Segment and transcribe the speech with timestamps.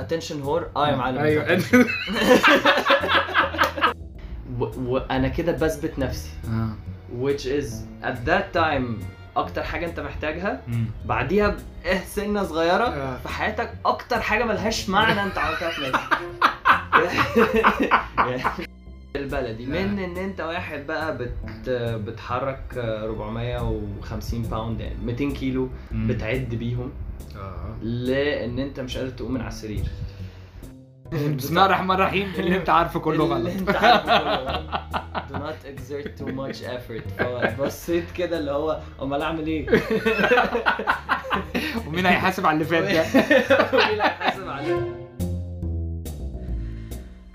[0.00, 1.18] attention whore آه يا معلم.
[1.18, 1.60] أيوه.
[4.78, 6.30] وأنا كده بثبت نفسي.
[6.48, 6.70] آه.
[7.22, 7.72] Which is
[8.04, 9.04] at that time
[9.36, 10.62] أكتر حاجة أنت محتاجها.
[11.06, 11.58] بعديها ب-
[12.06, 13.16] سنة صغيرة آه.
[13.16, 16.18] في حياتك أكتر حاجة ملهاش معنى أنت عملتها في نفسك.
[19.16, 19.66] البلدي.
[19.66, 21.32] من إن أنت واحد بقى بت
[22.06, 25.68] بتحرك 450 pound يعني 200 كيلو.
[25.92, 26.92] بتعد بيهم.
[27.36, 27.76] آه.
[27.82, 29.84] لأن انت مش قادر تقوم من على السرير.
[31.12, 32.32] بسم الله الرحمن الرحيم.
[32.38, 33.58] اللي انت عارفه كله اللي غلط.
[33.58, 34.70] انت عارفه كله غلط.
[35.28, 37.08] do not exert too much effort.
[37.22, 39.66] فبصيت كده اللي هو أمال أعمل إيه؟
[41.86, 43.02] ومين هيحاسب على اللي فات ده؟
[43.78, 45.08] مين اللي هيحاسب عليه؟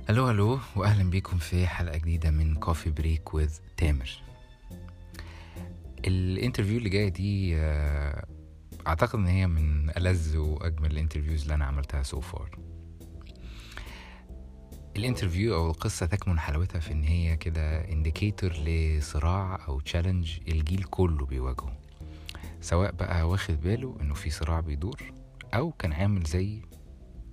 [0.10, 4.10] ألو ألو واهلا بيكم في حلقة جديدة من كوفي بريك وذ تامر.
[6.08, 8.26] ال interview اللي جاية دي آه،
[8.88, 12.50] أعتقد إن هي من ألذ وأجمل ال interviews اللي أنا عملتها so far
[14.98, 20.84] ال interview أو القصة تكمن حلاوتها في إن هي كده indicator لصراع أو challenge الجيل
[20.84, 21.78] كله بيواجهه.
[22.62, 25.02] سواء بقى واخد باله إنه في صراع بيدور
[25.54, 26.62] أو كان عامل زي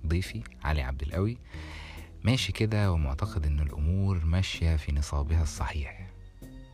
[0.07, 1.37] ضيفي علي عبد القوي
[2.23, 6.07] ماشي كده ومعتقد ان الأمور ماشية في نصابها الصحيح.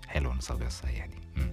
[0.08, 1.16] حلوة نصابها الصحيح دي.
[1.36, 1.50] مم.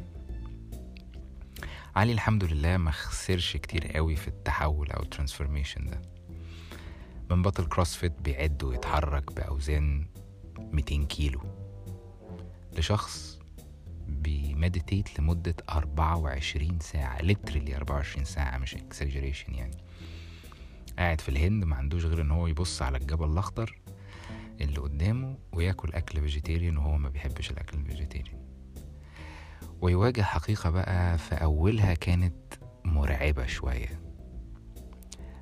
[1.97, 6.03] علي الحمد لله ما خسرش كتير قوي في التحول أو ال transformation ده.
[7.31, 10.07] من بطل CrossFit بيعد ويتحرك بأوزان
[10.59, 11.41] 200 كيلو.
[12.73, 13.39] لشخص
[14.09, 19.77] بي meditate لمدة 24 ساعة literally 24 ساعة مش exaggeration يعني.
[20.99, 23.79] قاعد في الهند ما عندوش غير إن هو يبص على الجبل الأخضر
[24.61, 28.44] اللي قدامه وياكل أكل vegetarian وهو ما بيحبش الأكل ال vegetarian
[29.85, 32.55] ويواجه حقيقة بقى في أولها كانت
[32.85, 34.01] مرعبة شوية.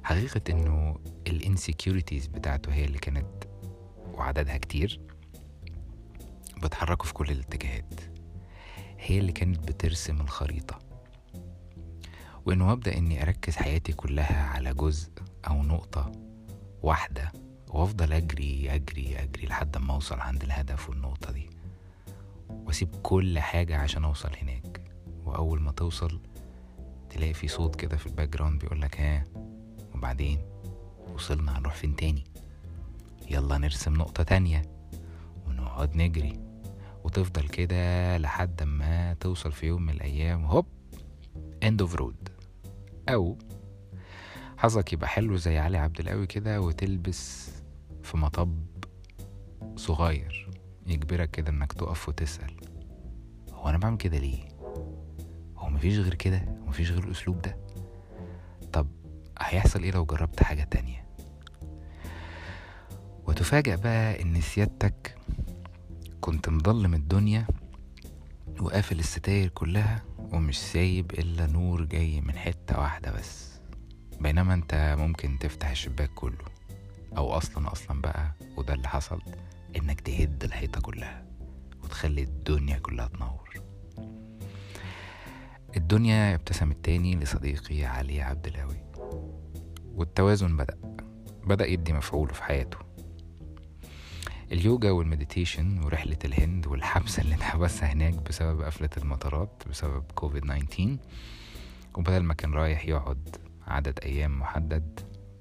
[0.02, 3.44] حقيقة إنه ال insecurities بتاعته هي اللي كانت
[4.14, 5.00] وعددها كتير.
[6.62, 8.00] بتحركوا في كل الاتجاهات.
[8.98, 10.78] هي اللي كانت بترسم الخريطة.
[12.46, 15.10] وإنه مبدأ إني أركز حياتي كلها على جزء
[15.48, 16.12] أو نقطة
[16.82, 17.32] واحدة
[17.68, 21.51] وأفضل أجري أجري أجري لحد ما أوصل عند الهدف والنقطة دي.
[22.66, 24.80] واسيب كل حاجة عشان أوصل هناك.
[25.24, 26.20] وأول ما توصل
[27.10, 29.24] تلاقي في صوت كده في ال background بيقولك ها
[29.94, 30.38] وبعدين
[31.14, 32.24] وصلنا هنروح فين تاني؟
[33.30, 34.62] يلا نرسم نقطة تانية
[35.46, 36.40] ونقعد نجري.
[37.04, 40.66] وتفضل كده لحد ما توصل في يوم من الأيام هوب
[41.64, 42.30] end of road.
[43.08, 43.38] أو
[44.56, 47.50] حظك يبقى حلو زي علي عبد القوي كده وتلبس
[48.02, 48.58] في مطب
[49.76, 50.50] صغير.
[50.86, 52.56] يجبرك كده إنك تقف وتسأل؟
[53.52, 54.48] هو أنا بعمل كده ليه؟
[55.56, 57.56] هو مفيش غير كده؟ ومفيش غير الأسلوب ده؟
[58.72, 58.88] طب
[59.38, 61.06] هيحصل إيه لو جربت حاجة تانية؟
[63.26, 65.16] وتفاجأ بقى إن سيادتك
[66.20, 67.46] كنت مضلم الدنيا
[68.60, 73.52] وقافل الستاير كلها ومش سايب إلا نور جاي من حتة واحدة بس.
[74.20, 76.44] بينما أنت ممكن تفتح الشباك كله.
[77.16, 79.22] أو أصلا أصلا بقى وده اللي حصل.
[79.76, 81.24] إنك تهد الحيطة كلها
[81.84, 83.60] وتخلي الدنيا كلها تنور.
[85.76, 88.76] الدنيا ابتسمت تاني لصديقي علي عبد القوي
[89.94, 90.78] والتوازن بدأ
[91.44, 92.78] بدأ يدي مفعوله في حياته.
[94.52, 100.96] اليوجا وال meditation ورحلة الهند والحبسة اللي اتحبسها هناك بسبب قفلة المطارات بسبب كوفيد 19
[101.94, 105.00] وبدل ما كان رايح يقعد عدد أيام محدد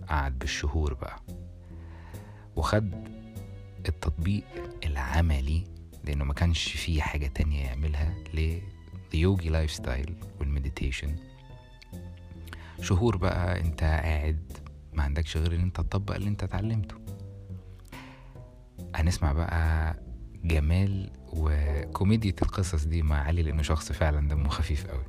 [0.10, 1.20] قعد بالشهور بقى.
[2.56, 3.08] وخد
[3.88, 4.44] التطبيق
[4.86, 5.64] العملي
[6.04, 8.16] لأنه ما كانش فيه حاجة تانية يعملها
[9.14, 11.16] لل yogi lifestyle وال meditation
[12.82, 14.52] شهور بقى أنت قاعد
[14.94, 16.96] ما عندكش غير إن أنت تطبق اللي أنت اتعلمته.
[18.96, 19.96] هنسمع بقى
[20.44, 25.04] جمال وكوميديا القصص دي مع علي لأنه شخص فعلا دمه خفيف قوي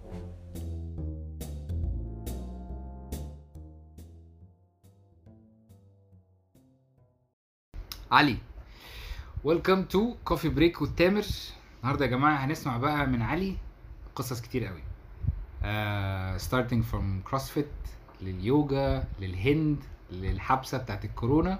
[8.11, 8.37] علي
[9.45, 11.25] welcome to Coffee Break والتامر
[11.81, 13.57] النهارده يا جماعة هنسمع بقى من علي
[14.15, 14.83] قصص كتير قوي.
[16.39, 17.67] starting from CrossFit
[18.21, 19.77] لليوجا للهند
[20.13, 21.59] للحبسة بتاعت الكورونا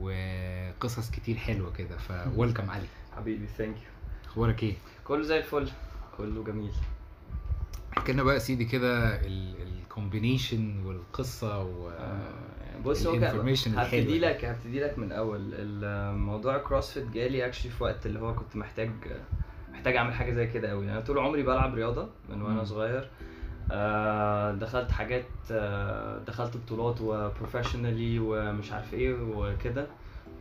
[0.00, 1.96] وقصص كتير حلوة كده.
[1.98, 2.86] ف welcome علي.
[3.16, 3.82] حبيبي thank you
[4.30, 5.70] أخبارك إيه؟ كله زي الفل.
[6.16, 6.72] كله جميل.
[7.98, 11.90] احكي لنا بقى يا سيدي كده ال combination والقصة و
[12.86, 13.12] بص هو
[13.78, 14.18] هبتدي دي.
[14.18, 18.90] لك هبتدي لك من الأول الموضوع CrossFit جالي actually في وقت اللي هو كنت محتاج
[19.72, 22.64] محتاج أعمل حاجة زي كده قوي أنا طول عمري بلعب رياضة من وأنا.
[22.64, 23.08] صغير
[23.70, 29.86] آه، دخلت حاجات آه، دخلت بطولات وبروفيشنالي ومش عارف إيه وكده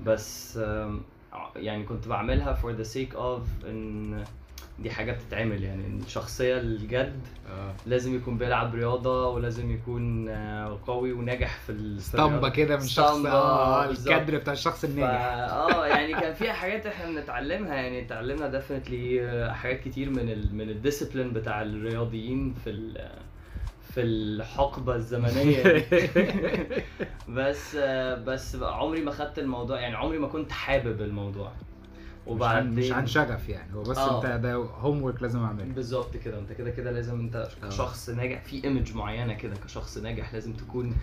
[0.06, 0.60] بس
[1.56, 4.24] يعني كنت بعملها for the sake of إن
[4.80, 7.20] دي حاجة بتتعمل يعني الشخصية الجد
[7.52, 12.50] آه لازم يكون بيلعب رياضة ولازم يكون آه، قوي وناجح في ال- في اسطمبة الرياضة.
[12.50, 13.90] كده من شخص آه.
[13.90, 15.10] الكادر بتاع الشخص الناجح
[15.52, 20.70] آه يعني كان فيها حاجات إحنا بنتعلمها يعني اتعلمنا definitely حاجات كتير من ال من
[20.70, 23.10] ال discipline بتاع الرياضيين في ال
[23.94, 25.84] في الحقبة الزمنية دي.
[27.38, 31.52] بس آه، بس عمري ما خدت الموضوع يعني عمري ما كنت حابب الموضوع
[32.28, 33.74] وبعدين مش عن شغف يعني.
[33.76, 34.18] هو بس آه.
[34.18, 35.66] انت ده homework لازم اعمله.
[35.74, 36.40] بالظبط كده.
[36.40, 37.68] انت كده كده لازم انت آه.
[37.68, 40.96] كشخص ناجح في image معينة كده كشخص ناجح لازم تكون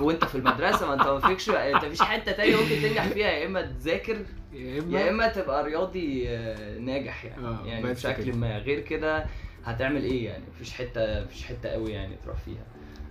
[0.00, 0.86] وانت في المدرسة.
[0.86, 3.26] ما انت ما فيكش انت مفيش حتة تانية ممكن تنجح فيها.
[3.28, 4.16] يا إما تذاكر
[4.52, 7.46] يا اما يا إما تبقى رياضي آه، ناجح يعني.
[7.46, 8.36] آه، يعني بشكل كده.
[8.36, 8.58] ما.
[8.58, 9.26] غير كده
[9.64, 12.64] هتعمل إيه يعني؟ مفيش حتة مفيش حتة قوي يعني تروح فيها.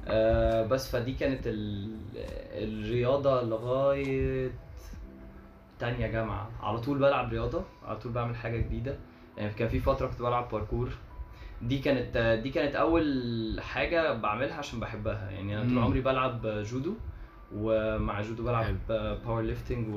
[0.08, 1.90] آه بس فدي كانت ال...
[2.52, 4.52] الرياضة لغاية
[5.84, 6.50] تانية جامعة.
[6.62, 8.98] على طول بلعب رياضة على طول بعمل حاجة جديدة.
[9.38, 10.90] يعني كان في فترة كنت بلعب باركور
[11.62, 15.30] دي كانت دي كانت أول حاجة بعملها عشان بحبها.
[15.32, 15.84] يعني أنا طول.
[15.84, 16.94] عمري بلعب جودو
[17.58, 19.88] ومع جودو بلعب powerlifting.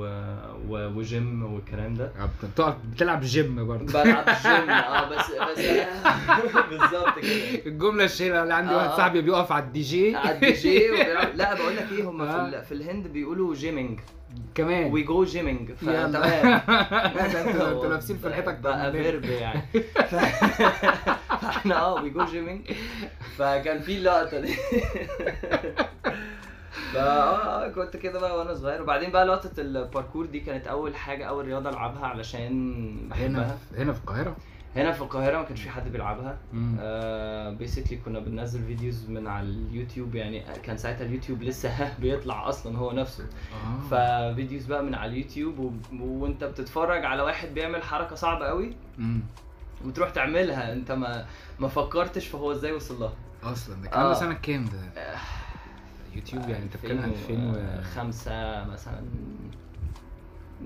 [0.70, 2.12] وجيم والكلام ده.
[2.43, 4.03] بتقعد بتلعب جيم برضه.
[4.03, 4.70] بلعب جيم.
[4.70, 5.58] آه بس بس
[6.70, 7.67] بالظبط كده.
[7.67, 8.97] الجملة الشهيرة اللي عندي آه، واحد آه.
[8.97, 10.17] صاحبي بيقف على الدي جي.
[10.17, 10.88] على الدي جي
[11.35, 12.49] لا بقول لك إيه هم في, آه.
[12.49, 12.64] ال...
[12.64, 14.00] في الهند بيقولوا gymming
[14.55, 14.93] كمان.
[14.93, 15.73] we go gymming.
[15.73, 19.62] فتمام أنتوا لابسين في الحيطة بقى verb يعني.
[20.11, 22.61] فإحنا آه we go gymming
[23.38, 24.55] فكان في اللقطة دي.
[26.93, 31.25] فا آه كنت كده بقى وأنا صغير وبعدين بقى لقطة الباركور دي كانت أول حاجة
[31.25, 32.50] أول رياضة ألعبها علشان
[33.12, 34.37] هنا بحبها هنا في القاهرة
[34.76, 36.76] هنا في القاهرة ما كانش في حد بيلعبها مم.
[37.58, 41.70] basically كنا بننزل videos من على اليوتيوب يعني كان ساعتها اليوتيوب لسه
[42.02, 43.88] بيطلع أصلا هو نفسه آه.
[43.90, 45.73] ف videos بقى من على اليوتيوب و...
[46.00, 49.20] وأنت بتتفرج على واحد بيعمل حركة صعبة قوي مم.
[49.84, 51.26] وتروح تعملها أنت ما
[51.58, 53.12] ما فكرتش فهو إزاي وصل لها
[53.43, 54.14] أصلا ده ده آه.
[54.14, 55.12] سنة كام ده؟
[56.16, 59.00] يوتيوب يعني أنت بتتكلم 2000 و 2005 مثلا.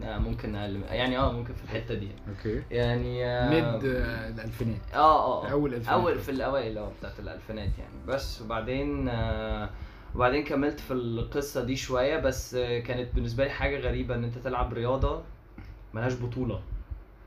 [0.03, 2.09] آه، ممكن أقل يعني آه ممكن في الحتة دي.
[2.29, 2.63] okay.
[2.71, 4.81] يعني آه، mid آه، الألفينات.
[4.95, 6.01] آه آه أول الألفينات.
[6.01, 7.95] أول في الأوائل آه بتاعت الألفينات يعني.
[8.09, 9.71] بس وبعدين آه
[10.15, 14.39] وبعدين كملت في القصة دي شوية بس آه كانت بالنسبة لي حاجة غريبة إن أنت
[14.39, 15.23] تلعب رياضة
[15.95, 16.61] ملهاش بطولة.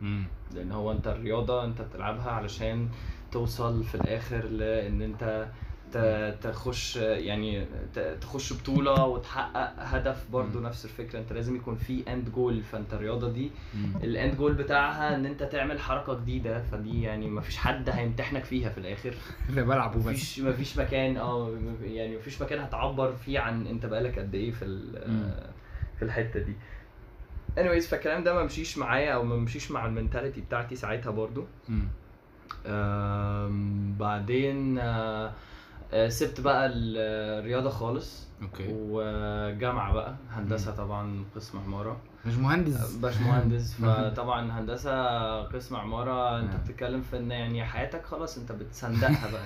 [0.01, 0.23] مم.
[0.53, 2.89] لأن هو أنت الرياضة أنت بتلعبها علشان
[3.31, 5.47] توصل في الآخر لإن أنت
[6.41, 7.65] تخش يعني
[8.21, 10.59] تخش بطولة وتحقق هدف برضو.
[10.59, 11.19] نفس الفكرة.
[11.19, 13.51] انت لازم يكون في end goal فانت الرياضة دي.
[14.03, 16.61] ال end goal بتاعها ان انت تعمل حركة جديدة.
[16.71, 19.13] فدي يعني مفيش حد هيمتحنك فيها في الآخر.
[19.49, 20.05] أنا بلعب وبس.
[20.05, 24.65] مفيش مفيش مكان آه يعني مفيش مكان هتعبر فيه عن انت بقالك قد إيه في.
[25.99, 26.53] في الحتة دي.
[27.57, 31.45] Anyways فالكلام ده ما مشيش معايا أو ما مشيش مع ال mentality بتاعتي ساعتها برضو.
[33.99, 35.31] بعدين آه،
[36.07, 38.27] سبت بقى الرياضة خالص.
[38.41, 38.67] okay.
[38.69, 40.15] وجامعة بقى.
[40.31, 41.97] هندسة طبعا قسم عمارة.
[42.25, 42.95] مش مهندس.
[42.95, 43.73] باش مهندس.
[43.81, 46.39] فطبعا هندسة قسم عمارة.
[46.39, 46.57] أنت آه.
[46.57, 49.41] بتتكلم في إن يعني حياتك خلاص أنت بتصندقها بقى.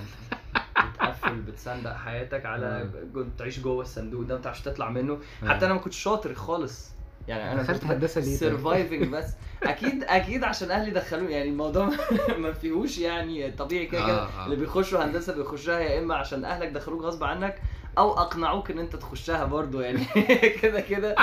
[0.78, 2.90] أنت بتقفل بتصندق حياتك على
[3.38, 5.18] تعيش جوه الصندوق ده ما بتعرفش تطلع منه.
[5.46, 6.90] حتى أنا ما كنتش شاطر خالص.
[7.28, 9.26] يعني أنا دخلت هندسة ليه طيب؟ سرفايفنج بس
[9.62, 11.90] أكيد أكيد عشان أهلي دخلوني يعني الموضوع
[12.38, 14.44] ما فيهوش يعني طبيعي كده كده آه، آه.
[14.44, 17.62] اللي بيخشوا هندسة بيخشوها يا إما عشان أهلك دخلوك غصب عنك
[17.98, 20.04] أو أقنعوك إن أنت تخشها برضو يعني
[20.62, 21.14] كده كده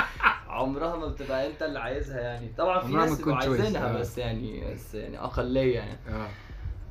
[0.48, 3.98] عمرها ما بتبقى أنت اللي عايزها يعني طبعا في ناس بيبقوا عايزينها آه.
[3.98, 6.28] بس يعني بس يعني أقلية يعني آه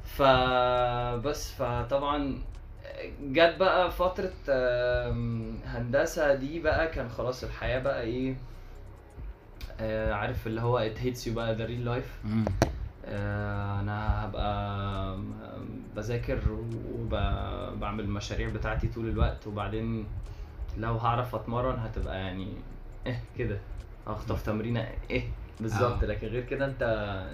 [0.06, 2.42] فبس فطبعا
[3.22, 8.36] جت بقى فترة آم، هندسة دي بقى كان خلاص الحياة بقى إيه آه،
[10.14, 12.46] عارف اللي هو it hits you بقى the real life مم.
[13.06, 15.18] آه، أنا هبقى
[15.96, 16.40] بذاكر
[16.94, 20.06] وبعمل المشاريع بتاعتي طول الوقت وبعدين
[20.78, 22.48] لو هعرف أتمرن هتبقى يعني
[23.06, 23.58] إيه كده
[24.08, 25.24] هخطف تمرينة إيه
[25.60, 26.06] بالظبط آه.
[26.08, 26.84] لكن غير كده أنت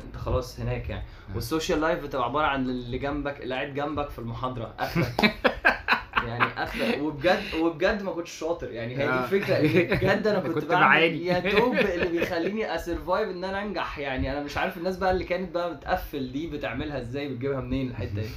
[0.05, 1.35] أنت خلاص هناك يعني آه.
[1.35, 5.33] وال social life بتبقى عبارة عن اللي جنبك اللي قاعد جنبك في المحاضرة آخرك
[6.27, 9.23] يعني اخرك وبجد وبجد ما كنتش شاطر يعني هي دي آه.
[9.23, 9.59] الفكرة
[9.95, 11.25] بجد أنا كنت, كنت بعاني.
[11.25, 15.11] يا دوب اللي بيخليني ا survive إن أنا أنجح يعني أنا مش عارف الناس بقى
[15.11, 18.29] اللي كانت بقى بتقفل دي بتعملها إزاي بتجيبها منين الحتة دي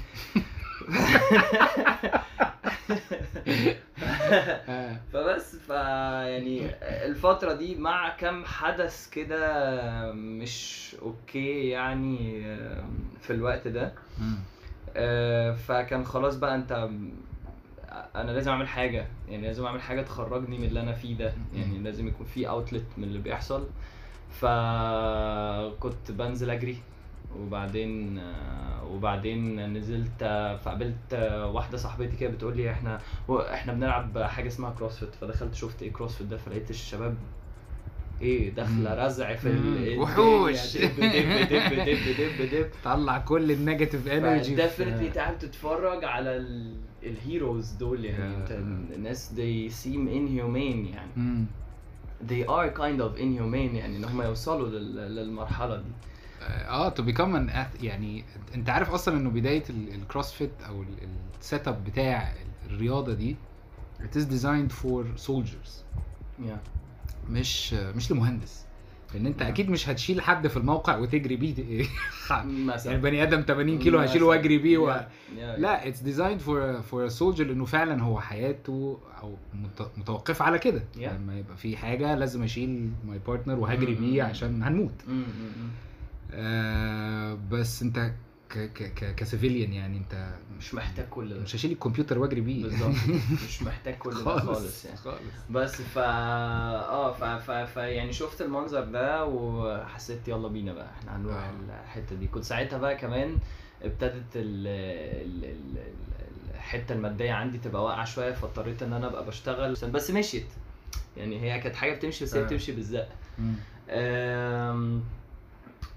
[4.69, 4.97] آه.
[5.13, 12.43] فبس ف يعني الفترة دي مع كم حدث كده مش okay يعني
[13.21, 13.93] في الوقت ده.
[14.97, 16.89] آه، فكان خلاص بقى أنت
[18.17, 19.07] أنا لازم أعمل حاجة.
[19.29, 21.33] يعني لازم أعمل حاجة تخرجني من اللي أنا فيه ده.
[21.55, 23.67] يعني لازم يكون في outlet من اللي بيحصل.
[24.31, 26.77] فكنت بنزل أجري.
[27.39, 28.21] وبعدين
[28.85, 30.25] وبعدين نزلت
[30.65, 31.15] فقابلت
[31.55, 36.27] واحدة صاحبتي كده بتقول لي إحنا إحنا بنلعب حاجة اسمها CrossFit فدخلت شفت إيه CrossFit
[36.27, 37.17] ده فلقيت الشباب
[38.23, 39.07] إيه داخلة.
[39.07, 39.49] رزع في.
[39.49, 40.77] ال- وحوش.
[40.77, 46.37] دب دب دب دب دب دب طلع كل ال negative energy definitely تعب تتفرج على
[46.37, 48.37] ال- ال heroes دول يعني.
[48.37, 48.51] انت
[48.97, 51.45] الناس they seem inhumane يعني مم.
[52.29, 55.89] they are kind of inhumane يعني إن هم يوصلوا لل- للمرحلة دي
[56.69, 61.09] آه to become ان يعني أنت عارف أصلا إنه بداية ال- ال CrossFit أو ال-
[61.41, 62.33] ال setup بتاع
[62.71, 63.37] الرياضة دي
[64.01, 65.71] it is designed for soldiers
[66.41, 66.61] yeah.
[67.31, 68.65] مش مش لمهندس
[69.15, 69.43] لأن أنت.
[69.43, 71.55] أكيد مش هتشيل حد في الموقع وتجري بيه
[72.31, 75.07] يعني بني آدم 80 كيلو هشيله وأجري بيه و...
[75.37, 80.85] لا it's designed for for soldier لأنه فعلا هو حياته أو مت- متوقفه على كده
[80.97, 80.99] Yeah.
[81.13, 84.23] لما يبقى في حاجة لازم أشيل my partner وهجري Mm, بيه.
[84.23, 86.33] عشان هنموت Mm, mm, mm.
[86.33, 88.13] آه بس أنت
[88.55, 91.41] ك ك ك ك civilian يعني انت مش محتاج كل ده.
[91.41, 92.63] مش هشيل الكمبيوتر واجري بيه.
[92.63, 92.95] بالظبط.
[93.49, 94.97] مش محتاج كل ده خالص يعني.
[94.97, 95.19] خالص.
[95.51, 97.25] بس فا آه ف...
[97.25, 97.51] ف...
[97.51, 101.53] ف يعني شفت المنظر ده وحسيت يلا بينا بقى إحنا هنروح آه.
[101.85, 102.27] الحتة دي.
[102.27, 103.39] كنت ساعتها بقى كمان
[103.83, 104.67] ابتدت ال...
[104.67, 105.45] ال...
[105.45, 105.79] ال...
[105.79, 110.47] ال- الحتة المادية عندي تبقى واقعة شوية فاضطريت إن أنا أبقى بشتغل بس مشيت.
[111.17, 112.45] يعني هي كانت حاجة بتمشي بس هي آه.
[112.47, 113.09] بتمشي بالزق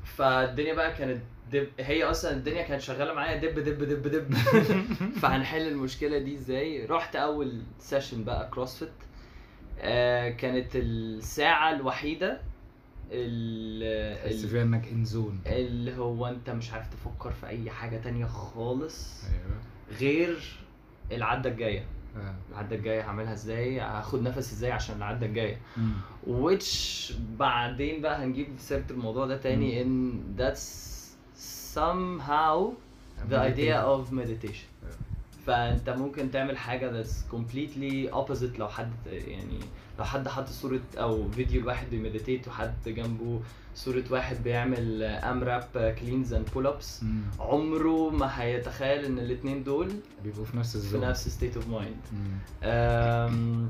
[0.06, 4.34] فالدنيا بقى كانت دب هي أصلا الدنيا كانت شغالة معايا دب دب دب دب.
[5.22, 8.90] فهنحل المشكلة دي إزاي؟ رحت أول session بقى CrossFit
[9.80, 12.42] آه كانت الساعة الوحيدة
[13.12, 17.98] ال- تحس فيها إنك in zone اللي هو أنت مش عارف تفكر في أي حاجة
[17.98, 20.00] تانية خالص أيوه.
[20.00, 20.38] غير
[21.12, 21.86] العدة الجاية.
[22.18, 22.36] آه.
[22.52, 25.58] العدة الجاية هعملها إزاي؟ هاخد نفس إزاي عشان العدة الجاية؟
[26.28, 30.97] which بعدين بقى هنجيب سيرة الموضوع ده تاني ان that's
[31.78, 32.58] somehow
[33.32, 34.68] the idea of meditation
[35.48, 39.60] فانت ممكن تعمل حاجة that's completely opposite لو حد يعني
[40.00, 43.40] لو حد حط صورة أو فيديو لواحد بي meditate وحد جنبه
[43.76, 47.02] صورة واحد بيعمل AMRAP cleans and pull ups.
[47.40, 49.92] عمره ما هيتخيل إن الاتنين دول
[50.24, 52.38] بيبقوا في نفس في ال zone نفس of mind مم.
[52.64, 53.70] أم،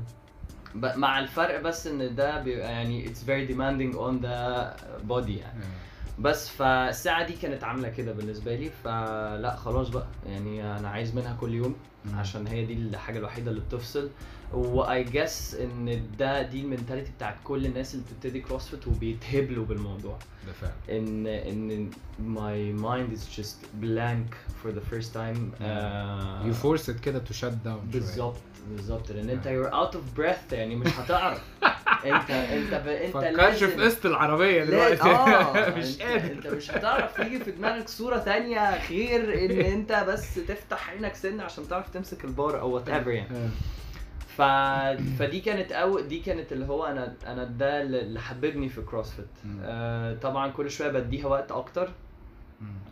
[0.74, 4.66] ب- مع الفرق بس إن ده بيبقى يعني it's very demanding on the
[5.10, 5.88] body يعني آه.
[6.20, 11.36] بس فالساعة دي كانت عاملة كده بالنسبة لي فلا خلاص بقى يعني أنا عايز منها
[11.40, 11.76] كل يوم.
[12.14, 14.10] عشان هي دي الحاجة الوحيدة اللي بتفصل.
[14.52, 19.64] و I guess إن ده دي ال mentality بتاعت كل الناس اللي بتبتدي CrossFit وبيتهبلوا
[19.64, 20.18] بالموضوع.
[20.46, 20.72] ده فعلا.
[20.98, 27.18] إن إن my mind is just blank for the first time آه، you force كده
[27.18, 28.36] to shut down بالظبط.
[28.68, 29.50] بالظبط لأن أنت آه.
[29.50, 31.42] you're out of breath يعني مش هتعرف
[32.04, 32.88] انت أنت ب...
[32.88, 37.50] أنت فكرش في قسط العربية دلوقتي آه مش انت, قادر أنت مش هتعرف يجي في
[37.50, 42.70] دماغك صورة تانية غير إن أنت بس تفتح عينك سنة عشان تعرف تمسك البار أو
[42.70, 43.48] whatever يعني آه.
[44.36, 44.42] ف...
[45.18, 49.26] فدي كانت أو دي كانت اللي هو أنا أنا ده اللي حببني في CrossFit.
[49.62, 51.90] آه طبعا كل شوية بديها وقت أكتر.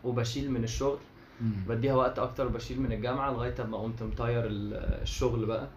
[0.04, 0.98] وبشيل من الشغل.
[1.40, 5.68] بديها وقت أكتر وبشيل من الجامعة لغاية أما قمت مطير ال- الشغل بقى.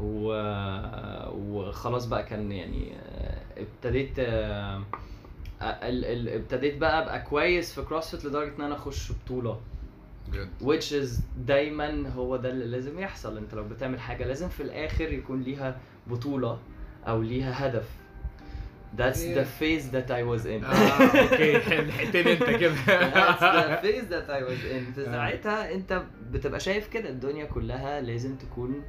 [0.00, 0.32] و...
[1.30, 4.82] وخلاص بقى كان يعني آه، ابتديت آه،
[5.62, 6.04] ال...
[6.04, 6.28] ال...
[6.28, 9.60] ابتديت بقى أبقى كويس في كروسفيت لدرجة إن أنا أخش بطولة.
[10.62, 13.36] which is دايما هو ده اللي لازم يحصل.
[13.38, 16.58] أنت لو بتعمل حاجة لازم في الآخر يكون ليها بطولة
[17.08, 17.88] أو ليها هدف.
[18.98, 20.64] That's the phase that I was in.
[20.64, 21.52] أوكي
[21.88, 24.94] لحقتني انت كده That's the phase that I was in.
[24.94, 25.04] في آه.
[25.04, 28.82] ساعتها انت بتبقى شايف كده الدنيا كلها لازم تكون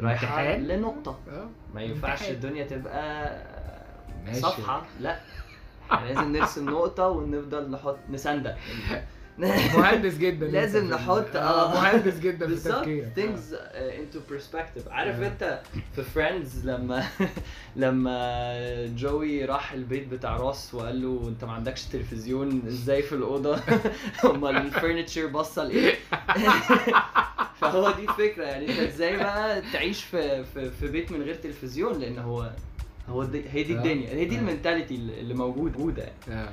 [0.00, 0.56] رايحة.
[0.56, 1.48] لنقطة آه.
[1.74, 2.30] ما ينفعش.
[2.30, 3.32] الدنيا تبقى.
[4.32, 5.18] صفحة لا
[5.90, 8.56] لازم نرسم نقطة ونفضل نحط نصندق
[9.38, 11.74] مهندس جدا لازم نحط- آه آه.
[11.74, 15.26] مهندس جدا في بالظبط تفكيرك things uh, into perspective عارف آه.
[15.28, 15.60] انت
[15.96, 17.04] في Friends لما
[17.76, 23.60] لما جوي راح البيت بتاع راس وقال له انت ما عندكش تلفزيون إزاي في الأوضة
[24.24, 25.94] امال ال furniture باصص لإيه
[27.60, 31.98] فهو دي الفكرة يعني انت إزاي بقى تعيش في في, في بيت من غير تلفزيون
[32.00, 32.50] لأن هو
[33.08, 33.76] هو دي هي دي آه.
[33.76, 34.38] الدنيا هي دي آه.
[34.38, 36.40] ال mentality اللي اللي موجود موجوده يعني.
[36.40, 36.48] آه.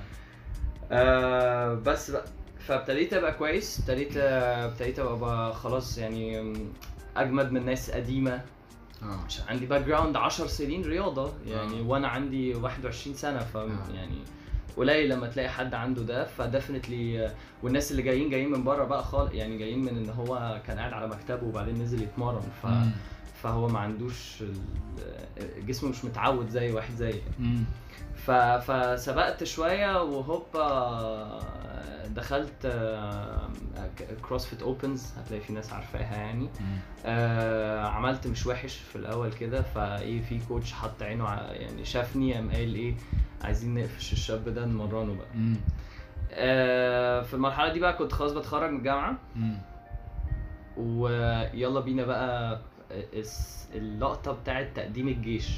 [0.91, 2.25] آه بس بقى
[2.69, 6.53] فابتديت أبقى كويس ابتديت ابتديت أبقى خلاص يعني
[7.17, 8.41] أجمد من ناس قديمة
[9.03, 11.83] آه عشان عندي background 10 سنين رياضة يعني آه.
[11.83, 13.69] وأنا عندي 21 سنة ف آه.
[13.93, 14.17] يعني
[14.77, 17.31] قليل لما تلاقي حد عنده ده ف definitely
[17.63, 20.93] والناس اللي جايين جايين من بره بقى خالص يعني جايين من إن هو كان قاعد
[20.93, 22.65] على مكتبه وبعدين نزل يتمرن ف...
[22.65, 22.91] مم.
[23.43, 24.43] فهو ما عندوش
[25.67, 27.63] جسمه مش متعود زي واحد زي مم.
[28.25, 28.31] ف...
[28.71, 31.39] فسبقت شوية وهوبا
[32.07, 32.67] دخلت
[34.21, 36.49] CrossFit Opens هتلاقي في ناس عارفاها يعني.
[37.05, 42.51] آه عملت مش وحش في الأول كده فايه في coach حط عينه يعني شافني قام
[42.51, 42.95] قايل إيه
[43.43, 45.55] عايزين نقفش الشاب ده نمرنه بقى مم.
[46.31, 49.57] آه في المرحلة دي بقى كنت خلاص بتخرج من الجامعة مم.
[50.77, 52.59] ويلا بينا بقى
[52.91, 55.49] الس- اللقطة بتاعت تقديم الجيش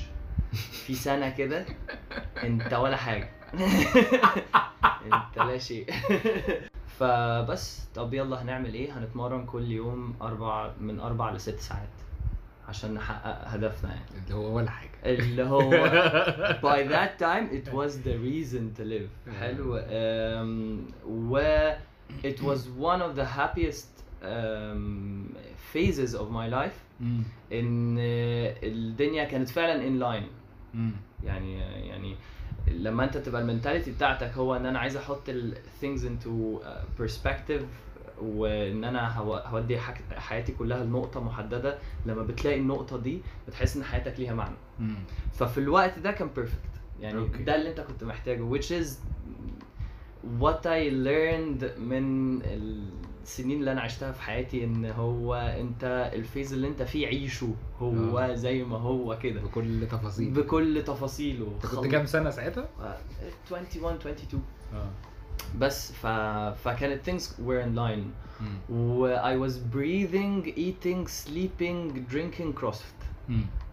[0.85, 1.65] في سنة كده
[2.43, 3.29] انت ولا حاجة.
[5.05, 5.87] انت لا شيء.
[6.99, 11.87] فبس طب يلا هنعمل إيه؟ هنتمرن كل يوم أربع من أربع لست ساعات
[12.67, 14.05] عشان نحقق هدفنا يعني.
[14.23, 14.89] اللي هو ولا حاجة.
[15.05, 15.71] اللي هو
[16.67, 19.31] by that time it was the reason to live.
[19.39, 19.79] حلو.
[19.81, 21.39] um, و
[22.23, 23.87] it was one of the happiest
[24.23, 25.35] um,
[25.73, 26.77] phases of my life.
[27.01, 27.23] مم.
[27.53, 27.95] إن
[28.63, 29.83] الدنيا كانت فعلا
[30.19, 30.25] line
[30.73, 30.91] مم.
[31.23, 32.15] يعني يعني
[32.67, 37.63] لما أنت تبقى ال mentality بتاعتك هو إن أنا عايز أحط ال into uh, perspective
[38.21, 39.77] وإن أنا هو- هودي
[40.15, 44.95] حياتي كلها لنقطة محددة لما بتلاقي النقطة دي بتحس إن حياتك ليها معنى مم.
[45.33, 46.59] ففي الوقت ده كان perfect
[47.01, 47.37] يعني okay.
[47.37, 47.41] okay.
[47.41, 48.87] ده اللي أنت كنت محتاجه which is
[50.41, 52.39] what I learned من
[53.23, 57.53] السنين اللي أنا عشتها في حياتي إن هو أنت ال phase اللي أنت فيه عيشه
[57.79, 58.33] هو آه.
[58.33, 62.97] زي ما هو كده بكل تفاصيل بكل تفاصيله أنت كنت كام سنة ساعتها؟ آه،
[63.51, 64.89] 21 22 آه
[65.59, 66.07] بس ف...
[66.67, 68.05] فكانت things were in line.
[68.69, 73.01] و I was breathing eating sleeping drinking crossfit.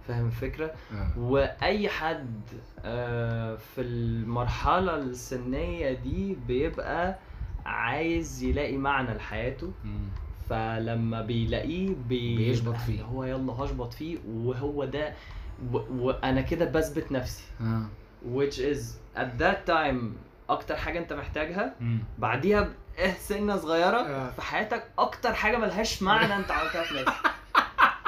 [0.08, 2.40] فاهم الفكرة؟ آه وأي حد
[2.84, 7.18] آه، في المرحلة السنية دي بيبقى
[7.68, 9.72] عايز يلاقي معنى لحياته.
[10.50, 12.36] فلما بيلاقيه بي...
[12.36, 13.02] بيشبط فيه.
[13.02, 15.12] هو يلا هشبط فيه وهو ده
[15.72, 15.78] و...
[15.90, 17.82] وأنا كده بثبت نفسي آه
[18.36, 18.80] which is
[19.16, 19.96] at that time
[20.50, 21.98] أكتر حاجة أنت محتاجها مم.
[22.18, 22.60] بعديها
[22.96, 24.30] بإيه سنة صغيرة آه.
[24.30, 27.30] في حياتك أكتر حاجة ملهاش معنى أنت عملتها في نفسك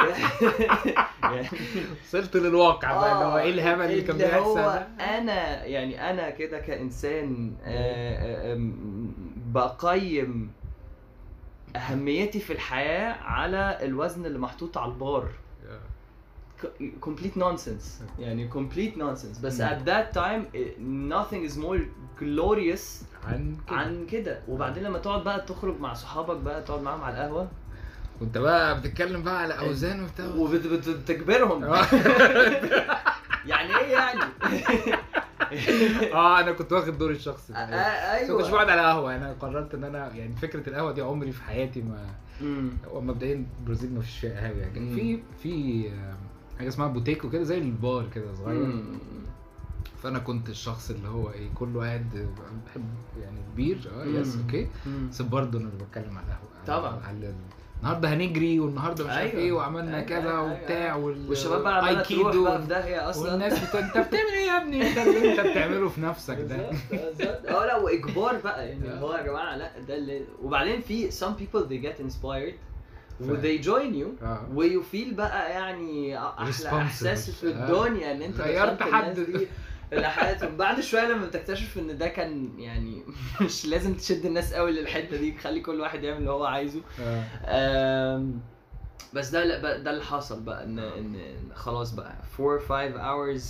[1.23, 1.49] يعني
[2.05, 6.59] وصلت للواقع بقى اللي هو إيه الهبل اللي كان بيحصل هو؟ أنا يعني أنا كده
[6.59, 8.55] كإنسان آه، آه،
[9.53, 10.53] بقيم
[11.77, 15.29] أهميتي في الحياة على الوزن اللي محطوط على البار.
[17.07, 18.03] Complete nonsense.
[18.19, 19.43] يعني complete nonsense.
[19.43, 20.79] بس at that time eh,
[21.11, 21.81] nothing is more
[22.21, 23.77] glorious عن كده.
[23.77, 24.41] عن كده.
[24.49, 27.49] وبعدين لما تقعد بقى تخرج مع صحابك بقى تقعد معاهم على القهوة.
[28.21, 30.27] وانت بقى بتتكلم بقى على أوزان وبتاع.
[30.27, 31.65] وبتجبرهم.
[33.51, 34.21] يعني إيه يعني؟
[36.15, 38.81] آه أنا كنت واخد دور الشخص آه، ده آه، بس ما كنتش أيوه بقعد على
[38.81, 42.07] قهوة أنا قررت إن أنا يعني فكرة القهوة دي عمري في حياتي ما
[42.95, 44.95] مبدئيا البرازيل ما فيش فيها قهوه يعني.
[44.95, 46.17] في في آه،
[46.59, 48.85] حاجة اسمها بوتيكو كده زي البار كده صغير.
[50.03, 52.29] فأنا كنت الشخص اللي هو إيه كله قاعد
[52.67, 52.85] بحب
[53.21, 54.37] يعني البير آه yes.
[54.37, 54.69] okay.
[55.11, 57.01] بس برضه أنا بتكلم على القهوة طبعا.
[57.07, 57.35] على
[57.83, 59.43] النهارده هنجري والنهارده مش عارف أيوة.
[59.45, 60.97] إيه وعملنا أيوة، كذا أيوة، وبتاع أيوة.
[61.05, 63.75] وال والشباب بقى عمالة تروح بقى في داهية أصلا والناس بت...
[63.75, 66.57] أنت بتعمل إيه يا ابني أنت اللي أنت بتعمله في نفسك ده.
[67.49, 71.61] آه لا وإجبار بقى يعني هو يا جماعة لا ده اللي وبعدين في some people
[71.71, 72.55] they get inspired
[73.21, 76.69] و ف- they join you آه و you feel بقى يعني أحلى.
[76.83, 77.51] إحساس في آه.
[77.51, 79.27] الدنيا إن أنت غيرت حد.
[79.93, 83.03] لحياتهم بعد شوية لما بتكتشف إن ده كان يعني
[83.45, 86.81] مش لازم تشد الناس قوي للحتة دي خلي كل واحد يعمل اللي هو عايزه.
[87.45, 88.41] آم،
[89.15, 91.17] بس ده ده اللي حصل بقى إن إن
[91.55, 93.43] خلاص بقى 4 5 hours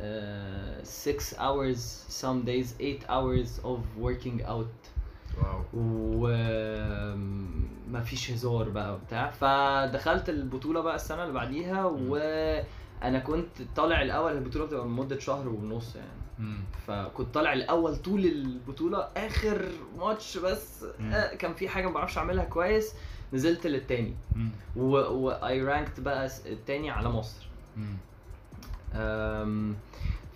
[0.00, 1.78] uh, 6 hours
[2.22, 4.88] some days 8 hours of working out.
[5.42, 5.62] واو.
[7.04, 9.30] وما فيش هزار بقى وبتاع.
[9.30, 11.84] فدخلت البطولة بقى السنة اللي بعديها
[13.02, 16.08] وأنا كنت طالع الأول البطولة بتبقى لمدة شهر ونص يعني
[16.38, 16.60] مم.
[16.86, 21.12] فكنت طالع الأول طول البطولة آخر ماتش بس مم.
[21.12, 22.94] آه، كان في حاجة ما بعرفش أعملها كويس
[23.32, 24.50] نزلت للتاني مم.
[24.76, 27.46] و, و I ranked بقى التاني على مصر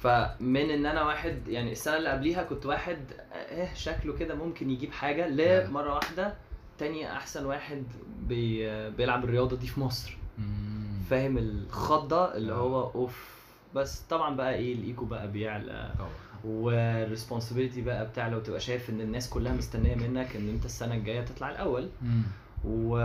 [0.00, 2.98] فمن إن أنا واحد يعني السنة اللي قبليها كنت واحد
[3.32, 5.28] إيه شكله كده ممكن يجيب حاجة آه.
[5.66, 6.34] لمره واحدة
[6.78, 7.84] تاني أحسن واحد
[8.28, 10.71] بي بيلعب الرياضة دي في مصر مم.
[11.10, 12.56] فاهم الخضة اللي آه.
[12.56, 13.32] هو أوف.
[13.74, 15.92] بس طبعا بقى إيه الإيجو بقى بيعلى.
[16.44, 21.20] وال responsibility بقى بتعلى وتبقى شايف إن الناس كلها مستنية منك إن أنت السنة الجاية
[21.20, 21.88] تطلع الأول.
[22.02, 22.22] مم.
[22.64, 22.96] و...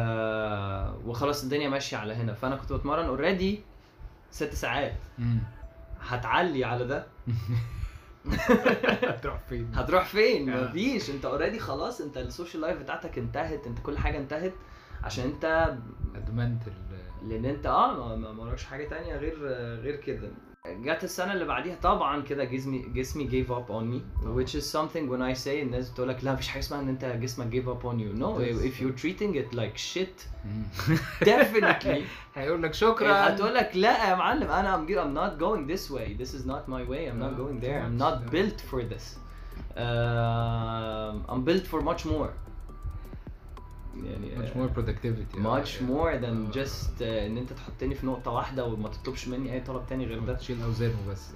[1.05, 2.33] وخلاص الدنيا ماشية على هنا.
[2.33, 3.61] فأنا كنت بتمرن already
[4.31, 4.95] ست ساعات.
[5.17, 5.39] مم.
[6.01, 7.05] هتعلي على ده.
[9.03, 10.63] هتروح فين؟ هتروح فين؟ آه.
[10.69, 11.09] مفيش.
[11.09, 14.53] أنت already خلاص أنت ال social life بتاعتك انتهت أنت كل حاجة انتهت.
[15.03, 15.75] عشان انت
[16.15, 16.73] ادمنت ال
[17.29, 19.37] لأن انت آه ما- ما وراكش حاجة تانية غير
[19.81, 20.29] غير كده
[20.67, 24.35] جت السنة اللي بعديها طبعا كده جسمي جسمي gave up on me طبعا.
[24.43, 27.05] which is something when I say الناس بتقول لك لا مفيش حاجة اسمها ان انت
[27.05, 28.65] جسمك gave up on you no Yes.
[28.65, 30.27] if you're treating it like shit
[31.25, 32.01] definitely
[32.35, 36.23] هيقول لك شكرا هتقول لك لا يا معلم أنا I'm, I'm not going this way
[36.23, 39.17] this is not my way I'm not آه، going there I'm not built for this
[40.07, 42.29] um, I'm built for much more
[44.05, 46.25] يعني much more productivity much آه، more than
[46.57, 46.63] آه.
[46.63, 50.19] just uh, إن أنت تحطني في نقطة واحدة وما تطلبش مني أي طلب تاني غير
[50.19, 50.33] ده.
[50.33, 51.31] تشيل اوزانه بس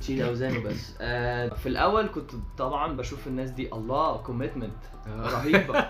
[0.00, 0.94] تشيل اوزانه بس.
[1.00, 4.72] آه في الأول كنت طبعا بشوف الناس دي الله كوميتمنت
[5.06, 5.22] آه.
[5.30, 5.84] رهيبة.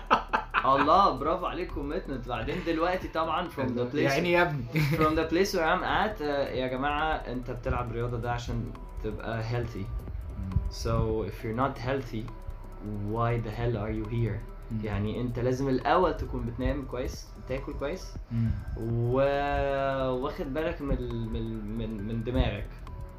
[0.75, 4.65] الله برافو عليك commitment بعدين دلوقتي طبعا from the place يعني يا ابني.
[4.99, 8.71] from the place where I'm at آه يا جماعة أنت بتلعب رياضة ده عشان
[9.03, 9.85] تبقى healthy.
[10.73, 12.23] so if you're not healthy
[13.13, 14.39] why the hell are you here
[14.83, 18.49] يعني انت لازم الأول تكون بتنام كويس تاكل كويس مم.
[18.77, 22.67] وواخد بالك من من من, من دماغك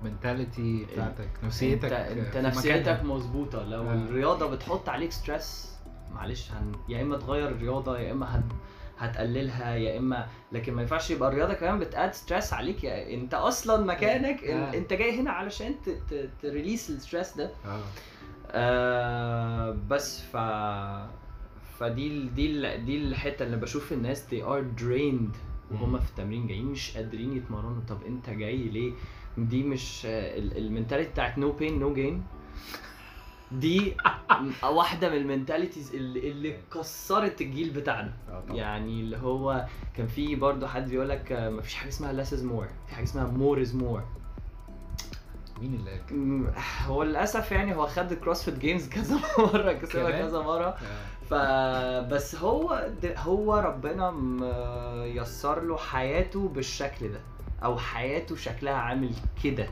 [0.05, 3.03] mentality بتاعتك نفسيتك أنت, انت نفسيتك.
[3.05, 3.95] مظبوطة لو آه.
[3.95, 5.73] الرياضة بتحط عليك stress
[6.13, 6.73] معلش هن...
[6.89, 8.45] يا إما تغير الرياضة يا إما هت...
[8.99, 13.15] هتقللها يا إما لكن ما ينفعش يبقى الرياضة كمان بت add stress عليك يا...
[13.15, 14.55] أنت أصلا مكانك آه.
[14.55, 14.75] آه.
[14.77, 15.89] أنت جاي هنا علشان ت...
[15.91, 16.31] ت...
[16.43, 17.81] release ال stress ده آه
[18.51, 20.37] آه بس ف
[21.83, 25.37] فدي دي دي الحتة اللي بشوف الناس they are drained
[25.73, 27.83] وهم في التمرين جايين مش قادرين يتمرنوا.
[27.89, 28.93] طب انت جاي ليه؟
[29.39, 32.23] دي مش ال mentality بتاعت no pain no gain
[33.53, 33.95] دي
[34.77, 38.13] واحدة من ال mentalities اللي, اللي كسرت الجيل بتاعنا.
[38.29, 38.57] طبعاً.
[38.57, 39.67] يعني اللي هو
[39.97, 43.05] كان في برضه حد بيقول لك آه، مفيش حاجة اسمها less is more في حاجة
[43.05, 44.22] اسمها more is more.
[45.63, 46.53] مين اللي قال
[46.87, 50.77] هو للأسف يعني هو خد الكروسفيت جيمز كذا مرة كسبها؟ كذا مرة
[51.33, 52.01] آه.
[52.01, 54.15] فبس هو هو ربنا
[55.05, 57.21] يسر له حياته بالشكل ده
[57.65, 59.11] أو حياته شكلها عامل
[59.45, 59.67] كده.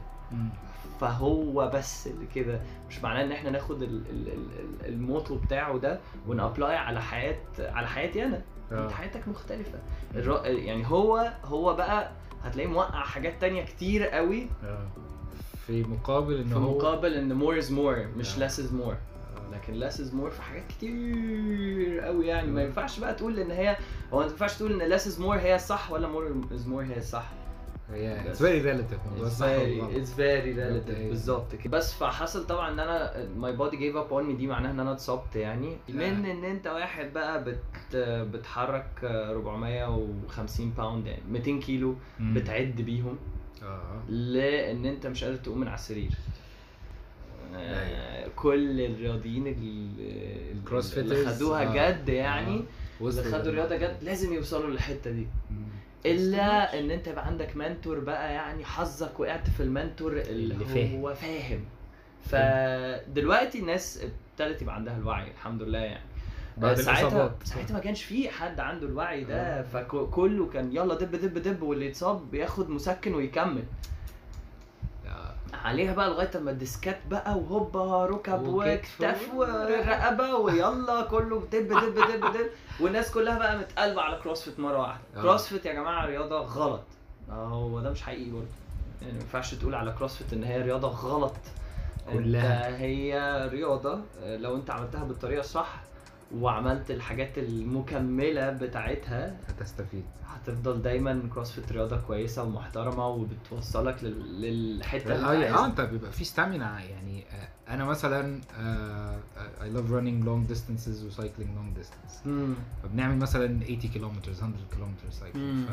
[1.00, 6.00] فهو بس اللي كده مش معناه إن إحنا ناخد ال- ال- ال- الموتو بتاعه ده
[6.28, 8.84] ونابلاي على حياة على حياتي أنا آه.
[8.84, 9.78] أنت حياتك مختلفة
[10.44, 12.10] يعني هو هو بقى
[12.44, 14.86] هتلاقيه موقع حاجات تانية كتير قوي آه.
[15.70, 18.94] في مقابل إن في هو مقابل إن more is more مش is more.
[18.94, 18.96] آه.
[19.52, 22.50] لكن less is more في حاجات كتير قوي يعني.
[22.50, 23.76] ما ينفعش بقى تقول إن هي
[24.12, 26.98] هو ما ينفعش تقول إن less is more هي الصح ولا more is more هي
[26.98, 27.30] الصح
[27.92, 28.20] هي.
[28.30, 31.08] it's very relative very relative مبدئياً.
[31.08, 31.78] بالظبط كده.
[31.78, 34.92] بس فحصل طبعا إن أنا my body gave up on me دي معناها إن أنا
[34.92, 35.76] اتصبت يعني.
[35.88, 41.94] من إن أنت واحد بقى بت بتحرك 450 pound يعني 200 كيلو.
[42.20, 43.18] بتعد بيهم.
[43.62, 44.02] آه.
[44.08, 46.10] لأن انت مش قادر تقوم من على السرير.
[47.56, 51.90] آه، كل الرياضيين ال- الكروس اللي خدوها آه.
[51.90, 52.56] جد يعني
[53.00, 53.08] آه.
[53.08, 55.26] اللي خدوا ال- الرياضه جد لازم يوصلوا للحتة دي.
[56.06, 61.00] إلا إن أنت يبقى عندك منتور بقى يعني حظك وقعت في المنتور اللي, اللي فاهم.
[61.00, 61.64] هو فاهم.
[62.24, 64.04] فدلوقتي الناس
[64.38, 66.04] ابتدت يبقى عندها الوعي الحمد لله يعني.
[66.56, 67.32] بعد ساعتها الإصابات.
[67.44, 69.62] ساعتها ما كانش في حد عنده الوعي ده آه.
[69.62, 73.62] فكله كان يلا دب دب دب واللي يتصاب بياخد مسكن ويكمل
[75.06, 75.34] آه.
[75.64, 82.32] عليها بقى لغاية أما الديسكات بقى وهوبا ركب وكتف ورقبه ويلا كله دب دب دب
[82.32, 85.22] دب والناس كلها بقى متقلبة على كروسفيت مرة واحدة آه.
[85.22, 86.82] كروسفيت يا جماعة رياضة غلط
[87.30, 88.46] آه، هو ده مش حقيقي برضه
[89.02, 91.34] يعني ما ينفعش تقول على كروسفيت إن هي رياضة غلط
[92.12, 92.76] كلها.
[92.78, 93.14] هي
[93.52, 95.80] رياضة آه، لو أنت عملتها بالطريقة الصح
[96.34, 99.36] وعملت الحاجات المكملة بتاعتها.
[99.48, 100.04] هتستفيد.
[100.26, 105.66] هتفضل دايما كروسفيت رياضة كويسة ومحترمة وبتوصلك لل- للحتة اللي آه انت آه عايزها.
[105.66, 108.40] انت بيبقى في stamina يعني آه، أنا مثلا
[109.62, 112.22] I love running long distances و cycling long distance.
[112.82, 115.64] فبنعمل مثلا 80 كيلومتر 100 كيلومتر cycle.
[115.66, 115.70] ف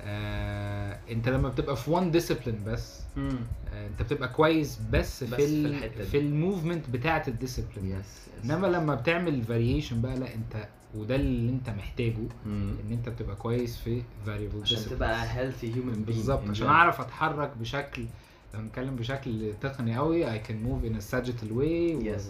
[0.00, 3.36] آه انت لما بتبقى في one discipline بس مم.
[3.74, 6.04] آه انت بتبقى كويس بس, بس في في ال دي.
[6.04, 11.16] في ال movement بتاعة ال discipline yes انما لما بتعمل variation بقى لا انت وده
[11.16, 12.74] اللي انت محتاجه مم.
[12.86, 14.88] ان انت بتبقى كويس في variable عشان disciplines.
[14.90, 15.26] تبقى
[15.74, 16.66] human being بالظبط عشان.
[16.66, 18.04] اعرف اتحرك بشكل
[18.54, 22.22] لو نتكلم بشكل تقني قوي I can move in a sagittal way Yes.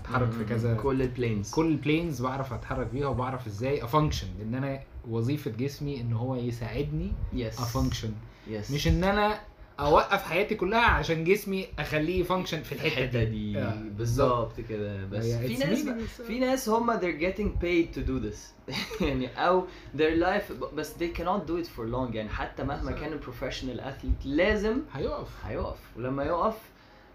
[0.00, 0.44] بتحرك في.
[0.44, 4.54] كذا كل ال planes كل ال planes بعرف أتحرك بيها وبعرف إزاي ا function لأن
[4.54, 8.12] أنا وظيفة جسمي إن هو يساعدني yes ا function
[8.48, 9.40] yes مش إن أنا
[9.80, 13.52] أوقف حياتي كلها عشان جسمي أخليه ي function في الحتة دي.
[13.52, 13.58] دي.
[13.58, 15.04] آه، بالظبط كده.
[15.04, 15.88] بس هي في ناس.
[16.26, 18.38] في ناس هم they're getting paid to do this.
[19.06, 19.66] يعني أو
[19.96, 22.14] their life بس they cannot do it for long.
[22.14, 22.92] يعني حتى مهما.
[22.92, 25.44] كان ال professional athlete لازم هيقف.
[25.44, 25.78] هيقف.
[25.96, 26.56] ولما يقف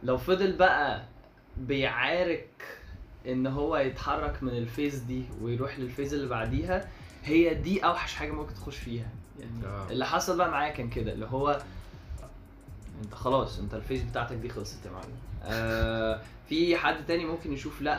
[0.04, 1.04] لو فضل بقى
[1.58, 2.47] بيعارك
[3.28, 6.89] إن هو يتحرك من ال phase دي ويروح لل phase اللي بعديها
[7.23, 9.10] هي دي أوحش حاجة ممكن تخش فيها.
[9.39, 9.88] يعني آه.
[9.91, 11.13] اللي حصل بقى معايا كان كده.
[11.13, 11.62] اللي هو
[13.03, 15.13] انت خلاص انت ال phase بتاعتك دي خلصت يا معلم.
[15.43, 17.95] آه في حد تاني ممكن يشوف لا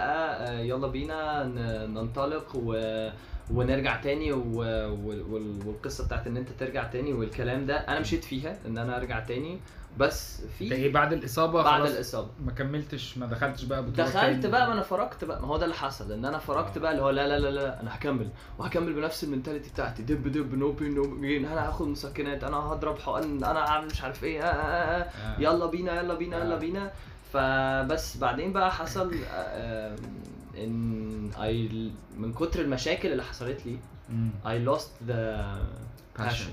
[0.52, 1.44] آه يلا بينا
[1.86, 2.74] ننطلق و
[3.50, 4.58] ونرجع تاني و...
[5.04, 7.76] وال- والقصة بتاعت إن أنت ترجع تاني والكلام ده.
[7.76, 9.58] أنا مشيت فيها إن أنا أرجع تاني.
[9.98, 14.10] بس ده في إيه بعد الإصابة بعد خلاص الإصابة ما كملتش ما دخلتش بقى بطولات
[14.10, 16.80] دخلت؟ بقى ما أنا فرقت بقى ما هو ده اللي حصل إن أنا فرقت آه.
[16.80, 18.28] بقى اللي هو لا لا لا لا أنا هكمل
[18.58, 22.56] وهكمل بنفس ال mentality بتاعتي دب دب no pain no gain أنا هاخد مسكنات أنا
[22.56, 25.36] هضرب حقن أنا هعمل مش عارف إيه آه آه آه.
[25.36, 25.40] آه.
[25.40, 26.58] يلا بينا يلا بينا يلا آه.
[26.58, 26.92] بينا
[27.32, 29.96] فبس بعدين بقى حصل آه،
[30.58, 33.78] إن اي من كتر المشاكل اللي حصلت لي.
[34.44, 35.20] I lost the
[36.18, 36.52] Passion.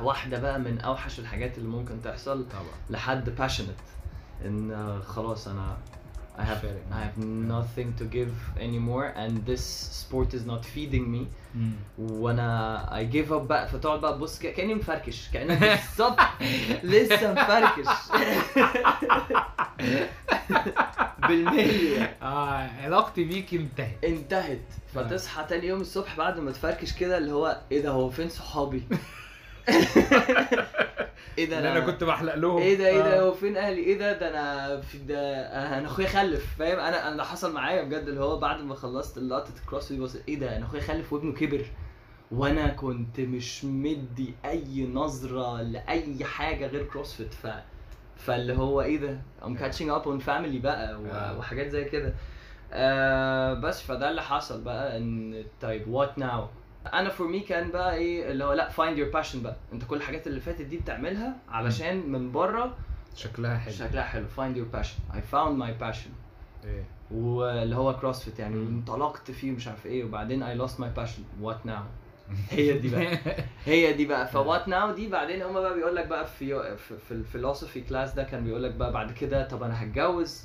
[0.00, 2.64] واحدة بقى من أوحش الحاجات اللي ممكن تحصل طبعا.
[2.90, 3.30] لحد
[4.44, 5.76] إن آه، خلاص أنا
[6.38, 7.16] I have I have
[7.54, 9.64] nothing to give anymore and this
[10.02, 11.26] sport is not feeding me.
[11.54, 11.72] مم.
[11.98, 16.18] وأنا I give up بقى فتقعد بقى تبص كأني مفركش كانك بالظبط
[16.92, 17.86] لسه مفركش.
[21.28, 22.16] بالمية.
[22.22, 24.04] آه علاقتي بيك انتهت.
[24.04, 24.60] انتهت.
[24.94, 28.82] فتصحى تاني يوم الصبح بعد ما تفركش كده اللي هو إيه ده هو فين صحابي؟
[31.38, 32.62] إيه ده اللي أنا كنت بحلق لهم.
[32.62, 33.22] إيه ده إيه ده آه.
[33.22, 35.40] هو فين أهلي؟ إيه ده؟ ده أنا في ده
[35.78, 39.18] أنا أخويا خلف فاهم؟ أنا أنا ده حصل معايا بجد اللي هو بعد ما خلصت
[39.18, 41.64] لقطه الكروس دي بص إيه ده؟ أنا أخويا خلف وابنه كبر.
[42.32, 47.46] وأنا كنت مش مدي أي نظرة لأي حاجة غير كروسفيت ف
[48.16, 51.06] فاللي هو إيه ده؟ I'm catching up on family بقى و...
[51.06, 51.38] آه.
[51.38, 52.14] وحاجات زي كده.
[52.72, 56.46] آه بس فده اللي حصل بقى إن طيب what now
[56.92, 59.56] أنا for me كان بقى إيه اللي هو لأ find your passion بقى.
[59.72, 62.74] أنت كل الحاجات اللي فاتت دي بتعملها علشان من بره
[63.16, 63.74] شكلها حلو.
[63.74, 64.24] شكلها حلو.
[64.36, 65.14] find your passion.
[65.16, 66.10] I found my passion.
[66.64, 66.84] إيه.
[67.10, 68.54] واللي هو CrossFit يعني.
[68.54, 71.44] انطلقت فيه مش عارف إيه وبعدين I lost my passion.
[71.46, 71.82] What now?
[72.50, 73.18] هي دي بقى.
[73.66, 74.28] هي دي بقى.
[74.28, 77.80] ف what now دي بعدين هما بقى بيقول لك بقى في في, في ال philosophy
[77.80, 80.44] class ده كان بيقول لك بقى بعد كده طب أنا هتجوز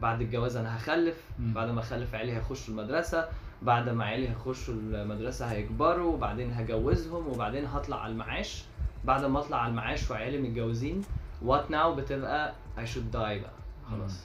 [0.00, 1.16] بعد الجواز أنا هخلف.
[1.38, 3.28] بعد ما أخلف عيالي هيخشوا المدرسة.
[3.62, 8.64] بعد ما عيالي هيخشوا المدرسة هيكبروا وبعدين هجوزهم وبعدين هطلع على المعاش.
[9.04, 11.02] بعد ما اطلع على المعاش وعيالي متجوزين
[11.42, 13.50] وات ناو بتبقى I should die بقى.
[13.90, 14.20] خلاص.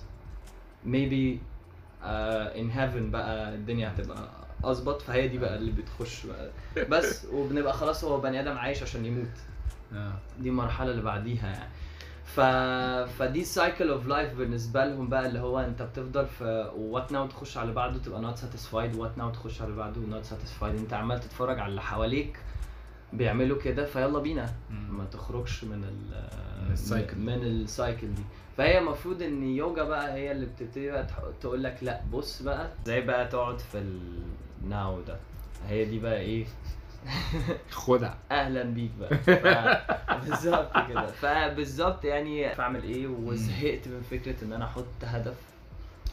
[0.86, 1.38] maybe
[2.04, 4.28] uh, in heaven بقى الدنيا هتبقى
[4.64, 5.02] أظبط.
[5.02, 6.50] فهي دي بقى اللي بتخش بقى.
[6.90, 9.28] بس وبنبقى خلاص هو بني آدم عايش عشان يموت.
[9.94, 10.14] آه.
[10.40, 11.70] دي المرحلة اللي بعديها يعني.
[12.26, 12.40] ف
[13.20, 17.58] فدي cycle of life بالنسبة لهم بقى اللي هو انت بتفضل في what now تخش
[17.58, 21.60] على بعده تبقى not satisfied what now تخش على بعده not satisfied انت عمال تتفرج
[21.60, 22.38] على اللي حواليك
[23.14, 24.54] بيعملوا كده فيلا بينا.
[24.90, 26.28] ما تخرجش من ال
[26.68, 27.18] من ال cycle.
[27.18, 28.22] من ال cycle دي
[28.58, 31.08] فهي المفروض ان يوجا بقى هي اللي بتبتدي بقى
[31.42, 33.84] تقول لك لا بص بقى إزاي بقى تقعد في
[34.64, 35.18] ال now ده
[35.68, 36.46] هي دي بقى إيه
[37.72, 39.18] خدع أهلا بيك بقى.
[40.26, 41.06] بالظبط كده.
[41.08, 45.36] فبالظبط يعني بعمل إيه وزهقت من فكرة إن أنا أحط هدف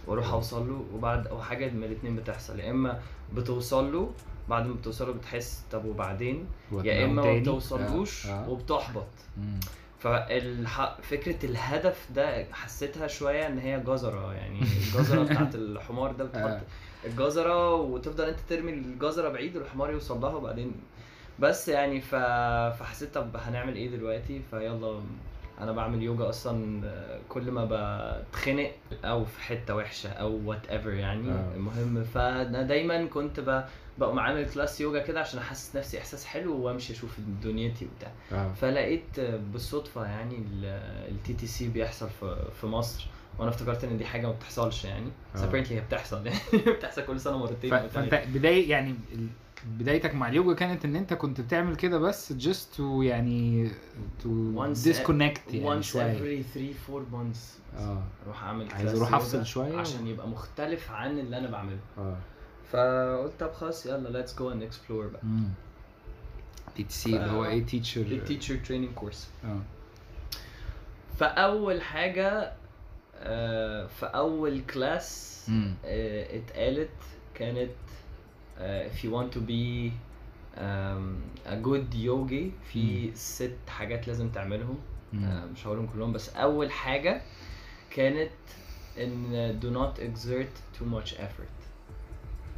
[0.06, 2.60] وأروح أوصل له وبعد أو حاجة من الاثنين بتحصل.
[2.60, 3.00] يا إما
[3.34, 4.10] بتوصل له
[4.48, 6.46] بعد ما بتوصل له بتحس طب وبعدين؟
[6.84, 7.38] يا إما ما.
[7.38, 8.48] بتوصلوش آه، آه.
[8.48, 9.06] وبتحبط.
[9.36, 9.60] مم.
[10.00, 14.32] ففكره الهدف ده حسيتها شوية إن هي جزرة.
[14.34, 16.60] يعني الجزرة بتاعت الحمار ده بتحط آه.
[17.04, 20.72] الجزرة وتفضل انت ترمي الجزرة بعيد والحمار يوصل لها وبعدين.
[21.38, 22.14] بس يعني ف...
[22.78, 25.00] فحسيت طب هنعمل إيه دلوقتي؟ فيلا
[25.60, 28.70] أنا بعمل يوجا أصلا آه، كل ما بتخنق
[29.04, 31.30] أو في حتة وحشة أو whatever يعني.
[31.30, 31.54] آه.
[31.56, 33.64] المهم فأنا دايما كنت ب...
[33.98, 37.10] بقوم عامل class يوجا كده عشان أحسس نفسي إحساس حلو وأمشي أشوف
[37.42, 38.12] دنيتي وبتاع.
[38.32, 38.52] آه.
[38.52, 40.44] فلقيت بالصدفة يعني
[41.08, 43.06] ال TTC بيحصل في في مصر.
[43.38, 45.10] وأنا افتكرت ان دي حاجة ما بتحصلش يعني.
[45.34, 45.64] بس آه.
[45.68, 48.14] هي بتحصل يعني بتحصل كل سنة مرتين ف- فانت.
[48.34, 48.94] بداية يعني
[49.66, 53.68] بدايتك مع اليوجا كانت ان انت كنت بتعمل كده بس just to يعني
[54.54, 56.18] Once disconnect يعني once شوية.
[56.42, 57.38] every 3 4 months
[57.78, 58.02] آه.
[58.24, 61.78] أروح أعمل عايز أروح يوجا أفصل شوية؟ و- عشان يبقى مختلف عن اللي أنا بعمله.
[61.98, 62.16] آه.
[62.72, 65.22] فقلت طب خلاص يلا let's go and explore بقى.
[66.76, 69.58] TTC اللي هو إيه teacher ال teacher training course آه.
[71.18, 72.52] فأول حاجة
[73.86, 75.46] في أول class.
[75.84, 76.90] آه، اتقالت
[77.34, 77.70] كانت
[78.58, 79.90] آه، if you want to be
[81.46, 84.78] a good yogi في ست حاجات لازم تعملهم.
[85.14, 87.22] آه، مش هقولهم كلهم بس أول حاجة
[87.90, 88.30] كانت
[88.98, 91.52] إن do not exert too much effort.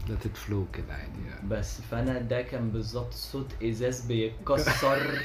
[0.09, 5.18] Let it flow كده عادي بس فأنا ده كان بالظبط صوت إزاز بيتكسر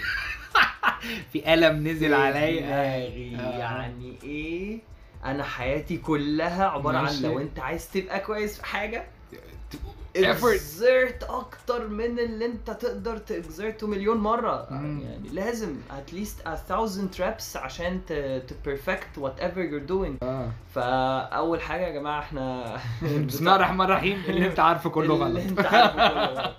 [1.32, 2.66] في ألم نزل عليا.
[3.40, 3.58] آه.
[3.60, 4.80] يعني إيه؟
[5.26, 7.06] أنا حياتي كلها عبارة عن.
[7.22, 9.06] لو انت عايز تبقى كويس في حاجة.
[10.26, 14.68] اكزرت أكتر من اللي أنت تقدر تاكزرته مليون مرة.
[14.72, 15.00] مم.
[15.04, 18.14] يعني لازم at least a thousand reps عشان ت
[18.50, 20.24] to perfect whatever you're doing.
[20.24, 20.52] آه.
[20.76, 22.76] فأول حاجة يا جماعة إحنا
[23.28, 24.24] بسم الله الرحمن الرحيم.
[24.28, 25.38] اللي أنت عارفه كله اللي غلط.
[25.50, 26.54] أنت عارفه كله غلط.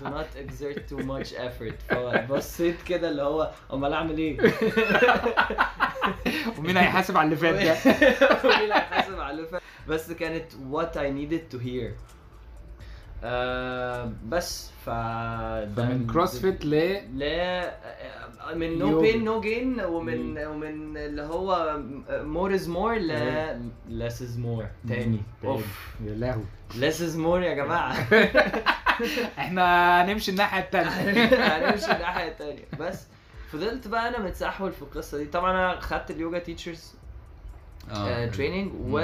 [0.00, 1.94] Do not exert too much effort.
[1.94, 4.38] فبصيت كده اللي هو أمال أعمل إيه؟
[6.58, 7.76] ومين هيحاسب على اللي فات ده؟
[8.44, 11.90] مين اللي هيحاسب على اللي فات؟ بس كانت what I needed to hear.
[13.24, 16.70] آه بس ف فمن CrossFit ل
[17.18, 17.74] لا
[18.54, 21.78] من no pain no gain ومن ومن اللي هو
[22.10, 23.12] more is more ل
[23.88, 24.88] less is more.
[24.88, 25.22] تاني.
[25.44, 25.94] أوف.
[26.04, 26.44] يا لهوي.
[26.72, 27.92] Less is more يا جماعة.
[29.38, 30.90] إحنا هنمشي الناحية التانية.
[31.70, 32.64] هنمشي الناحية التانية.
[32.80, 33.06] بس
[33.52, 35.24] فضلت بقى أنا متسحول في القصة دي.
[35.24, 36.94] طبعا أنا خدت اليوجا teachers
[38.32, 38.98] training و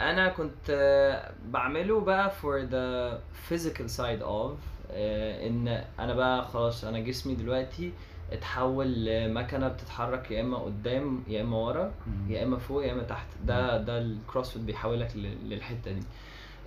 [0.00, 3.18] أنا كنت آه، بعمله بقى for the
[3.50, 4.52] physical side of
[4.90, 7.92] آه، إن أنا بقى خلاص أنا جسمي دلوقتي
[8.32, 11.92] اتحول لمكنة بتتحرك يا إما قدام يا إما ورا
[12.28, 13.26] يا إما فوق يا إما تحت.
[13.44, 16.02] ده ده ال CrossFit بيحولك لل- للحتة دي.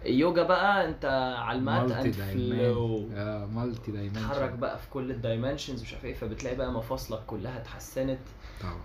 [0.05, 1.05] اليوجا بقى أنت
[1.39, 3.09] على ال mat and flow
[3.53, 7.57] multi تتحرك dimension بقى في كل ال dimensions مش عارف إيه فبتلاقي بقى مفاصلك كلها
[7.61, 8.19] اتحسنت.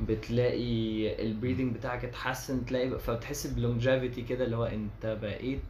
[0.08, 5.60] بتلاقي ال breathing بتاعك اتحسن تلاقي فبتحس ب longevity كده اللي هو انت بقيت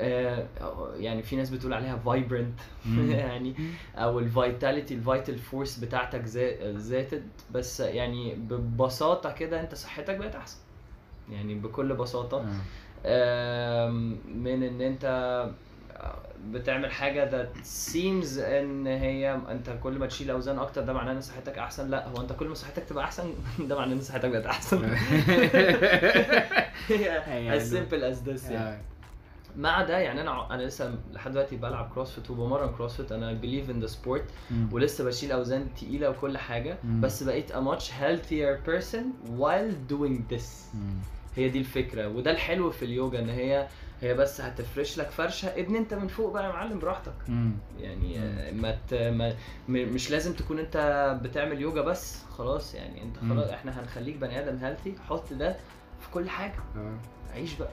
[0.00, 0.46] آه،
[0.96, 2.60] يعني في ناس بتقول عليها vibrant.
[3.10, 3.54] يعني
[3.96, 10.16] أو ال vitality ال vital force بتاعتك زا- زادت بس يعني ببساطة كده انت صحتك
[10.16, 10.58] بقت أحسن.
[11.30, 12.46] يعني بكل بساطة.
[13.04, 13.88] آه.
[14.34, 15.04] من إن انت
[16.50, 17.56] بتعمل حاجة that
[17.92, 22.08] seems إن هي أنت كل ما تشيل أوزان أكتر ده معناه إن صحتك أحسن لا
[22.08, 23.34] هو أنت كل ما صحتك تبقى أحسن
[23.68, 24.82] ده معناه إن صحتك بقت أحسن
[27.58, 28.82] as simple as this يعني.
[29.56, 33.90] مع ده يعني أنا أنا لسه لحد دلوقتي بلعب CrossFit وبمرن CrossFit أنا in the
[33.90, 34.68] sport مم.
[34.72, 37.00] ولسه بشيل أوزان تقيلة وكل حاجة مم.
[37.00, 39.04] بس بقيت a much healthier person
[39.40, 40.98] while doing this مم.
[41.36, 43.66] هي دي الفكرة وده الحلو في اليوجا إن هي
[44.04, 45.48] هي بس هتفرش لك فرشة.
[45.48, 47.12] ابن انت من فوق بقى يا معلم براحتك.
[47.28, 47.52] مم.
[47.80, 48.18] يعني
[48.52, 48.94] ما, ت...
[48.94, 49.34] ما
[49.68, 50.76] مش لازم تكون انت
[51.22, 52.22] بتعمل يوجا بس.
[52.38, 53.34] خلاص يعني انت مم.
[53.34, 55.56] خلاص إحنا هنخليك بني آدم هيلثي حط ده
[56.00, 56.54] في كل حاجة.
[57.34, 57.70] عيش بقى.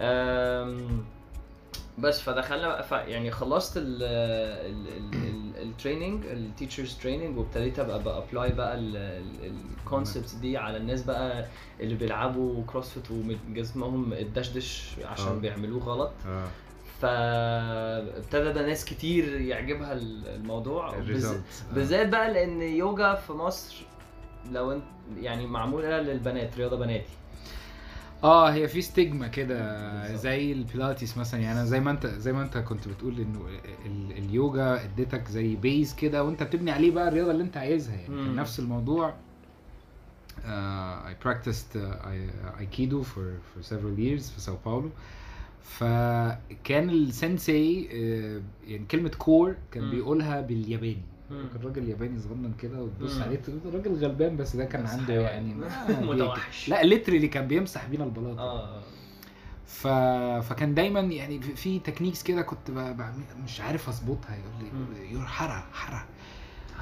[0.00, 1.04] أم...
[1.98, 2.84] بس فدخلنا.
[2.92, 8.78] يعني خلصت ال ال ال ال training ال teachers training وابتديت أبقى ب apply بقى
[8.78, 11.46] ال concepts دي على الناس بقى
[11.80, 15.38] اللي بيلعبوا CrossFit وجسمهم اتدشدش عشان آه.
[15.38, 16.48] بيعملوه غلط آه
[17.00, 21.42] فابتدى بقى ناس كتير يعجبها الموضوع ال result
[21.74, 23.76] بالذات بقى لأن يوجا في مصر
[24.52, 24.84] لو أنت
[25.16, 27.12] يعني معمولة للبنات رياضة بناتي
[28.24, 30.14] آه هي في stigma كده.
[30.16, 33.40] زي البيلاتيس مثلا يعني زي ما أنت زي ما أنت كنت بتقول إنه
[33.86, 38.06] ال- اليوجا اديتك زي base كده وأنت بتبني عليه بقى الرياضة اللي أنت عايزها يعني
[38.08, 38.34] كان.
[38.36, 39.14] نفس الموضوع
[40.38, 44.90] uh, I practiced uh, I- aikido for for several years في ساو باولو
[45.62, 47.94] فكان ال sensei uh,
[48.68, 49.90] يعني كلمة core كان.
[49.90, 51.02] بيقولها بالياباني.
[51.28, 53.20] كان راجل ياباني صغنن كده وتبص.
[53.20, 55.14] عليه تقول راجل غلبان بس ده كان عنده.
[55.14, 55.54] يعني
[56.10, 56.68] متوحش.
[56.68, 58.82] لا literally كان بيمسح بينا البلاط آه
[59.66, 59.86] ف...
[60.48, 62.74] فكان دايما يعني في- techniques كده كنت ب...
[62.78, 63.02] ب...
[63.44, 64.52] مش عارف أظبطها يقول
[65.00, 66.04] لي يقول hara hara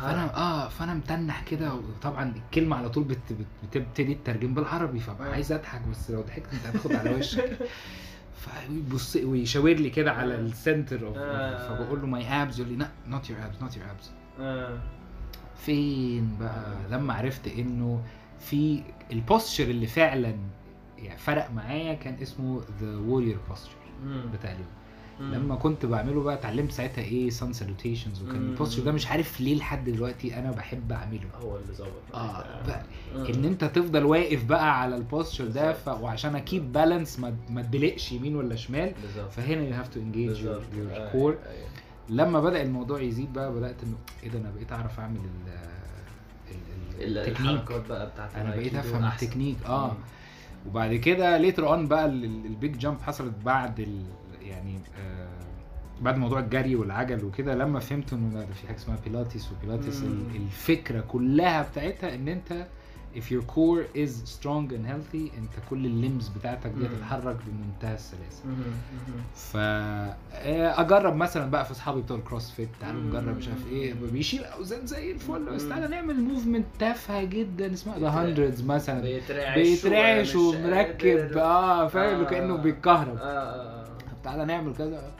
[0.02, 3.18] فأنا آه فأنا متنح كده وطبعا الكلمة على طول بت...
[3.32, 3.46] بت...
[3.76, 5.32] بتبتدي تترجم بالعربي فبقى.
[5.32, 7.59] عايز أضحك بس لو ضحكت أنت هتاخد على وشك
[8.46, 10.35] فيبص ويشاور لي كده على.
[10.35, 11.68] ال center of آه.
[11.68, 14.79] فبقول له my abs يقول لي لا not your abs not your abs آه.
[15.57, 18.03] فين بقى لما عرفت إنه
[18.40, 20.35] في ال posture اللي فعلا
[20.99, 23.76] يعني فرق معايا كان اسمه the warrior posture.
[24.33, 24.66] بتاع اليوم.
[25.35, 28.37] لما كنت بعمله بقى اتعلمت ساعتها إيه sun salutations وكان.
[28.37, 32.44] ال posture ده مش عارف ليه لحد دلوقتي أنا بحب أعمله هو اللي ظبط آه
[32.66, 32.83] بقى.
[33.35, 35.88] إن أنت تفضل واقف بقى على ال posture ده ف...
[35.88, 38.92] وعشان أ keep balance ما ما تدلقش يمين ولا شمال
[39.31, 40.62] فهنا you have to engage your
[41.12, 41.38] core.
[42.09, 45.52] لما بدأ الموضوع يزيد بقى بدأت إنه إيه ده أنا بقيت أعرف أعمل ال
[46.50, 49.26] ال- ال- ال- التكنيك بقى بتاعت أنا بقيت أفهم أحسن.
[49.26, 49.98] التكنيك آه مم.
[50.66, 54.02] وبعد كده later on بقى ال- ال- ال big jump حصلت بعد ال
[54.42, 55.28] يعني آه
[56.00, 60.03] بعد موضوع الجري والعجل وكده لما فهمت إنه ده في حاجة اسمها Pilates و Pilates
[60.34, 62.66] الفكرة كلها بتاعتها إن أنت
[63.16, 66.94] if your core is strong and healthy انت كل ال limbs بتاعتك دي مم.
[66.94, 68.42] هتتحرك بمنتهى السلاسه.
[69.34, 72.68] ف آه، أجرب مثلا بقى في أصحابي بتوع ال CrossFit.
[72.80, 73.02] تعالوا.
[73.02, 73.94] نجرب مش عارف إيه.
[74.12, 75.44] بيشيل أوزان زي الفل.
[75.44, 75.68] بس.
[75.68, 77.72] تعالى نعمل movement تافهة جدا.
[77.72, 79.00] اسمها the hundreds مثلا.
[79.54, 81.36] بيترعش ومركب.
[81.38, 82.24] آه فاهم؟ آه.
[82.24, 83.16] كأنه بيتكهرب.
[83.20, 85.10] آه طب تعالى نعمل كذا.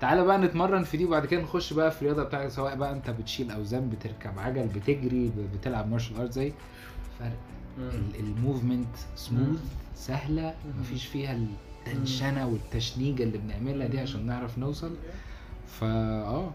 [0.00, 1.04] تعالى بقى نتمرن في دي.
[1.04, 2.48] وبعد كده نخش بقى في الرياضة بتاعتك.
[2.48, 6.52] سواء بقى أنت بتشيل أوزان بتركب عجل بتجري بتلعب martial art زي
[7.18, 7.36] فرق.
[8.20, 9.60] ال movement smooth
[9.94, 10.54] سهلة.
[10.80, 11.38] مفيش فيها
[11.86, 14.94] ال tension ة والتشنيجة اللي بنعملها دي عشان نعرف نوصل.
[15.68, 15.86] فا
[16.22, 16.50] آه.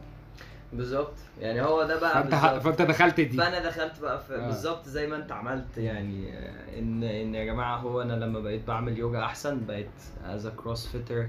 [0.73, 1.13] بالظبط.
[1.39, 2.61] يعني هو ده بقى فانت.
[2.63, 3.37] فانت دخلت دي.
[3.37, 4.47] فأنا دخلت بقى في آه.
[4.47, 8.67] بالظبط زي ما انت عملت يعني آه، ان إن يا جماعة هو أنا لما بقيت
[8.67, 9.89] بعمل يوجا أحسن بقيت
[10.25, 11.27] as CrossFitter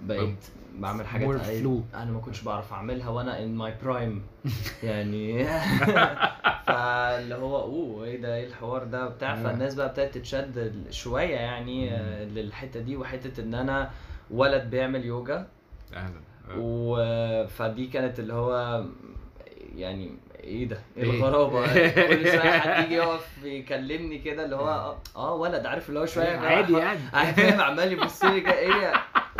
[0.00, 0.44] بقيت
[0.78, 1.94] بعمل حاجات flow.
[1.96, 4.22] أنا ما كنتش بعرف أعملها وأنا in my prime
[4.82, 5.44] يعني.
[6.66, 9.36] فاللي هو أوه إيه ده إيه الحوار ده؟ بتاع.
[9.36, 13.90] فالناس بقى ابتدت تتشد شوية يعني آه، للحتة دي وحتة إن أنا
[14.30, 15.46] ولد بيعمل يوجا.
[15.94, 16.20] أهلا.
[16.50, 16.54] آه.
[16.58, 18.84] و فدي كانت اللي هو
[19.76, 20.10] يعني
[20.48, 21.66] إيه ده؟ إيه؟ إيه؟ الغرابة؟
[22.08, 26.06] كل شوية حد يجي يقف يكلمني كده اللي هو آه, آه ولد عارف اللي هو
[26.06, 26.98] شوية جماعة عادي يعني.
[27.12, 28.92] قاعد فاهم؟ عمال يبص لي كده إيه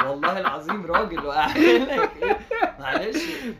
[0.07, 1.27] والله العظيم راجل.
[1.27, 2.39] وقاعد لك إيه؟
[2.81, 3.17] معلش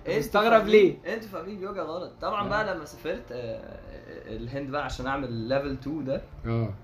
[0.07, 2.12] أنتوا مستغرب فاهمين- أنتوا فاهمين يوجا غلط.
[2.22, 2.49] طبعا آه.
[2.49, 3.78] بقى لما سافرت آه،
[4.26, 6.22] الهند بقى عشان أعمل ليفل 2 ده.
[6.46, 6.74] آه.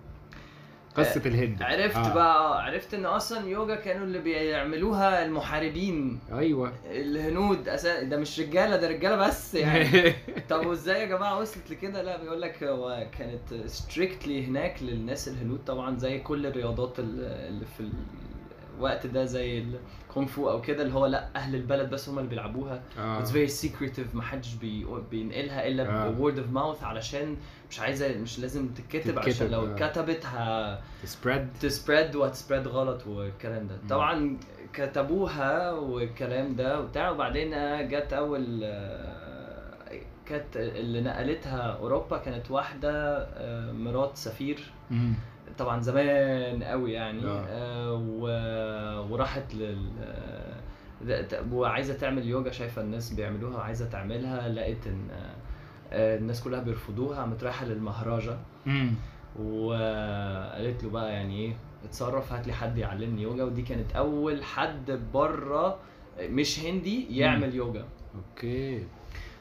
[0.96, 2.14] قصة الهند عرفت آه.
[2.14, 8.02] بقى آه، عرفت إن أصلا يوجا كانوا اللي بيعملوها المحاربين أيوه الهنود أسا...
[8.02, 10.12] ده مش رجالة ده رجالة بس يعني
[10.50, 15.60] طب وإزاي يا جماعة وصلت لكده لا بيقول لك هو كانت strictly هناك للناس الهنود
[15.66, 17.88] طبعا زي كل الرياضات ال- اللي في
[18.78, 19.64] الوقت ده زي
[20.08, 23.18] الكونغ فو أو كده اللي هو لأ أهل البلد بس هم اللي بيلعبوها آه.
[23.18, 24.86] it's very secretive محدش بي...
[25.10, 26.10] بينقلها إلا آه.
[26.10, 27.36] word of mouth علشان
[27.74, 29.74] مش عايزة مش لازم تتكتب عشان لو آه.
[29.74, 30.78] اتكتبت ه...
[31.04, 33.76] سبريد تسبريد وهتسبريد غلط والكلام ده.
[33.90, 34.36] طبعا
[34.72, 37.50] كتبوها والكلام ده وبتاع وبعدين
[37.88, 44.58] جت أول آه، كانت اللي نقلتها أوروبا كانت واحدة آه، مرات سفير
[45.58, 47.44] طبعا زمان قوي يعني آه.
[47.48, 55.08] آه، و- وراحت لل آه، وعايزة تعمل يوجا شايفة الناس بيعملوها وعايزة تعملها لقيت إن
[55.10, 55.34] آه، آه،
[55.94, 58.36] الناس كلها بيرفضوها قامت رايحة للمهراجا
[59.42, 63.44] وقالت له بقى يعني إيه اتصرف هات لي حد يعلمني يوجا.
[63.44, 65.78] ودي كانت أول حد بره
[66.20, 67.84] مش هندي يعمل يوجا.
[68.14, 68.86] أوكي.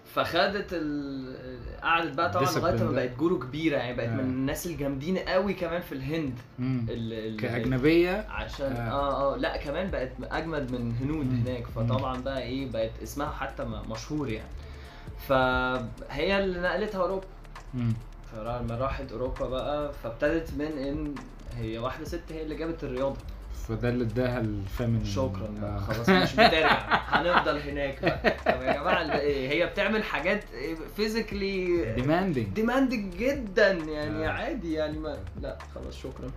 [0.05, 1.35] فخدت ال...
[1.81, 2.91] قعدت بقى طبعا لغاية ما.
[2.91, 3.77] بقت guru كبيرة.
[3.77, 4.13] يعني بقت آه.
[4.13, 6.39] من الناس الجامدين قوي كمان في الهند.
[6.59, 7.13] ال...
[7.13, 7.39] ال...
[7.39, 8.91] كأجنبية؟ عشان آه.
[8.91, 9.37] آه آه.
[9.37, 11.43] لا كمان بقت أجمد من هنود مم.
[11.45, 11.67] هناك.
[11.67, 14.49] فطبعا بقى إيه بقت اسمها حتى مشهور يعني.
[15.27, 17.25] فهي اللي نقلتها أوروبا.
[18.31, 21.15] فلما راحت أوروبا بقى فابتدت من إن
[21.57, 23.17] هي واحدة ست هي اللي جابت الرياضة.
[23.67, 25.75] فده اللي اداها ال feminine شكرا بقى.
[25.75, 25.79] آه.
[25.79, 26.99] خلاص مش بترجع.
[27.07, 28.35] هنفضل هناك بقى.
[28.45, 30.43] طب يا جماعة إيه، هي بتعمل حاجات
[30.95, 32.53] physically demanding.
[32.55, 34.29] demanding جدا يعني آه.
[34.31, 36.31] عادي يعني ما لا خلاص شكرا.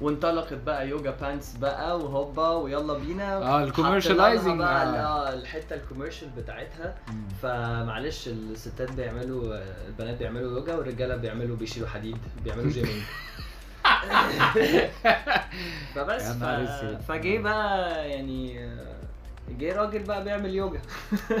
[0.00, 3.36] وانطلقت بقى yoga pants بقى وهوبا ويلا بينا.
[3.36, 4.60] آه ال commercializing.
[4.60, 6.94] آه الحتة ال commercial بتاعتها.
[7.08, 7.28] مم.
[7.42, 13.02] فمعلش الستات بيعملوا البنات بيعملوا يوجا والرجالة بيعملوا بيشيلوا حديد بيعملوا gymming.
[15.94, 16.44] فبس ف...
[17.08, 18.68] فجه بقى يعني
[19.58, 20.80] جه راجل بقى بيعمل يوجا.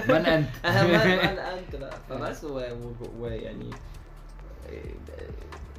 [0.08, 1.92] من أنت؟ من أنت بقى.
[2.08, 3.68] فبس ويعني و...
[3.70, 3.70] و...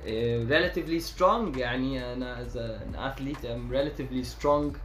[0.06, 1.58] eh, relatively strong.
[1.58, 4.78] يعني أنا as an athlete I'm relatively strong.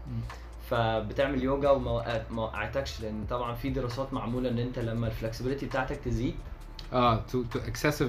[0.71, 5.12] فبتعمل يوجا وما وقعت- ما وقعتكش لأن طبعا في دراسات معمولة إن أنت لما ال
[5.12, 6.35] flexibility بتاعتك تزيد.
[6.93, 8.09] آه to to excessive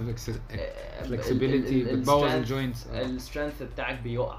[0.52, 4.38] آه، flexibility بتبوظ ال joints ال strength بتاعك بيقع.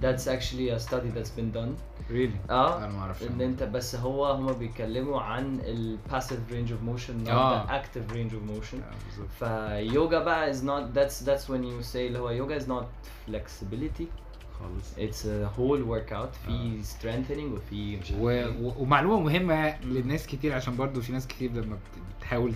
[0.00, 1.72] That's actually a study that's been done
[2.10, 6.70] really آه أنا ما أعرفش ان انت بس هو هما بيتكلموا عن ال passive range
[6.70, 7.66] of motion not آه.
[7.66, 8.76] the active range of motion
[9.42, 9.78] آه،.
[9.78, 12.84] فيوجا بقى is not that's that's when you say اللي هو يوجا is not
[13.30, 14.04] flexibility
[14.58, 18.30] خالص it's a whole workout في strengthening وفي مش و...
[18.30, 18.72] إيه و...
[18.82, 22.54] ومعلومه مهمه للناس كتير عشان برضو في ناس كتير لما بت- بتحاول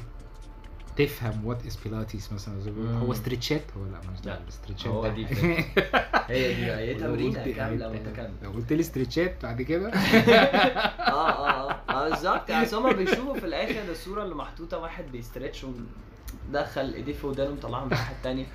[0.96, 2.54] تفهم what is Pilates مثلا.
[2.98, 4.38] هو stretch ات هو لا مش ده.
[4.38, 5.08] ال stretch ات هو.
[5.08, 5.26] دي.
[6.28, 8.32] هي دي هي تمرينه كاملة متكاملة.
[8.42, 11.80] لو قلت لي stretch ات بعد كده؟ آه آه آه.
[11.90, 12.50] آه بالظبط.
[12.50, 17.26] يعني أصل هما بيشوفوا في الآخر الصورة اللي محطوطة واحد بي stretch ودخل إيديه في
[17.26, 18.46] ودانه ومطلعها من الناحيه التانيه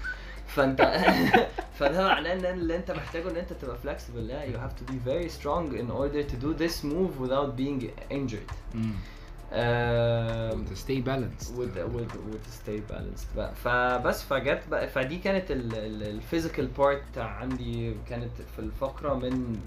[0.47, 0.81] فانت
[1.79, 4.17] فده معناه إن اللي أنت محتاجه إن أنت تبقى flexible.
[4.17, 7.89] لا you have to be very strong in order to do this move without being
[8.11, 8.77] injured.
[11.55, 13.35] With stay balanced.
[13.35, 13.55] بقى.
[13.55, 14.63] فبس فجت
[14.95, 19.59] فدي كانت ال physical part عندي كانت في الفقرة من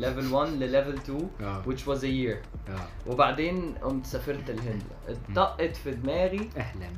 [0.00, 1.62] level 1 ل level 2 آه.
[1.66, 2.36] which was a year.
[2.70, 2.86] آه.
[3.10, 4.82] وبعدين قمت سافرت الهند.
[5.08, 6.50] اتطقت في دماغي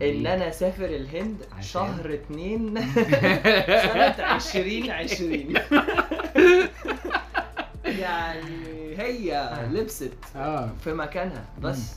[0.02, 0.26] إن.
[0.26, 2.74] أنا أسافر الهند؟ شهر اتنين.
[3.84, 5.54] سنة 2020
[7.84, 10.70] يعني هي لبست آه.
[10.84, 11.44] في مكانها.
[11.62, 11.94] بس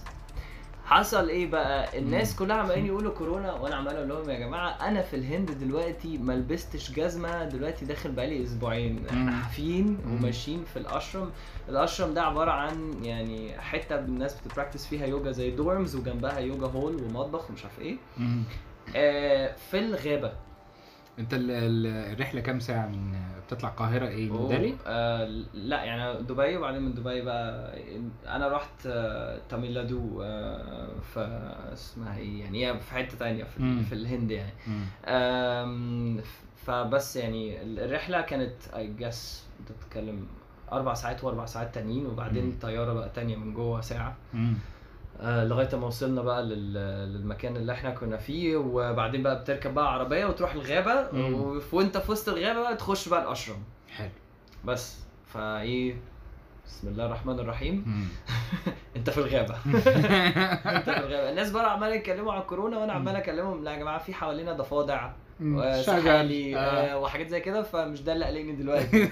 [0.88, 5.02] حصل إيه بقى الناس كلها عمالين يقولوا كورونا وأنا عمال أقول لهم يا جماعة أنا
[5.02, 9.32] في الهند دلوقتي ما لبستش جزمة دلوقتي داخل بقالي أسبوعين إحنا.
[9.32, 9.98] حافيين.
[10.08, 11.32] وماشيين في الأشرم
[11.70, 16.96] الأشرم ده عبارة عن يعني حتة الناس بتبراكتس فيها يوجا زي دورمز وجنبها يوجا هول
[17.04, 17.98] ومطبخ ومش عارف إيه.
[18.96, 20.32] آه في الغابة
[21.20, 23.14] انت ال- ال- الرحلة كام ساعة من
[23.48, 27.78] بتطلع القاهرة إيه من دالي آه لا يعني دبي وبعدين من دبي بقى
[28.28, 31.18] أنا رحت آه تاميلادو آه ف
[31.74, 33.84] اسمها إيه يعني هي في حتة تانية في, مم.
[33.84, 34.52] في الهند يعني
[36.66, 40.28] فبس يعني الرحلة كانت اي جس بتتكلم
[40.72, 42.60] أربع ساعات وأربع ساعات تانيين وبعدين مم.
[42.62, 44.54] طيارة بقى تانية من جوه ساعة مم.
[45.22, 49.94] آه، لغاية ما وصلنا بقى لل- للمكان اللي إحنا كنا فيه وبعدين بقى بتركب بقى
[49.94, 51.08] عربية وتروح الغابة
[51.72, 53.64] وانت في وسط الغابة بقى تخش بقى الأشرم.
[53.90, 54.10] حلو.
[54.66, 54.98] بس.
[55.34, 55.96] فايه
[56.66, 58.08] بسم الله الرحمن الرحيم.
[58.98, 59.56] انت في الغابة.
[59.66, 61.30] انت في الغابة.
[61.30, 65.12] الناس بقى عمالة يتكلموا على الكورونا وأنا عمال اكلمهم لا يا جماعة في حوالينا ضفادع.
[65.42, 67.00] وسحالي آه.
[67.00, 69.04] وحاجات زي كده فمش ده اللي قلقني دلوقتي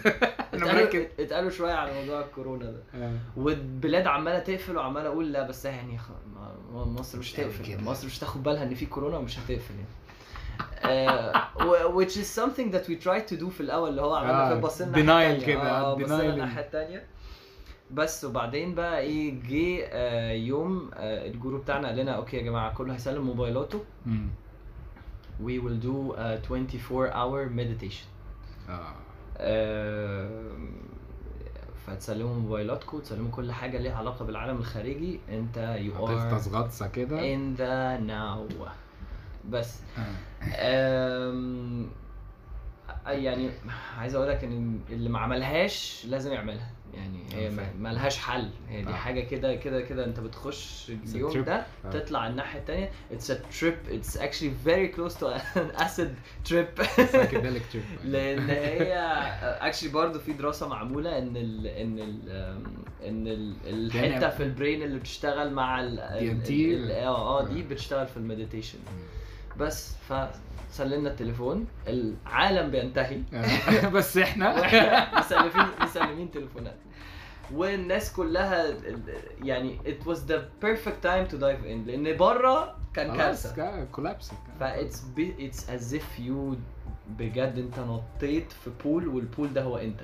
[0.53, 3.11] أنا اتقالوا مركز اتقالوا شوية على موضوع الكورونا ده آه.
[3.38, 5.97] والبلاد عمالة تقفل وعمال أقول لا بس يعني
[6.73, 7.84] مصر مش هتقفل.
[7.84, 9.88] مصر مش هتاخد بالها إن في كورونا ومش هتقفل يعني
[10.84, 11.34] آه،
[11.97, 14.59] which is something that we tried to do في الأول اللي هو عملنا آه، كده
[14.59, 15.45] بصينا التانية.
[15.45, 16.34] كده، آه بصينا.
[16.34, 17.03] الناحيه التانية
[17.91, 22.93] بس وبعدين بقى إيه جه يوم ال group بتاعنا قال لنا okay يا جماعة كله
[22.93, 23.84] هيسلم موبايلاته.
[25.44, 28.08] We will do a 24 hour meditation.
[28.70, 28.94] آه.
[29.38, 30.72] آم،
[31.88, 35.20] فتسلموا موبايلاتكم تسلموا كل حاجة ليها علاقة بالعالم الخارجي.
[35.30, 38.54] انت you are هتغطس غطسه كده؟ in the now.
[39.50, 39.80] بس.
[39.98, 40.16] آه.
[40.52, 41.88] آم،
[43.08, 43.50] يعني
[43.98, 46.70] عايز أقول لك إن اللي ما عملهاش لازم يعملها.
[46.96, 48.50] يعني هي ما- لهاش حل.
[48.70, 48.93] هي دي آه.
[48.93, 51.43] حاجة كده كده كده انت بتخش اليوم.
[51.43, 51.89] ده آه.
[51.89, 52.60] تطلع الناحية
[53.32, 53.91] a trip.
[53.91, 55.26] It's actually very close to
[55.60, 56.10] an acid
[56.50, 56.80] trip.
[57.14, 57.86] Psychedelic trip.
[58.06, 58.93] لأن هي
[59.43, 62.30] اكشلي برضه في دراسة معمولة إن ال إن ال
[63.08, 66.20] إن ال الحتة في البرين اللي بتشتغل مع ال آه
[67.10, 67.64] آه دي آه.
[67.68, 68.80] بتشتغل في ال meditation.
[69.58, 69.96] بس
[70.76, 73.21] فسلمنا التليفون العالم بينتهي.
[73.34, 73.89] آه.
[73.95, 74.55] بس إحنا؟
[75.19, 76.76] مسلمين مسلمين تليفونات.
[77.53, 78.65] والناس كلها
[79.43, 83.84] يعني it was the perfect time to dive in لأن بره كان كارثة.
[83.86, 86.56] collapse that's it as if you
[87.09, 90.01] بجد أنت نطيت في pool وال pool ده هو أنت.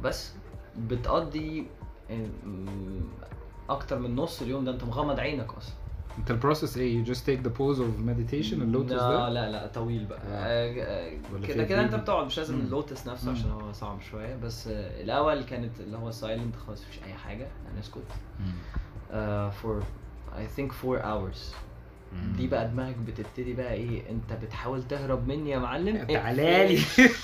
[0.00, 0.32] بس
[0.78, 1.66] بتقضي
[2.10, 3.00] ام،
[3.68, 5.74] أكتر من نص اليوم ده أنت مغمض عينك أصلا.
[6.18, 9.66] انت ال process إيه you just take the pose of meditation اللوتس ده لا لا
[9.66, 10.30] طويل بقى آه.
[10.30, 12.54] آه، آه، كده كده انت؟ بتقعد مش لازم.
[12.60, 13.32] اللوتس نفسه.
[13.32, 17.46] عشان هو صعب شوية بس الأول كانت اللي هو silent خالص مفيش أي حاجة
[17.76, 17.98] هنسكت
[18.40, 18.52] مم.
[19.12, 19.82] آه، for
[20.36, 21.38] I think 4 hours.
[22.36, 26.80] دي بقى دماغك بتبتدي بقى إيه انت بتحاول تهرب مني يا معلم تعالى لي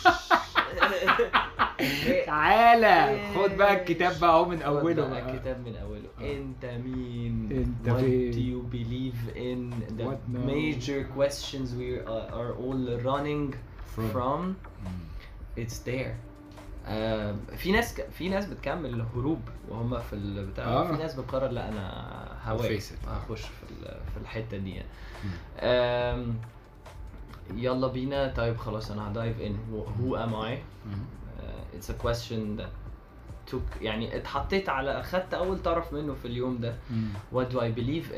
[2.26, 5.34] تعالى خد بقى الكتاب بقى اهو من اوله بقى.
[5.34, 6.32] الكتاب من أوله آه.
[6.36, 10.46] انت مين انت what فين؟ do you believe in the What now?
[10.46, 13.54] major questions we are, all running
[13.96, 14.10] From.
[14.12, 14.40] from
[14.84, 15.00] مم.
[15.58, 16.14] it's there
[16.90, 18.06] آه في ناس ك...
[18.10, 20.86] في ناس بتكمل هروب وهم في البتاع آه.
[20.96, 21.90] في ناس بتقرر لا أنا
[22.44, 22.60] هواك.
[23.08, 23.10] آه.
[23.10, 23.74] هخش في.
[23.84, 24.88] في الحتة دي يعني.
[27.54, 29.56] يلا بينا طيب خلاص أنا هدايف ان
[30.58, 32.70] uh, it's a question that
[33.52, 37.08] took يعني اتحطيت على أخدت أول طرف منه في اليوم ده مم.
[37.34, 38.12] what do I believe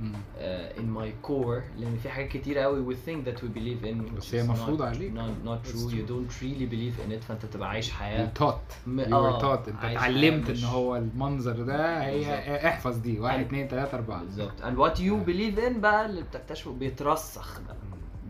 [0.00, 4.16] uh, in my core لأن في حاجات كتير قوي we think that we believe in
[4.16, 5.12] بس هي مفروض not, عليك.
[5.14, 6.08] not, not That's true you true.
[6.08, 8.86] don't really believe in it فأنت تبقى عايش حياة you taught.
[8.88, 9.68] م- you were آه، taught.
[9.68, 12.64] أنت اتعلمت إن هو المنظر ده هي بالظبط.
[12.64, 13.20] احفظ دي.
[13.20, 14.20] واحد اتنين تلاتة أربعة.
[14.24, 14.60] بالظبط.
[14.62, 17.76] And what you believe in بقى اللي بتكتشفه بيترسخ بقى.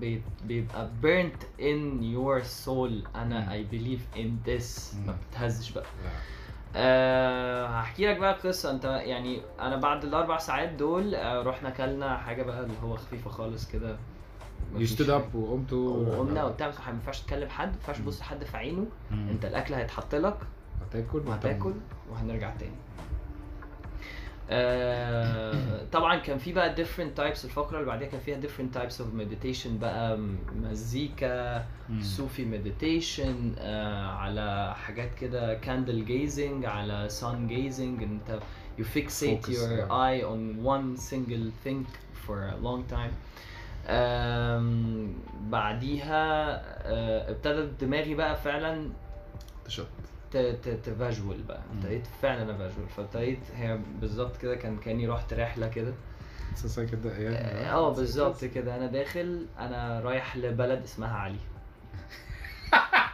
[0.01, 3.17] بي- بيبقى burnt in your soul.
[3.17, 3.49] أنا.
[3.53, 4.97] I believe in this.
[5.07, 5.17] ما.
[5.33, 5.85] بتهزش بقى.
[6.77, 8.71] أه هحكي لك بقى قصة.
[8.71, 13.31] انت يعني أنا بعد الاربع ساعات دول أه رحنا كلنا حاجة بقى اللي هو خفيفة
[13.31, 13.97] خالص كده.
[14.75, 15.19] مفيش حاجة.
[15.19, 18.87] up وقمتوا وقمنا وبتاع بس ما ينفعش تكلم حد ما ينفعش تبص حد في عينه.
[19.13, 20.39] انت الأكل هيتحط لك.
[20.91, 21.73] هتاكل وهتاكل
[22.11, 22.73] وهنرجع تاني.
[22.73, 23.08] آه
[25.93, 29.69] طبعا كان في بقى different types الفقره اللي بعديها كان فيها different types of meditation
[29.69, 30.19] بقى
[30.63, 31.65] مزيكا.
[32.01, 33.55] صوفي مديتيشن
[34.19, 38.39] على حاجات كده candle gazing على sun gazing انت
[38.79, 40.11] you fixate Focus, your آه.
[40.11, 41.85] eye on one single thing
[42.27, 43.13] for a long time
[43.87, 45.09] um,
[45.51, 48.89] بعديها uh, ابتدت دماغي بقى فعلا
[49.65, 49.87] تشط
[50.85, 51.61] تفاجوال بقى.
[51.77, 55.95] ابتديت فعلا افاجوال فابتديت هي بالظبط كده كان كأني رحت رحلة كده
[56.55, 57.29] أساسا كده إيه
[57.73, 61.39] آه بالظبط كده أنا داخل أنا رايح لبلد اسمها علي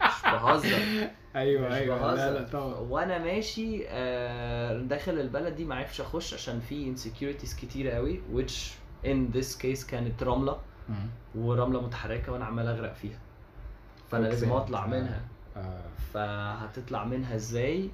[0.04, 0.78] مش بهزر
[1.36, 2.30] أيوه مش أيوه لا بهزر.
[2.40, 7.90] لا طبعا وأنا ماشي آه، داخل البلد دي ما عرفش أخش عشان في insecurities كتير
[7.90, 8.52] قوي which
[9.06, 10.56] in this case كانت رملة.
[11.34, 13.18] ورملة متحركة وأنا عمال أغرق فيها
[14.10, 14.52] فأنا لازم.
[14.52, 14.88] أطلع آه.
[14.88, 15.33] منها آه.
[16.14, 17.90] فهتطلع منها إزاي؟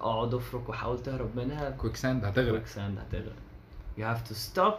[0.00, 1.70] اقعد افرك واحاول تهرب منها.
[1.70, 2.50] quicksand هتغرق.
[2.50, 3.32] quicksand هتغرق.
[3.98, 4.78] You have to stop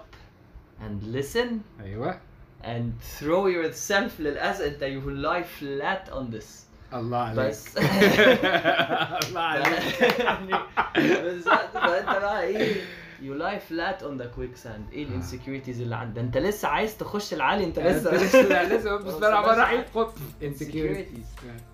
[0.82, 1.48] and listen
[1.82, 2.20] أيوه.
[2.64, 4.62] and throw yourself للأسف.
[4.62, 6.46] انت you lie flat on this.
[6.94, 7.40] الله عليك.
[7.50, 7.78] بس.
[9.28, 10.02] الله عليك.
[10.20, 10.54] يعني
[10.96, 11.74] بالظبط.
[11.74, 12.82] فأنت بقى إيه؟
[13.22, 15.10] you lie flat on the quicksand إيه آه.
[15.10, 18.64] ال insecurities اللي عندك؟ أنت لسه عايز تخش العالي أنت لسه لسه.
[18.64, 20.10] لسه بسم الله الرحمن الرحيم خد
[20.42, 21.28] insecurities.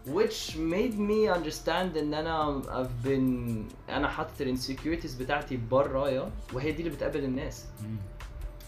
[0.09, 6.71] which made me understand إن أنا I've been أنا حاطط ال insecurities بتاعتي برايا وهي
[6.71, 7.65] دي اللي بتقابل الناس.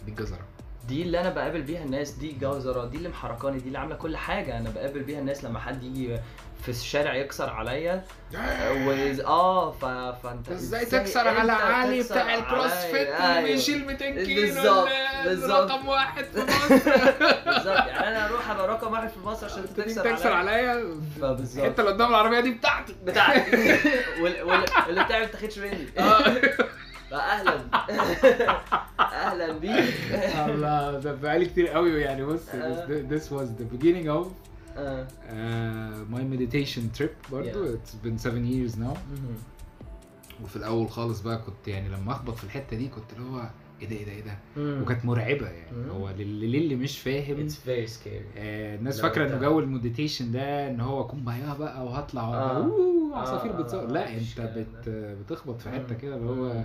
[0.06, 0.40] دي الجزرة.
[0.88, 4.18] دي اللي أنا بقابل بيها الناس دي جزره دي اللي محركاني دي اللي عاملة كل
[4.18, 4.58] حاجة.
[4.58, 6.18] أنا بقابل بيها الناس لما حد يجي
[6.64, 8.04] في الشارع يكسر عليا
[8.86, 9.20] وإز...
[9.20, 9.86] آه ف...
[10.24, 13.42] فأنت إزاي تكسر على علي بتاع ال cross عليا؟ fit اللي أيوة.
[13.52, 14.88] بيشيل 200 كيلو بالظبط،
[15.26, 15.72] بالظبط.
[15.72, 16.76] رقم واحد في مصر
[17.46, 21.64] بالظبط يعني أنا أروح ابقى رقم واحد في مصر عشان تكسر, تكسر عليا عليا فبالظبط.
[21.64, 23.52] الحتة اللي قدام العربية دي بتاعتي بتاعتي
[24.22, 24.44] وال...
[24.44, 24.66] وال...
[24.90, 26.42] اللي بتاعي ما تاخدش مني آه.
[27.12, 27.60] فاهلا
[29.00, 29.94] أهلا بيك
[30.50, 32.88] الله ده بقالي كتير قوي يعني بص آه.
[33.10, 34.28] this was the beginning of
[36.12, 37.78] my meditation trip برضو Yeah.
[37.78, 39.38] it's been seven years now مهم.
[40.44, 43.50] وفي الأول خالص بقى كنت يعني لما أخبط في الحتة دي كنت اللي هو
[43.82, 44.38] إيه ده إيه ده إيه ده.
[44.82, 45.90] وكانت مرعبة يعني مم.
[45.90, 50.80] هو للي مش فاهم very scary آه الناس فاكرة إنه جو ال meditation ده إن
[50.82, 52.58] هو kumbaya بقى وهطلع آه.
[52.66, 55.96] أوه، عصافير آه، بتصور آه، لا أنت بت بتخبط في حتة.
[55.96, 56.64] كده اللي هو.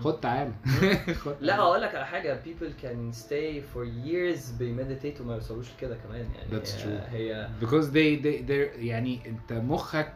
[0.00, 0.52] خد تعالى
[1.40, 1.56] لا.
[1.56, 6.26] هقول لك على حاجة people can stay for years بي meditate وما يوصلوش كده كمان
[6.34, 7.10] يعني That's هي- true.
[7.10, 10.12] هي because they they they يعني أنت مخك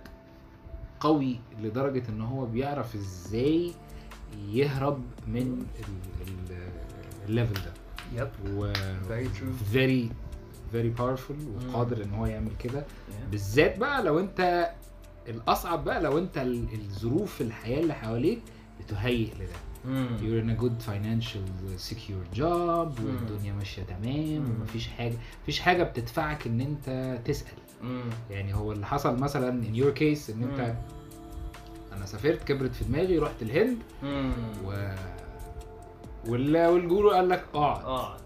[1.00, 3.72] قوي لدرجة إن هو بيعرف إزاي
[4.50, 6.56] يهرب من ال- ال-
[7.28, 7.72] الليفل ده.
[8.14, 8.72] يب و
[9.74, 10.08] very
[10.74, 11.34] very powerful
[11.68, 12.84] وقادر إن هو يعمل كده.
[13.30, 14.70] بالذات بقى لو أنت
[15.28, 18.40] الأصعب بقى لو أنت ال- الظروف الحياة اللي حواليك
[18.80, 19.56] بتهيئ لده.
[20.18, 21.44] You're in a good financial
[21.90, 23.06] secure job مم.
[23.06, 24.50] والدنيا ماشية تمام مم.
[24.60, 27.48] ومفيش حاجة مفيش حاجة بتدفعك إن أنت تسأل.
[28.30, 30.74] يعني هو اللي حصل مثلا in your case إن أنت
[31.96, 33.78] أنا سافرت كبرت في دماغي رحت الهند.
[34.64, 34.92] و
[36.26, 38.20] وال- وال guru قال لك اقعد اقعد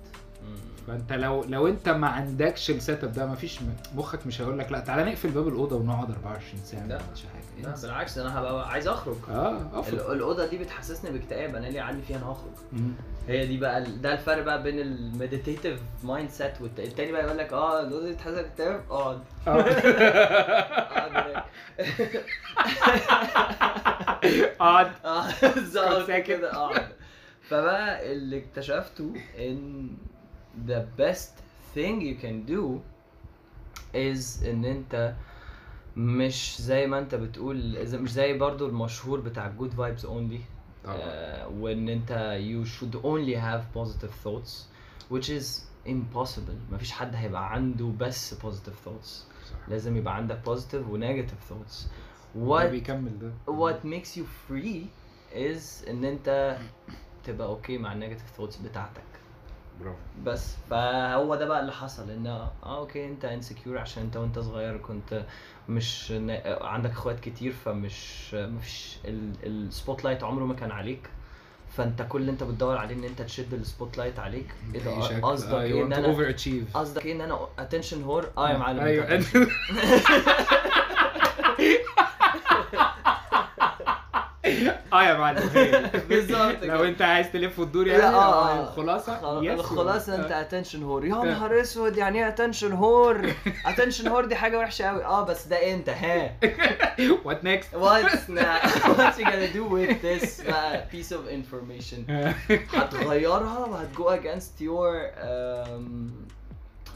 [0.87, 3.59] فانت لو لو انت ما عندكش ال setup ده ما فيش
[3.97, 6.99] مخك مش هيقول لك لا تعالى نقفل باب الأوضة ونقعد 24 ساعة ما
[7.35, 7.87] حاجة لا انسى.
[7.87, 9.17] بالعكس أنا هبقى عايز أخرج.
[9.31, 11.55] آه افرض الأوضة دي بتحسسني باكتئاب.
[11.57, 12.53] أنا ليه قاعد فيها؟ أنا هخرج.
[12.73, 12.93] مم.
[13.29, 17.81] هي دي بقى ده الفرق بقى بين ال meditative mindset والتاني بقى يقول لك آه
[17.81, 19.61] الأوضة دي بتحسسك باكتئاب؟ اقعد آه.
[24.61, 25.31] اقعد آه.
[25.41, 26.11] كنت بالظبط.
[26.11, 26.53] كده.
[26.53, 26.89] اقعد
[27.43, 29.89] فبقى اللي اكتشفته إن
[30.69, 31.31] the best
[31.77, 32.81] thing you can do
[33.95, 35.15] is إن أنت
[36.01, 39.53] مش زي ما انت بتقول مش زي برضو المشهور بتاع
[40.05, 40.41] only
[40.85, 44.51] طبعا آه، وان انت you should only have positive thoughts
[45.13, 49.69] which is impossible مفيش حد هيبقى عنده بس positive thoughts صح.
[49.69, 51.75] لازم يبقى عندك positive و negative thoughts
[52.49, 54.85] what بيكمل ده what makes you free
[55.35, 56.59] is ان انت
[57.25, 59.03] تبقى okay مع ال negative thoughts بتاعتك
[59.81, 59.97] برافو.
[60.25, 64.77] بس فهو ده بقى اللي حصل إن آه okay أنت insecure عشان أنت وأنت صغير
[64.79, 65.23] كنت
[65.69, 66.13] مش
[66.47, 68.97] عندك إخوات كتير فمش مفيش
[69.45, 71.11] ال spotlight عمره ما كان عليك.
[71.77, 75.21] فأنت كل اللي أنت بتدور عليه إن أنت تشد ال spotlight عليك إيه ده.
[75.21, 76.35] قصدك آه، you إيه إن أنا.
[76.75, 79.49] قصدك إيه إن أنا attention whore آه يا معلم أيوه أنت attention.
[84.93, 85.51] آه يا معلم.
[86.09, 86.85] بالظبط لو.
[86.85, 89.41] انت عايز تلف وتدور يعني آه آه، الخلاصة.
[89.55, 90.41] الخلاصة انت آه.
[90.41, 93.33] attention whore يا نهار أسود يعني إيه attention whore
[93.67, 96.33] attention whore دي حاجة وحشة قوي آه بس ده انت ها
[97.25, 102.11] what next what's now what you gonna do with this بقى piece of information
[102.75, 106.11] هتغيرها وهتجو against your um,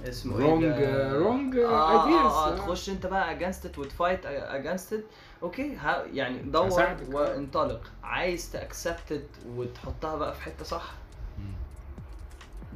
[0.08, 1.64] اسمه إيه Wrong- ده؟ wrong آه.
[1.66, 2.48] آه, آه.
[2.52, 5.02] آه تخش أنت بقى against it وت fight against it
[5.44, 6.96] okay ها يعني دور.
[7.12, 7.80] وانطلق.
[8.02, 10.92] عايز ت accept وتحطها بقى في حتة صح؟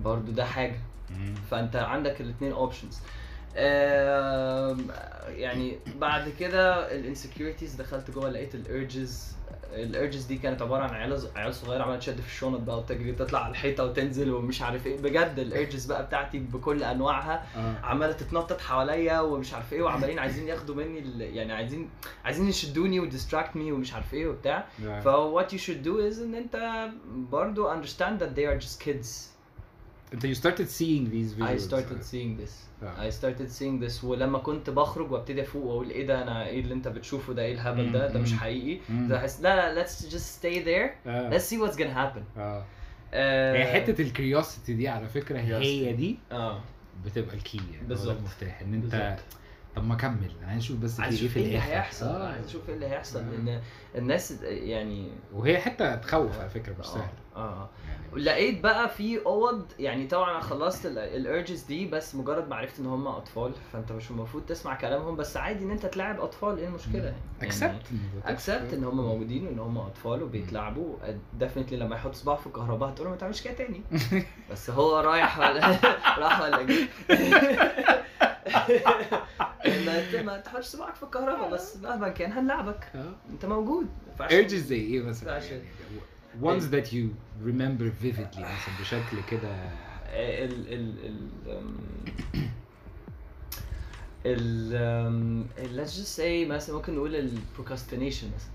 [0.00, 0.80] برضو ده حاجة.
[1.50, 3.00] فأنت عندك الاثنين options
[5.28, 9.32] يعني بعد كده ال insecurities دخلت جوه لقيت ال urges
[9.74, 13.12] ال urges دي كانت عبارة عن عيال عيال صغيرة عمالة تشد في الشنط بقى وتجري
[13.12, 14.98] تطلع على الحيطة وتنزل ومش عارف إيه.
[15.00, 17.86] بجد ال urges بقى بتاعتي بكل أنواعها آه.
[17.86, 21.88] عمالة تتنطط حواليا ومش عارف إيه وعمالين عايزين ياخدوا مني ال- يعني عايزين
[22.24, 24.66] عايزين يشدوني و distract me ومش عارف إيه وبتاع.
[24.86, 25.00] آه.
[25.00, 25.08] ف
[25.42, 29.06] what you should do is إن أنت برضو understand that they are just kids.
[30.12, 31.60] أنت you started seeing these videos.
[31.60, 32.67] I started seeing this.
[32.82, 33.10] آه.
[33.10, 36.74] I started seeing this ولما كنت بخرج وابتدي أفوق وأقول إيه ده أنا إيه اللي
[36.74, 38.38] أنت بتشوفه ده إيه الهبل ده ده مش مم.
[38.38, 38.80] حقيقي.
[38.90, 41.30] ده احس لا لا let's just stay there آه.
[41.38, 42.64] let's see what's gonna happen آه
[43.14, 46.60] آه، هي حتة ال curiosity دي على فكرة هي دي آه
[47.04, 48.16] بتبقى ال key يعني بالظبط.
[48.18, 49.18] المفتاح إن أنت بالظبط.
[49.76, 52.28] طب ما أكمل أنا عايز أشوف بس عايز إيه أشوف إيه اللي هيحصل آه.
[52.28, 53.30] عايز أشوف إيه اللي هيحصل آه.
[53.30, 53.60] لأن
[53.96, 57.08] الناس يعني وهي حتة تخوف على فكرة مش آه سهله
[57.38, 57.68] آه.
[57.88, 62.56] يعني لقيت بقى في أوض يعني طبعا أنا خلصت ال urges دي بس مجرد ما
[62.56, 66.58] عرفت إن هم أطفال فأنت مش المفروض تسمع كلامهم بس عادي إن أنت تلاعب أطفال
[66.58, 67.82] إيه المشكلة؟ يعني accept
[68.24, 70.96] accept إن هم موجودين وإن هم أطفال وبيتلعبوا.
[71.38, 73.82] definitely لما يحط صباعه في الكهرباء هتقول له ما تعملش كده تاني.
[74.52, 75.78] بس هو رايح ولا
[76.24, 76.88] راح ولا جه.
[80.22, 82.92] ما تحطش صباعك في الكهرباء بس مهما كان هنلعبك.
[83.30, 83.86] أنت موجود.
[84.30, 85.62] urges زي إيه مثلا؟ يعني
[86.42, 87.04] ones that you
[87.44, 89.48] remember vividly مثلا بشكل كده.
[90.10, 91.66] ال ال ال
[94.26, 94.74] ال
[95.58, 98.50] ال let's just say مثلا ممكن نقول ال procrastination مثلا.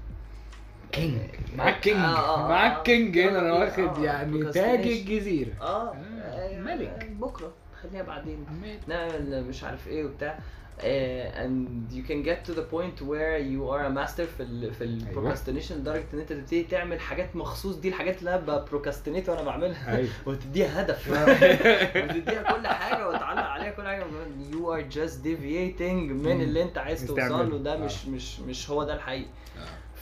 [0.91, 1.17] king
[1.57, 2.83] معاك king معاك.
[2.83, 4.87] king هنا أنا آه، واخد آه، يعني تاج procrastination.
[4.87, 5.51] الجزيرة.
[5.61, 7.11] آه آه، آه، ملك.
[7.19, 7.51] بكرة.
[7.81, 8.45] خليها بعدين
[8.87, 10.39] نعمل مش عارف إيه وبتاع.
[10.81, 14.73] آه، and you can get to the point where you are a master في ال
[14.73, 19.41] في البروكاستينيشن لدرجة إن أنت تبتدي تعمل حاجات مخصوص دي الحاجات اللي أنا ببروكاستينيت وأنا
[19.43, 20.09] بعملها أيوة.
[20.27, 21.09] وتديها هدف
[22.03, 24.03] وتديها كل حاجة وتعلق عليها كل حاجة
[24.51, 26.41] you are just deviating من.
[26.41, 27.57] اللي أنت عايز توصل له.
[27.57, 27.77] ده آه.
[27.77, 29.29] مش مش مش هو ده الحقيقي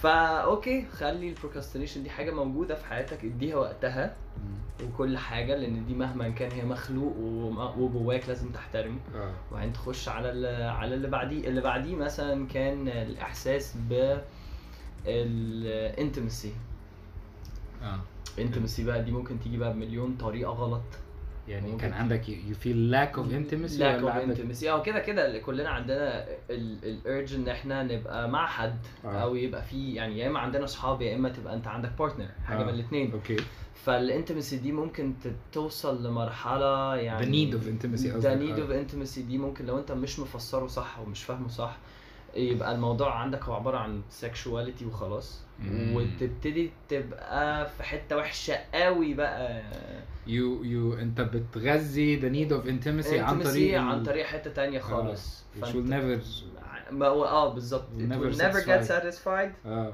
[0.01, 4.15] فا أوكي خلي البروكاستينيشن دي حاجة موجودة في حياتك اديها وقتها
[4.83, 7.17] وكل حاجة لأن دي مهما كان هي مخلوق
[7.77, 8.99] وجواك لازم تحترمه.
[9.15, 9.31] آه.
[9.51, 11.47] وبعدين تخش على على اللي بعديه.
[11.47, 14.17] اللي بعديه مثلا كان الإحساس بال
[15.05, 16.53] intimacy
[17.83, 17.99] آه.
[18.39, 20.81] intimacy بقى دي ممكن تيجي بقى بمليون طريقة غلط.
[21.47, 21.77] يعني ممكن.
[21.77, 26.25] كان عندك you feel lack of intimacy lack of intimacy آه كده كده كلنا عندنا
[26.49, 29.07] ال urge ان إحنا نبقى مع حد آه.
[29.07, 32.61] أو يبقى في يعني يا إما عندنا اصحاب يا إما تبقى انت عندك partner حاجة
[32.61, 32.63] آه.
[32.63, 33.37] من الاثنين أوكي
[33.85, 35.13] فالانتمسي دي ممكن
[35.51, 38.67] توصل لمرحلة يعني of intimacy the قصدك، need آه.
[38.67, 41.77] of intimacy دي ممكن لو انت مش مفسره صح ومش فاهمه صح
[42.35, 45.41] يبقى الموضوع عندك هو عبارة عن sexuality وخلاص.
[45.69, 49.63] وتبتدي تبقى في حتة وحشة قوي بقى.
[50.27, 55.43] You you انت بتغذي the need of intimacy عن طريق عن طريق حتة تانية خالص.
[56.91, 57.87] ما هو آه بالظبط.
[58.87, 58.87] satisfy.
[58.87, 59.65] satisfied.
[59.67, 59.93] آه.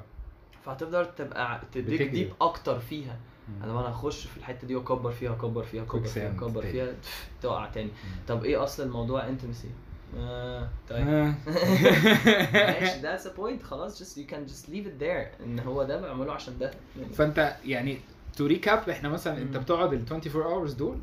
[0.65, 2.01] فهتفضل تبقى تديك.
[2.01, 3.17] deep أكتر فيها.
[3.63, 6.71] أنا وأنا اخش في الحتة دي وأكبر فيها أكبر فيها أكبر فيها أكبر تاني.
[6.71, 6.93] فيها
[7.41, 7.89] تقع تاني.
[8.27, 9.69] طب إيه أصل الموضوع intimacy
[10.17, 11.07] آه طيب.
[11.07, 11.33] آه.
[12.53, 13.63] ماشي that's the point.
[13.63, 15.41] خلاص just you can just leave it there.
[15.43, 16.71] إن هو ده بعمله عشان ده.
[17.13, 17.97] فأنت يعني
[18.37, 19.57] to recap إحنا مثلا أنت.
[19.57, 20.97] بتقعد ال 24 hours دول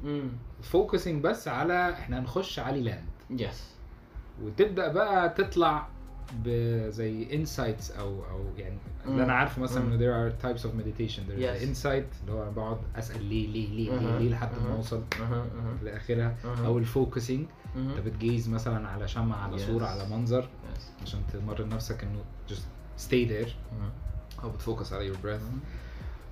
[0.62, 3.64] focusing بس على إحنا هنخش علي لاند yes
[4.42, 5.86] وتبدأ بقى تطلع
[6.44, 9.32] بزي insights أو أو يعني اللي أنا.
[9.32, 9.84] عارفه مثلا.
[9.84, 11.62] إنه there are types of meditation there is Yes.
[11.68, 14.76] insight اللي هو أنا بقعد أسأل ليه ليه ليه ليه, ليه لحد ما.
[14.76, 15.02] أوصل
[15.82, 16.34] لآخرها.
[16.44, 17.46] أو ال focusing.
[17.76, 19.60] أنت بت gaze مثلا على شمعة على Yes.
[19.60, 21.02] صورة على منظر Yes.
[21.02, 22.18] عشان تمرن نفسك إنه
[22.48, 22.62] just
[23.08, 23.50] stay there.
[24.44, 25.42] أو بت focus على your breath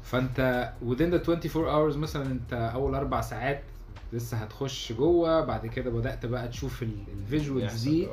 [0.02, 3.62] فأنت within the 24 hours مثلا أنت أول أربع ساعات
[4.12, 5.44] لسه هتخش جوه.
[5.44, 7.88] بعد كده بدأت بقى تشوف ال visuals.
[7.88, 8.08] the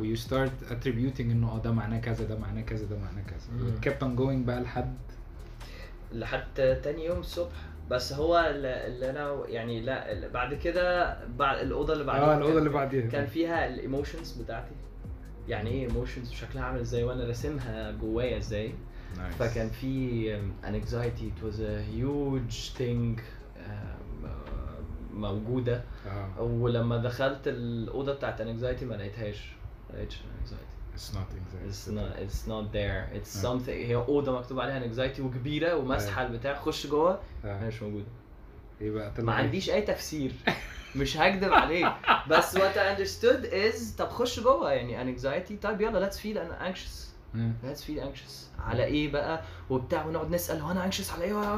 [0.00, 3.80] you start attributing إنه آه ده معناه كذا ده معناه كذا ده معناه كذا.
[3.92, 4.96] kept on going بقى لحد؟
[6.12, 7.52] لحد تاني يوم الصبح.
[7.90, 12.58] بس هو اللي أنا يعني لا اللي بعد كده بعد الأوضة اللي بعديها آه الأوضة
[12.58, 13.06] اللي بعديها.
[13.06, 14.74] كان فيها ال emotions بتاعتي.
[15.48, 18.74] يعني إيه emotions وشكلها عامل إزاي؟ وأنا راسمها جوايا إزاي.
[19.16, 19.20] Nice.
[19.38, 21.24] فكان في an anxiety.
[21.24, 23.20] It was a huge thing.
[25.18, 25.84] موجودة.
[26.06, 26.42] آه.
[26.42, 29.52] ولما دخلت الأوضة بتاعت anxiety ما لقيتهاش.
[29.90, 30.96] ما لقيتش anxiety.
[30.98, 31.68] It's not anxiety.
[31.70, 33.16] It's not it's not there.
[33.18, 33.58] It's آه.
[33.58, 36.54] something هي أوضة مكتوب عليها anxiety وكبيرة ومسحة البتاع.
[36.54, 37.66] خش جوه هي آه.
[37.66, 38.06] مش موجودة.
[38.80, 40.32] إيه بقى؟ ما إيه؟ عنديش أي تفسير.
[40.96, 41.92] مش هكدب عليك.
[42.30, 45.52] بس what I understood is طب خش جوه يعني anxiety.
[45.62, 47.08] طيب يلا let's feel anxious.
[47.64, 48.60] let's feel anxious.
[48.60, 51.54] على إيه بقى؟ وبتاع ونقعد نسأل هو أنا anxious على إيه؟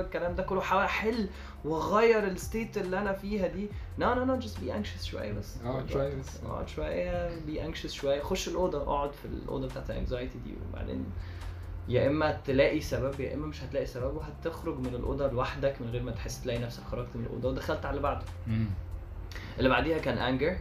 [0.00, 0.60] الكلام ده كله.
[0.60, 1.28] حاول احل
[1.64, 5.56] واغير ال state اللي أنا فيها دي no no no just be anxious شوية بس
[5.64, 6.40] اقعد شوية بس.
[6.46, 11.04] اقعد شوية be anxious شوية خش الأوضة اقعد في الأوضة بتاعت ال anxiety دي وبعدين
[11.88, 16.02] يا إما تلاقي سبب يا إما مش هتلاقي سبب وهتخرج من الأوضة لوحدك من غير
[16.02, 18.24] ما تحس تلاقي نفسك خرجت من الأوضة ودخلت على اللي بعده.
[19.58, 20.56] اللي بعديها كان anger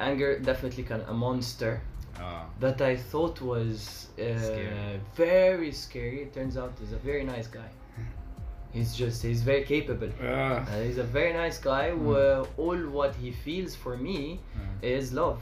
[0.00, 1.78] anger definitely كان a monster
[2.20, 5.00] آه that I thought was uh, Scary.
[5.16, 6.18] very scary.
[6.24, 7.70] It turns out he's a very nice guy.
[8.74, 10.10] He's just he's very capable.
[10.20, 10.66] Yeah.
[10.68, 11.90] Uh, he's a very nice guy.
[11.90, 11.98] Mm.
[11.98, 14.84] Where all what he feels for me mm.
[14.84, 15.40] is love.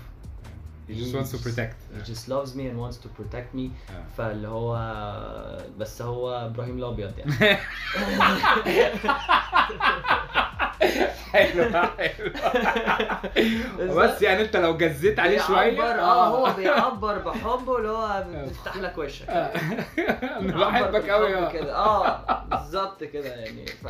[0.93, 3.61] He just wants to protect He just loves me and wants to protect me.
[3.91, 4.05] آه.
[4.19, 4.77] فاللي هو
[5.79, 7.59] بس هو إبراهيم الأبيض يعني.
[11.33, 11.65] حلو
[11.99, 12.31] حلو
[13.95, 18.77] بس يعني انت لو جزيت عليه شوية بيعبر آه هو بيعبر بحبه اللي هو بيفتح
[18.77, 19.53] لك وشك آه.
[20.39, 23.87] أنا بحبك قوي بالحب آه بالظبط كده يعني ف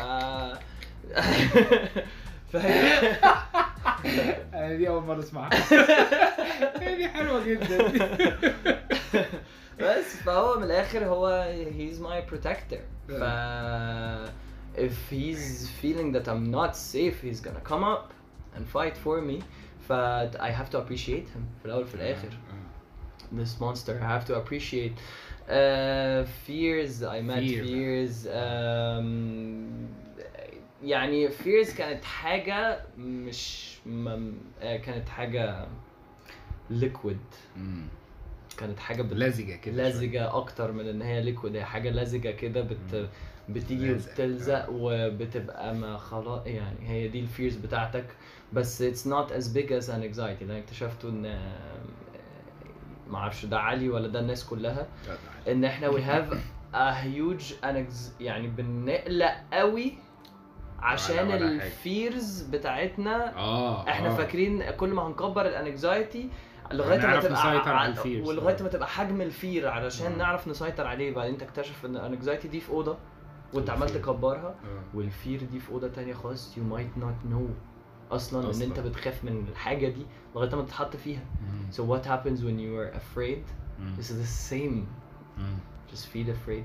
[4.54, 5.50] انا دي اول مره اسمعها
[6.96, 7.78] دي حلوه جدا
[9.80, 13.24] بس فهو من الاخر هو he's my protector ف
[14.78, 18.08] if he's feeling that I'm not safe he's gonna come up
[18.56, 19.42] and fight for me
[19.88, 19.92] ف
[20.40, 22.30] I have to appreciate him في الاول وفي الاخر
[23.34, 24.96] this monster I have to appreciate
[25.50, 27.64] uh, fears I met Fear.
[27.66, 29.08] fears um,
[30.83, 35.67] يعني fears كانت حاجة مش مم, آه، كانت حاجة
[36.81, 37.17] liquid.
[37.57, 37.87] مم.
[38.59, 39.13] كانت حاجة بت...
[39.13, 39.89] لزجة كده شوية.
[39.89, 43.09] لزجة أكتر من إن هي liquid هي حاجة لزجة كده بت
[43.49, 43.93] بتيجي.
[43.93, 48.07] وبتلزق وبتبقى ما خلاص يعني هي دي ال fears بتاعتك.
[48.53, 50.43] بس it's not as big as an anxiety.
[50.43, 51.81] اللي أنا اكتشفته إن آه،
[53.09, 54.87] ما أعرفش ده علي ولا ده الناس كلها.
[55.65, 56.35] إحنا we have
[56.75, 59.93] a huge anx- يعني بنقلق قوي
[60.83, 61.33] عشان.
[61.33, 64.15] ال fears بتاعتنا آه إحنا آه.
[64.17, 66.29] فاكرين كل ما هنكبر ال anxiety
[66.73, 68.29] لغاية ما تبقى نسيطر ع- على ال fears.
[68.29, 70.17] ولغاية ما تبقى حجم ال fear علشان آه.
[70.17, 72.97] نعرف نسيطر عليه بعدين تكتشف إن ال anxiety دي في أوضة
[73.55, 73.89] وانت عمال.
[73.89, 74.97] تكبرها آه.
[74.97, 77.51] وال fear دي في أوضة تانية خالص you might not know
[78.13, 78.63] أصلا إن.
[78.63, 81.71] أنت بتخاف من الحاجة دي لغاية ما تتحط فيها مم.
[81.73, 83.43] so what happens when you are afraid
[83.99, 84.77] this is the same
[85.93, 86.65] just feel afraid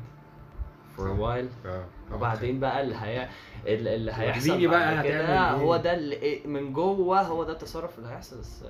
[0.97, 1.85] for a while آه.
[2.11, 3.29] وبعدين بقى اللي هي
[3.67, 5.65] اللي هيحصل بقى كده هتعمل إيه.
[5.65, 8.39] هو ده اللي من جوه هو ده التصرف اللي هيحصل.
[8.39, 8.63] بس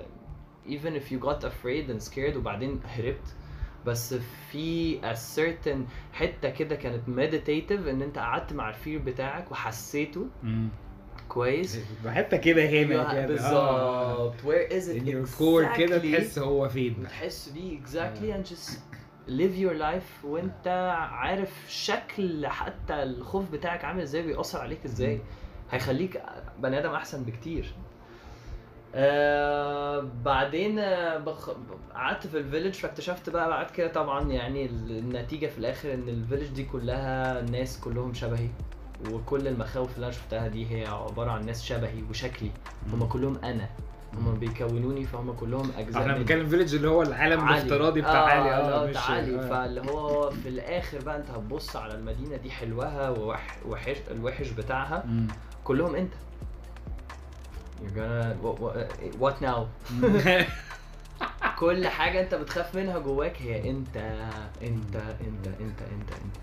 [0.68, 3.34] even if you got afraid and scared وبعدين هربت
[3.86, 4.14] بس
[4.52, 5.78] في a certain
[6.12, 10.68] حتة كده كانت meditative إن أنت قعدت مع الفير بتاعك وحسيته مم.
[11.28, 11.78] كويس.
[12.06, 13.26] حتة كده هنا كده.
[13.26, 14.34] بالظبط.
[14.40, 16.94] where is it in your core كده تحس هو فين.
[17.02, 18.70] بتحس بيه exactly and just
[19.28, 20.68] live your life وانت
[21.10, 25.20] عارف شكل حتى الخوف بتاعك عامل إزاي بيأثر عليك إزاي.
[25.70, 26.22] هيخليك
[26.58, 27.74] بني آدم أحسن بكتير.
[28.94, 31.50] آه بعدين آه، بخ...
[31.94, 36.13] قعدت في ال village فاكتشفت بقى بعد كده طبعا يعني النتيجة في الآخر إن ال
[36.13, 38.48] village دي كلها ناس كلهم شبهي.
[39.12, 42.50] وكل المخاوف اللي أنا شفتها دي هي عبارة عن ناس شبهي وشكلي.
[42.92, 43.68] هم كلهم أنا.
[44.16, 46.14] هم بيكونوني فهم كلهم أجزاء إحنا.
[46.18, 47.48] بنتكلم village اللي هو العالم.
[47.48, 49.48] الافتراضي بتاع علي آه آه مش علي آه.
[49.48, 53.58] فاللي هو في الآخر بقى أنت هتبص على المدينة دي حلوها ووح...
[53.66, 55.26] وحش الوحش بتاعها مم.
[55.64, 56.12] كلهم أنت
[57.78, 58.34] You're gonna
[59.22, 59.60] what, now
[61.58, 63.96] كل حاجة أنت بتخاف منها جواك هي أنت
[64.62, 66.36] أنت أنت أنت أنت أنت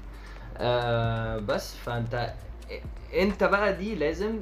[0.58, 2.34] آه بس فأنت
[3.14, 4.40] أنت بقى دي لازم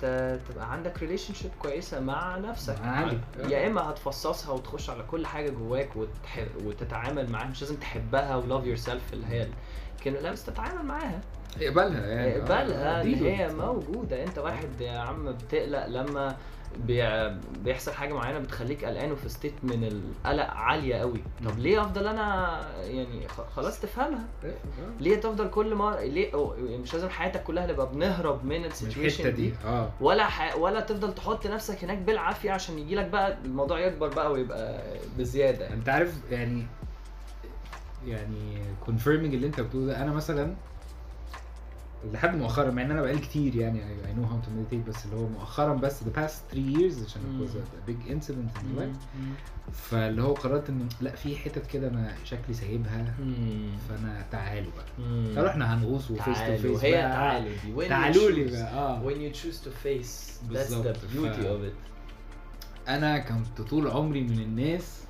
[0.00, 3.18] تبقى عندك relationship كويسة مع نفسك علي.
[3.48, 6.44] يا إما هتفصصها وتخش على كل حاجة جواك وتح...
[6.64, 9.46] وتتعامل معاها مش لازم تحبها و love yourself اللي هي
[9.98, 11.20] الكلمة لا بس تتعامل معاها
[11.60, 12.38] اقبلها يعني آه.
[12.38, 16.36] اقبلها إن دي هي موجودة أنت واحد يا عم بتقلق لما
[16.76, 17.28] بي...
[17.64, 21.20] بيحصل حاجة معينة بتخليك قلقان وفي state من القلق عالية قوي.
[21.44, 24.24] طب ليه أفضل أنا يعني خلاص تفهمها؟
[25.00, 26.30] ليه تفضل كل مرة ليه
[26.64, 29.54] يعني مش لازم حياتك كلها نبقى بنهرب من ال situation دي.
[29.66, 29.90] آه.
[30.00, 30.56] ولا ح...
[30.56, 34.82] ولا تفضل تحط نفسك هناك بالعافية عشان يجي لك بقى الموضوع يكبر بقى ويبقى
[35.18, 35.74] بزيادة يعني.
[35.76, 36.66] أنت عارف يعني
[38.06, 40.54] يعني confirming اللي أنت بتقوله ده أنا مثلا
[42.12, 45.16] لحد مؤخرا مع إن أنا بقالي كتير يعني I know how to meditate بس اللي
[45.16, 48.80] هو مؤخرا بس the past three years عشان it was a big incident in my
[48.82, 49.22] life.
[49.72, 53.14] فاللي هو قررت إن لأ في حتت كده أنا شكلي سايبها
[53.88, 55.34] فأنا تعالوا بقى.
[55.34, 56.56] فرحنا هنغوص و face to تعالوا.
[56.78, 57.48] face هي تعالوا
[57.82, 57.88] دي.
[57.88, 59.02] تعالوا لي بقى آه.
[59.02, 60.28] When you choose to face.
[60.38, 60.96] That's the بالظبط.
[60.96, 61.88] beauty ف- of it.
[62.88, 65.02] أنا كنت طول عمري من الناس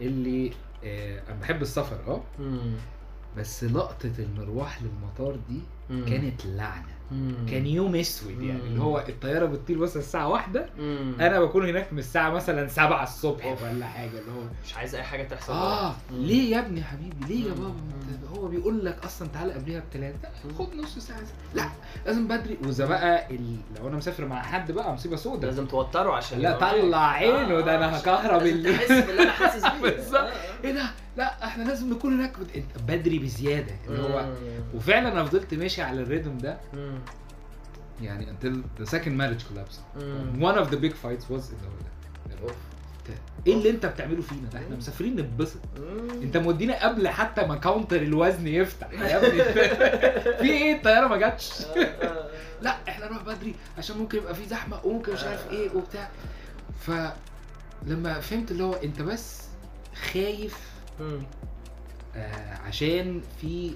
[0.00, 0.52] اللي
[0.84, 2.20] آه أنا بحب السفر آه.
[3.36, 6.44] بس لقطة المروح للمطار دي كانت
[7.50, 8.66] كان يوم أسود يعني مم.
[8.66, 13.02] اللي هو الطيارة بتطير مثلا الساعة واحدة أنا أنا بكون هناك من الساعة مثلا 7
[13.02, 13.62] الصبح أوف.
[13.62, 15.94] ولا حاجة اللي هو مش عايز أي حاجة تحصل آه مم.
[16.24, 17.54] ليه يا ابني يا حبيبي ليه يا مم.
[17.54, 17.90] بابا مم.
[18.10, 20.54] انت هو بيقول لك أصلا تعالى قبلها بثلاثة مم.
[20.58, 21.20] خد نص ساعة
[21.54, 21.68] لا
[22.06, 23.56] لازم بدري وإذا بقى ال...
[23.80, 26.58] لو أنا مسافر مع حد بقى مصيبة سودة لازم توتره عشان لا.
[26.58, 30.14] طلع عينه ده أنا عشان هكهرب اللي تحس باللي أنا حاسس بيه بالظبط.
[30.20, 30.32] آه.
[30.64, 30.82] إيه ده
[31.16, 32.32] لا إحنا لازم نكون هناك
[32.88, 34.34] بدري بزيادة اللي هو مم.
[34.74, 36.98] وفعلا أنا فضلت ماشي على الريتم ده مم.
[38.02, 40.52] يعني until the second marriage collapsed مم.
[40.52, 41.76] one of the big fights was هو
[42.30, 42.52] ده أوف.
[43.46, 44.76] إيه اللي أنت بتعمله فينا ده إحنا.
[44.76, 45.58] مسافرين نتبسط.
[46.22, 49.42] أنت مودينا قبل حتى ما كاونتر الوزن يفتح يا ابني
[50.42, 52.30] في إيه الطيارة ما جاتش آه، آه.
[52.62, 56.08] لا إحنا نروح بدري عشان ممكن يبقى في زحمة وممكن مش عارف إيه وبتاع
[56.80, 59.42] فلما فهمت اللي هو أنت بس
[60.12, 60.58] خايف.
[62.16, 63.74] آه عشان في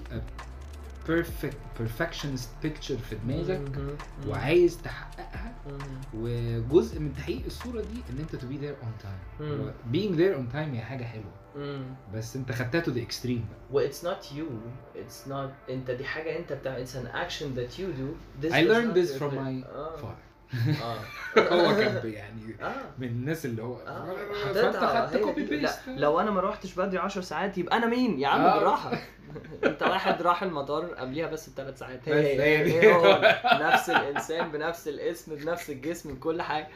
[1.08, 3.90] بيرفكت perfectionist picture في دماغك مم.
[4.28, 5.78] وعايز تحققها مم.
[6.14, 9.60] وجزء من تحقيق الصوره دي ان انت to be there on time مم.
[9.60, 11.84] هو being there on time هي حاجه حلوه مم.
[12.14, 14.50] بس انت خدتها to the extreme بقى و it's not you
[14.98, 18.64] it's not انت دي حاجه انت بتعمل it's an action that you do this I
[18.64, 19.96] does learned not this from reflect- my آه.
[19.96, 20.26] father
[20.83, 20.99] آه.
[21.39, 22.75] هو كان يعني آه.
[22.99, 24.15] من الناس اللي هو آه.
[24.53, 28.27] فانت خدت copy paste لو أنا ما روحتش بدري 10 ساعات يبقى أنا مين؟ يا
[28.27, 28.55] عم آه.
[28.57, 28.91] بالراحة.
[29.63, 32.09] أنت واحد راح المطار قبليها بس بثلاث ساعات.
[32.09, 32.81] هي هي هي.
[32.81, 33.37] هي هو.
[33.67, 36.67] نفس الإنسان بنفس الاسم بنفس الجسم بكل حاجة.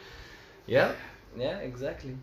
[1.71, 2.15] Exactly.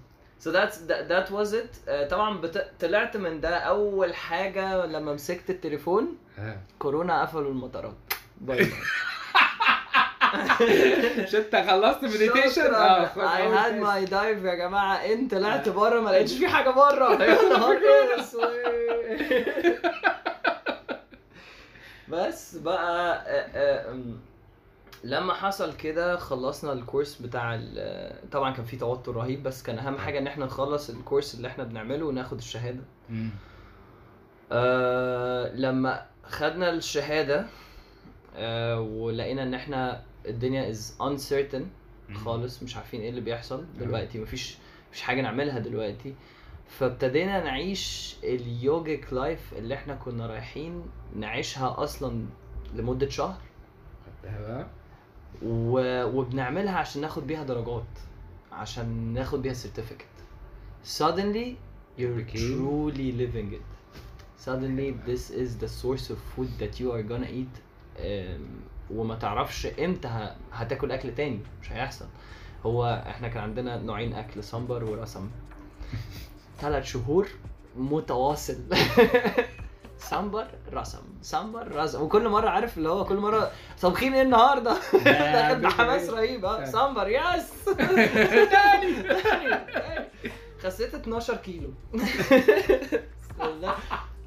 [0.45, 1.89] So that's that, that was it.
[1.89, 2.71] آه، طبعا بت...
[2.81, 6.19] طلعت من ده أول حاجة لما مسكت التليفون.
[6.39, 6.59] آه.
[6.79, 7.97] كورونا قفلوا المطارات.
[8.41, 8.73] bye bye
[11.23, 13.07] مش انت خلصت meditation شكرا.
[13.07, 14.95] I had my dive يا جماعة.
[14.97, 17.13] ان طلعت بره ما لقيتش في حاجة بره.
[17.23, 17.79] يا نهار
[18.21, 18.51] اسود
[22.09, 23.97] بس بقى آه، آه،
[25.05, 29.99] لما حصل كده خلصنا الكورس بتاع ال- طبعا كان في توتر رهيب بس كان أهم
[29.99, 32.81] حاجة إن إحنا نخلص الكورس اللي إحنا بنعمله وناخد الشهادة.
[34.53, 37.47] آه لما خدنا الشهادة
[38.37, 41.63] آه ولقينا إن إحنا الدنيا is uncertain
[42.15, 44.19] خالص مش عارفين إيه اللي بيحصل دلوقتي.
[44.19, 44.57] مفيش
[44.91, 46.15] مفيش حاجة نعملها دلوقتي.
[46.69, 50.83] فابتدينا نعيش اليوجيك لايف اللي إحنا كنا رايحين
[51.17, 52.27] نعيشها أصلا
[52.75, 53.41] لمدة شهر.
[55.43, 56.05] و...
[56.05, 57.99] وبنعملها عشان ناخد بيها درجات
[58.53, 60.23] عشان ناخد بيها certificate.
[60.99, 61.57] Suddenly
[61.99, 63.69] you're truly living it.
[64.47, 67.55] Suddenly this is the source of food that you are gonna eat
[67.99, 68.43] um,
[68.91, 71.41] وما تعرفش إمتى هتاكل أكل تاني.
[71.63, 72.07] مش هيحصل.
[72.67, 75.31] هو إحنا كان عندنا نوعين أكل سمبر ورسم.
[76.61, 77.29] ثلاث شهور
[77.77, 78.57] متواصل.
[79.99, 81.03] سمبر رسم.
[81.23, 82.03] سمبر رسم.
[82.03, 83.51] وكل مرة عارف اللي هو كل مرة
[83.83, 86.45] طابخين إيه النهارده؟ داخل بحماس رهيب.
[86.45, 87.65] آه سمبر يس!
[88.51, 89.05] تاني.
[90.63, 91.71] خسيت 12 كيلو.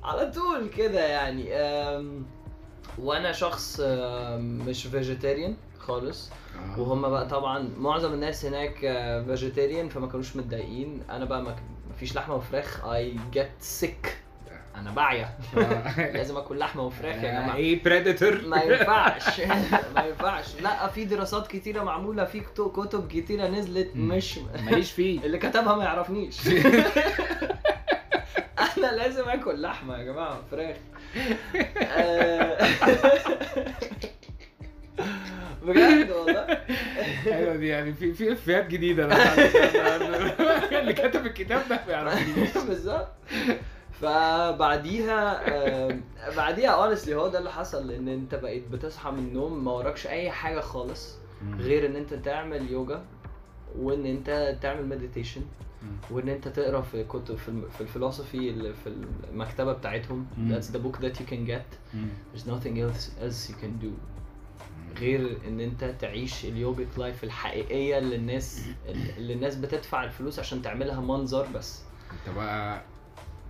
[0.03, 1.45] على طول كده يعني.
[2.97, 3.79] وأنا شخص
[4.39, 6.29] مش vegetarian خالص.
[6.77, 8.75] وهم بقى طبعا معظم الناس هناك
[9.27, 11.03] vegetarian فما كانوش متضايقين.
[11.09, 11.55] أنا بقى ما
[11.99, 12.85] فيش لحمة وفراخ.
[12.85, 14.17] I get sick
[14.75, 15.37] أنا بعيا
[16.17, 17.55] لازم آكل لحمة وفراخ يا جماعة.
[17.55, 19.39] إيه predator ما ينفعش.
[19.95, 20.55] ما ينفعش.
[20.61, 23.91] لا في دراسات كتيرة معمولة في كتب كتيرة نزلت.
[23.95, 25.19] مش ماليش فيه.
[25.25, 26.47] اللي كتبها ما يعرفنيش.
[28.77, 30.75] أنا لازم آكل لحمة يا جماعة فراخ.
[30.75, 30.94] آه،
[35.65, 36.47] بجد والله؟
[37.27, 39.15] أيوه دي يعني في في إفيهات جديدة أنا
[40.81, 43.07] اللي كتب الكتاب ده ما يعرفنيش بالظبط.
[44.01, 45.41] فبعديها
[45.89, 46.01] آم،
[46.37, 50.31] بعديها اونستلي هو ده اللي حصل إن أنت بقيت بتصحى من النوم ما وراكش أي
[50.31, 51.15] حاجة خالص
[51.59, 53.01] غير إن أنت تعمل يوجا
[53.79, 55.41] وإن أنت تعمل meditation
[56.11, 57.35] وإن أنت تقرأ في كتب
[57.77, 58.93] في ال philosophy اللي في
[59.31, 61.95] المكتبة بتاعتهم that's the book that you can get.
[62.33, 63.89] there's nothing else else you can do.
[64.99, 68.61] غير إن أنت تعيش ال yogic life الحقيقية اللي الناس
[69.17, 71.81] اللي الناس بتدفع الفلوس عشان تعملها منظر بس.
[72.11, 72.81] أنت بقى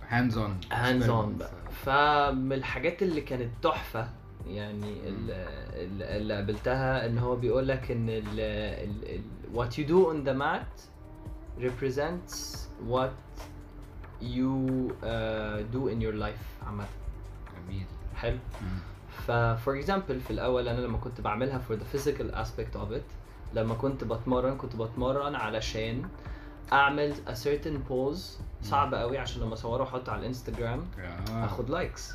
[0.08, 1.50] hands on hands on بقى.
[1.84, 4.08] فمن الحاجات اللي كانت تحفة
[4.48, 5.30] يعني ال-
[5.74, 9.20] ال- اللي قابلتها إن هو بيقول لك ان ال
[9.54, 10.80] what you do on the mat
[11.60, 13.12] represents what
[14.20, 14.52] you
[15.02, 16.84] uh, do in your life عامة.
[17.68, 17.86] جميل.
[18.16, 18.38] حلو.
[19.26, 19.30] ف
[19.64, 23.02] for example في الأول أنا لما كنت بعملها for the physical aspect of it
[23.54, 26.02] لما كنت بتمرن كنت بتمرن علشان
[26.72, 28.20] أعمل a certain pose
[28.62, 30.84] صعب قوي عشان لما أصوره واحطه على الانستجرام
[31.30, 31.44] آه.
[31.44, 32.12] أخد لايكس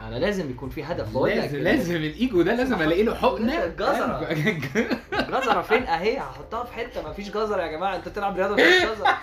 [0.00, 3.66] أنا لازم يكون في هدف بقول لك لازم لازم الإيجو ده لازم الاقي له حقنة.
[3.66, 4.28] جزرة.
[5.40, 7.96] جزره فين؟ أهي هحطها في حتة ما فيش جزرة يا جماعة.
[7.96, 9.08] أنت بتلعب رياضة مفيش جزرة.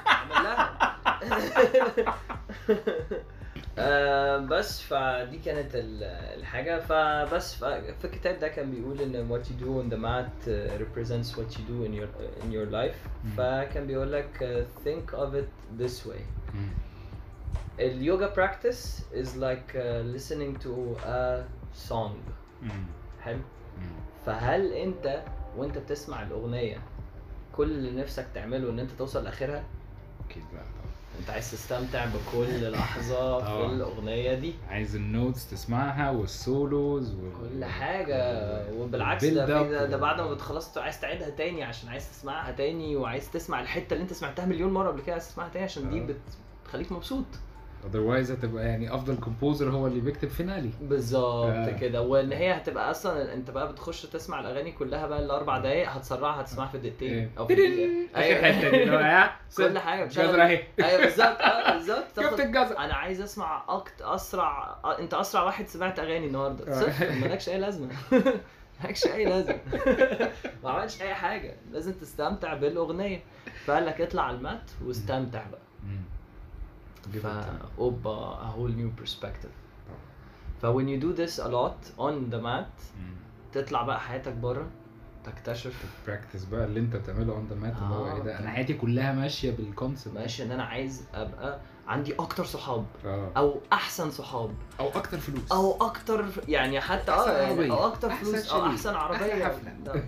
[3.77, 6.03] آه، بس فدي كانت ال-
[6.39, 6.79] الحاجة.
[6.79, 10.51] فبس في الكتاب ده كان بيقول إن what you do on the mat uh,
[10.83, 12.07] represents what you do in your
[12.43, 12.97] in your life.
[13.37, 14.43] فكان بيقول لك uh,
[14.87, 16.21] think of it this way.
[17.79, 18.27] اليوجا
[19.13, 21.43] is like uh, listening to a
[21.89, 22.15] song.
[23.23, 23.39] حلو.
[24.25, 25.23] فهل انت
[25.57, 26.77] وانت بتسمع الأغنية
[27.55, 29.63] كل اللي نفسك تعمله ان انت توصل لآخرها
[30.29, 33.65] أكيد بقى طبعا انت عايز تستمتع بكل لحظة في.
[33.65, 37.31] الأغنية دي عايز النوتس تسمعها والسولوز وال...
[37.59, 38.17] كل حاجة
[38.73, 43.31] وبالعكس ده, ده, ده بعد ما بتخلص عايز تعيدها تاني عشان عايز تسمعها تاني وعايز
[43.31, 45.99] تسمع الحتة اللي انت سمعتها مليون مرة قبل كده عايز تسمعها تاني عشان دي.
[45.99, 46.17] بت-
[46.63, 47.25] بتخليك مبسوط
[47.91, 51.71] otherwise هتبقى يعني أفضل composer هو اللي بيكتب finale بالظبط آه.
[51.71, 52.01] كده.
[52.01, 56.67] وإن هي هتبقى أصلا أنت بقى بتخش تسمع الأغاني كلها بقى الأربع دقايق هتسرعها هتسمعها
[56.67, 57.29] في دقيقتين إيه.
[57.37, 58.41] أو في دقيقة.
[58.41, 60.05] حتة دي ها كل حاجة.
[60.05, 60.63] جزرة أهي.
[60.83, 61.41] أيوه بالظبط.
[61.41, 62.19] آه بالظبط.
[62.21, 66.67] شفت الجزر أنا عايز أسمع أكت أسرع آه، أنت أسرع واحد سمعت أغاني النهارده.
[66.77, 66.81] آه.
[66.81, 67.89] صفر مالكش أي لازمة.
[68.83, 69.57] مالكش أي لازمة.
[70.63, 71.55] ما عملتش أي حاجة.
[71.71, 73.19] لازم تستمتع بالأغنية.
[73.65, 75.59] فقال لك اطلع على ال mat واستمتع بقى.
[77.23, 77.27] ف
[77.79, 79.53] اوبا a whole new perspective.
[80.61, 82.83] ف when you do this a lot on the mat
[83.53, 84.67] تطلع بقى حياتك بره
[85.25, 85.85] تكتشف.
[86.07, 88.15] practice بقى اللي انت بتعمله on the mat اللي هو آه.
[88.15, 92.45] إيه ده؟ أنا حياتي كلها ماشية بال concept ماشي إن أنا عايز أبقى عندي أكتر
[92.45, 93.31] صحاب آه.
[93.37, 94.51] أو أحسن صحاب.
[94.79, 95.51] أو أكتر فلوس.
[95.51, 97.71] أو أكتر يعني حتى آه يعني.
[97.71, 98.65] أو أكتر فلوس أو.
[98.65, 99.17] أحسن عربية.
[99.33, 100.03] أحلى حفلة.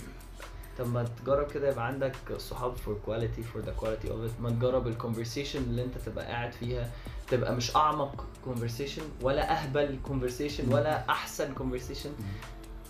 [0.78, 4.49] طب ما تجرب كده يبقى عندك صحاب for quality for the quality of it ما
[4.49, 6.89] تجرب ال conversation اللي انت تبقى قاعد فيها
[7.32, 12.09] تبقى مش أعمق conversation ولا أهبل conversation ولا أحسن conversation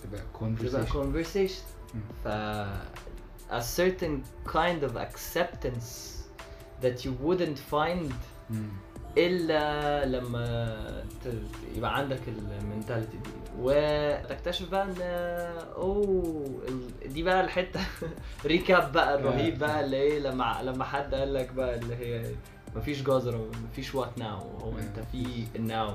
[0.04, 1.94] تبقى تبقى conversation conversation.
[1.94, 2.00] مم.
[2.24, 2.28] ف
[3.50, 4.22] a certain
[4.52, 5.90] kind of acceptance
[6.82, 8.12] that you wouldn't find
[9.18, 11.04] إلا لما
[11.76, 13.30] يبقى عندك ال mentality دي.
[13.60, 15.00] وتكتشف بقى إن
[15.76, 16.60] أوه
[17.06, 17.80] دي بقى الحتة.
[18.46, 22.30] recap بقى الرهيب بقى اللي إيه لما لما حد قال لك بقى اللي هي
[22.76, 25.94] مفيش جزر ومفيش what now هو أنت في ال now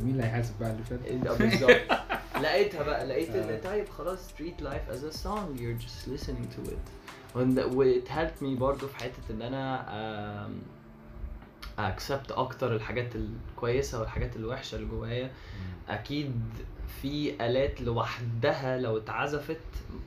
[0.00, 1.80] مين اللي هيحاسب بقى اللي فات؟ آه، بالظبط.
[2.42, 3.54] لقيتها بقى لقيت آه.
[3.56, 6.78] ان طيب خلاص treat life as a song you're just listening to it.
[7.34, 10.48] and it helped me برضه في حتة إن أنا
[11.78, 15.30] accept أكتر الحاجات الكويسة والحاجات الوحشة اللي جوايا
[15.88, 16.32] أكيد
[17.02, 19.60] في آلات لوحدها لو اتعزفت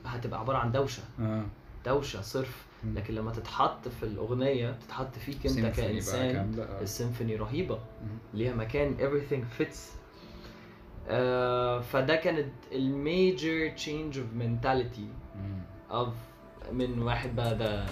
[0.06, 1.42] هتبقى عبارة عن دوشة آه
[1.86, 2.94] دوشة صرف مم.
[2.98, 6.82] لكن لما تتحط في الأغنية تتحط فيك أنت كإنسان آه.
[6.82, 8.18] السيمفوني رهيبة مم.
[8.34, 9.76] ليها مكان everything fits
[11.08, 14.26] آه فده كانت ال major change of
[15.36, 15.60] مم.
[15.90, 16.08] of
[16.72, 17.86] من واحد بقى ده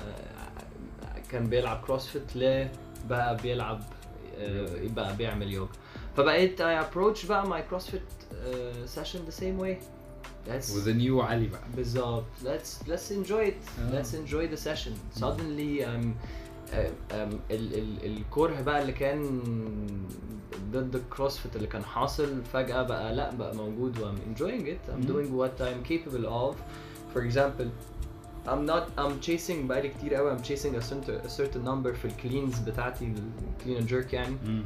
[1.31, 2.69] كان بيلعب CrossFit ل
[3.10, 3.84] بقى بيلعب
[4.38, 5.72] آه بقى بيعمل يوجا
[6.18, 9.76] فبقيت I approach بقى my CrossFit uh, session the same way
[10.48, 14.02] let's وذا نيو علي بقى بالظبط let's let's enjoy it آه.
[14.02, 16.76] let's enjoy the session suddenly um, um,
[17.12, 19.42] um, ال ال الكره بقى اللي كان
[20.72, 24.96] ضد الكروسفيت اللي كان حاصل فجأة بقى لا بقى موجود و I'm enjoying it I'm
[24.96, 25.08] مم.
[25.08, 26.56] doing what I'm capable of
[27.16, 27.68] for example
[28.47, 30.37] I'm not I'm chasing بقالي كتير قوي.
[30.39, 33.13] I'm chasing a certain, a certain number في ال cleans بتاعتي
[33.59, 34.37] ال clean and jerk يعني.
[34.47, 34.63] مم.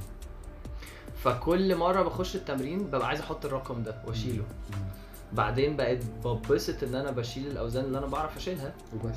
[1.25, 4.43] فكل مرة بخش التمرين ببقى عايز أحط الرقم ده وأشيله.
[4.71, 4.79] مم.
[5.33, 8.75] بعدين بقيت ببسط إن أنا بشيل الأوزان اللي أنا بعرف أشيلها.
[8.95, 9.17] وبس.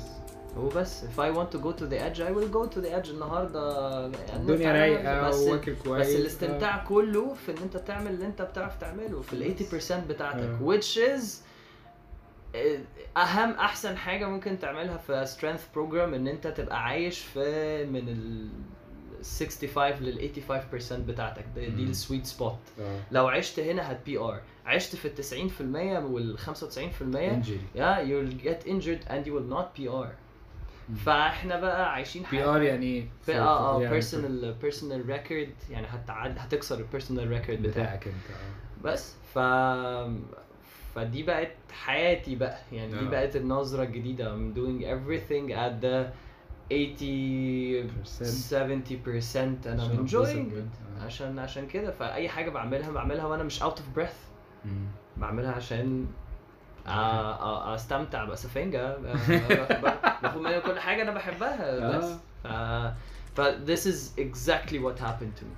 [0.56, 1.02] وبس.
[1.04, 4.00] If I want to go to the edge I will go to the edge النهارده.
[4.28, 8.42] يعني الدنيا رايقة بس واكل كويس بس الاستمتاع كله في إن أنت تعمل اللي أنت
[8.42, 10.38] بتعرف تعمله في ال 80% بتاعتك.
[10.38, 10.58] آه.
[10.66, 11.22] which is
[13.16, 18.48] أهم أحسن حاجة ممكن تعملها في strength program إن أنت تبقى عايش في من ال
[19.22, 20.30] 65 لل
[20.90, 21.44] 85% بتاعتك.
[21.54, 21.82] دي, دي.
[21.82, 22.58] ال sweet spot
[23.10, 28.68] لو عشت هنا هت PR عشت في ال 90% وال 95% injury yeah you'll get
[28.68, 30.06] injured and you will not PR
[31.06, 36.84] فإحنا بقى عايشين PR يعني في آه آه personal personal record يعني هتعد هتكسر ال
[36.84, 38.06] personal record بتاعك.
[38.06, 38.82] أنت آه.
[38.88, 39.38] بس ف
[40.94, 42.58] فدي بقت حياتي بقى.
[42.72, 43.10] يعني دي آه.
[43.10, 44.34] بقت النظرة الجديدة.
[44.36, 46.06] I'm doing everything at the
[46.70, 50.52] 80 70% and I'm عشان enjoying
[51.00, 51.04] آه.
[51.04, 51.90] عشان عشان كده.
[51.90, 54.66] فأي حاجة بعملها بعملها وأنا مش out of breath.
[55.16, 56.06] بعملها عشان
[57.74, 59.02] أستمتع بسفنجة ب-
[60.22, 61.98] باخد منها كل حاجة أنا بحبها.
[61.98, 62.04] بس.
[63.34, 65.56] ف this is exactly what happened to me.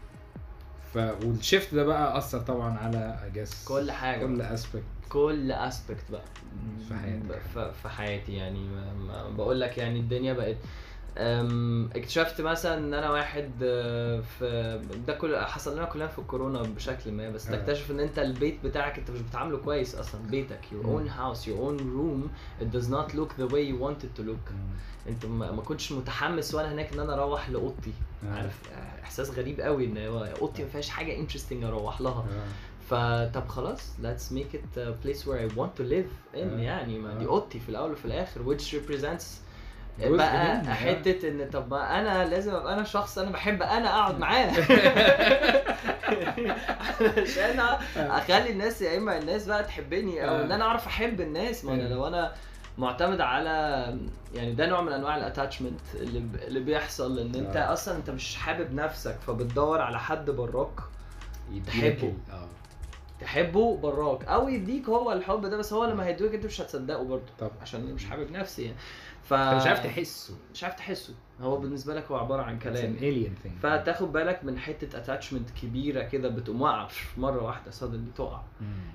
[0.94, 4.26] ف والشيفت ده بقى أثر طبعا على I guess كل حاجة.
[4.26, 6.24] كل اسبكت كل اسبكت بقى
[6.88, 7.42] في حياتك.
[7.54, 8.66] ف- في حياتي يعني
[9.36, 10.56] بقول لك يعني الدنيا بقت
[11.96, 17.12] اكتشفت مثلا إن أنا واحد آه، في ده كل حصل لنا كلنا في الكورونا بشكل
[17.12, 17.56] ما بس آه.
[17.56, 21.58] تكتشف إن أنت البيت بتاعك أنت مش بتعامله كويس أصلا بيتك your own house your
[21.68, 22.28] own room
[22.62, 24.52] it does not look the way you want it to look
[25.08, 27.92] أنت ما كنتش متحمس وأنا هناك إن أنا أروح لأوضتي
[28.26, 28.32] آه.
[28.34, 28.60] عارف
[29.02, 29.96] إحساس غريب قوي إن
[30.40, 32.24] أوضتي ما فيهاش حاجة انترستنج أروح لها.
[32.90, 36.60] فطب خلاص let's make it a place where I want to live in آه.
[36.60, 37.28] يعني ما دي آه.
[37.28, 39.24] أوضتي في الأول وفي الآخر which represents
[40.00, 40.72] بقى آه.
[40.74, 44.50] حتة إن طب ما أنا لازم أبقى أنا شخص أنا بحب أنا أقعد معاه
[47.22, 47.60] عشان
[47.96, 50.36] أخلي الناس يا إما الناس بقى تحبني أو.
[50.36, 51.82] إن أنا أعرف أحب الناس ما أنا.
[51.82, 52.32] لو أنا
[52.78, 53.50] معتمد على
[54.34, 57.56] يعني ده نوع من أنواع ال attachment اللي اللي بيحصل إن أنت.
[57.56, 60.80] أصلا أنت مش حابب نفسك فبتدور على حد براك
[61.66, 62.14] تحبه.
[63.20, 64.24] تحبه براك.
[64.24, 67.32] أو يديك هو الحب ده بس هو لما هيدوك أنت مش هتصدقه برضه.
[67.38, 67.50] طب.
[67.60, 68.76] عشان أنا مش حابب نفسي يعني.
[69.22, 70.34] ف مش عارف تحسه.
[70.54, 71.14] مش عارف تحسه.
[71.40, 72.94] هو بالنسبة لك هو عبارة عن كلام.
[72.94, 76.88] Alien thing فتاخد بالك من حتة attachment كبيرة كده بتقوم واقعة.
[77.16, 78.40] مرة واحدة suddenly تقع.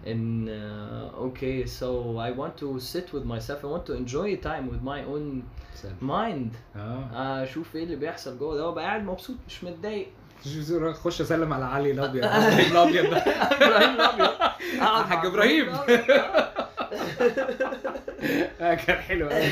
[0.07, 0.49] إن
[1.17, 3.63] أوكي so I want to sit with myself.
[3.63, 5.43] I want to enjoy time with my own
[6.01, 6.55] mind.
[6.75, 8.67] آه أشوف إيه اللي بيحصل جوه ده.
[8.67, 10.07] وأبقى قاعد مبسوط مش متضايق.
[10.43, 12.23] شوف- خش أسلم على علي الأبيض.
[12.25, 13.09] إبراهيم الأبيض.
[13.09, 14.29] ده إبراهيم الأبيض.
[14.81, 15.25] حاج.
[15.25, 15.69] الأبيض.
[15.69, 16.49] آه.
[18.61, 19.29] آه، كان حلو.
[19.29, 19.47] قوي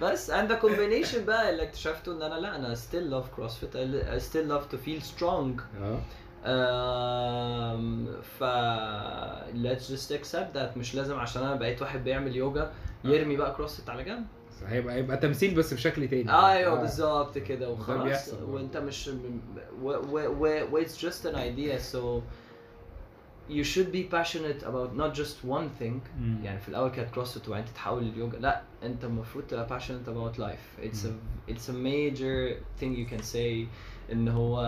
[0.00, 3.74] بس and the combination بقى اللي اكتشفته إن أنا لا أنا still love CrossFit.
[3.74, 5.60] I I still love to feel strong.
[5.82, 5.98] آه.
[6.44, 8.08] um,
[8.38, 8.44] ف
[9.54, 12.70] let's just accept that مش لازم عشان أنا بقيت واحد بيعمل يوجا
[13.04, 14.26] يرمي بقى CrossFit على جنب.
[14.66, 16.30] هيبقى هيبقى تمثيل بس بشكل تاني.
[16.30, 16.80] أيوه آه.
[16.80, 18.34] بالظبط كده وخلاص.
[18.34, 19.12] وانت مش و,
[19.82, 22.22] و, و, و it's just an idea so
[23.48, 26.00] you should be passionate about not just one thing.
[26.42, 28.38] يعني في الأول كانت CrossFit وبعدين تتحول لليوجا.
[28.38, 30.84] لا انت المفروض تبقى passionate about life.
[30.84, 31.12] It's a
[31.52, 33.66] it's a major thing you can say.
[34.12, 34.60] إن هو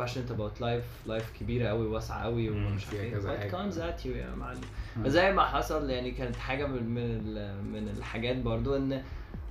[0.00, 4.04] passionate about life life كبيرة قوي واسعة قوي ومش فيها عارف كذا what comes at
[4.04, 4.60] you يا معلم.
[5.06, 9.02] زي ما حصل يعني كانت حاجة من من ال- من الحاجات برضو إن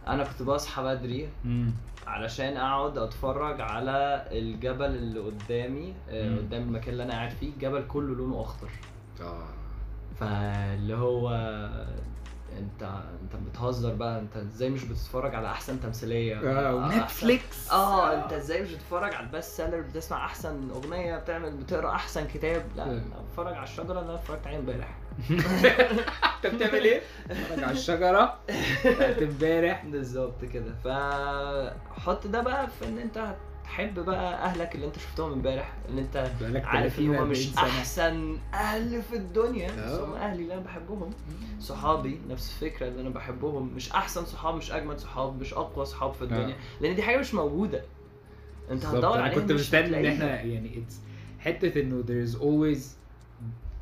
[0.08, 1.30] أنا كنت بصحى بدري.
[2.08, 6.38] علشان أقعد أتفرج على الجبل اللي قدامي آه، مم.
[6.38, 8.70] قدام المكان اللي أنا قاعد فيه الجبل كله لونه أخضر
[9.22, 9.44] آه
[10.20, 11.30] فاللي هو
[12.58, 12.84] انت
[13.24, 18.24] انت بتهزر بقى انت إزاي مش بتتفرج على أحسن تمثيلية؟ آه أحسن- و Netflix آه
[18.24, 22.64] انت إزاي مش بتتفرج على ال best seller بتسمع أحسن أغنية بتعمل بتقرأ أحسن كتاب؟
[22.76, 22.88] لا آه.
[22.88, 24.98] أنا بتفرج على الشجرة اللي أنا اتفرجت عليها امبارح.
[26.46, 27.02] انت بتعمل إيه؟
[27.32, 28.40] اتفرج على الشجرة؟
[28.86, 29.86] بتاعت امبارح.
[29.86, 30.74] بالظبط كده.
[30.84, 33.36] فحط ده بقى في إن أنت
[33.68, 37.54] تحب بقى أهلك اللي أنت شفتهم امبارح اللي أنت عارف إن 30 هم مش 40
[37.56, 37.64] سنة.
[37.80, 39.92] أحسن أهل في الدنيا بس.
[40.00, 41.10] هم أهلي اللي أنا بحبهم
[41.60, 46.14] صحابي نفس الفكرة اللي أنا بحبهم مش أحسن صحاب مش أجمد صحاب مش أقوى صحاب
[46.14, 47.84] في الدنيا لأن دي حاجة مش موجودة
[48.72, 50.06] أنت هتدور عليها كنت مستني إن.
[50.06, 50.84] إحنا يعني
[51.40, 52.84] حتة إنه there is always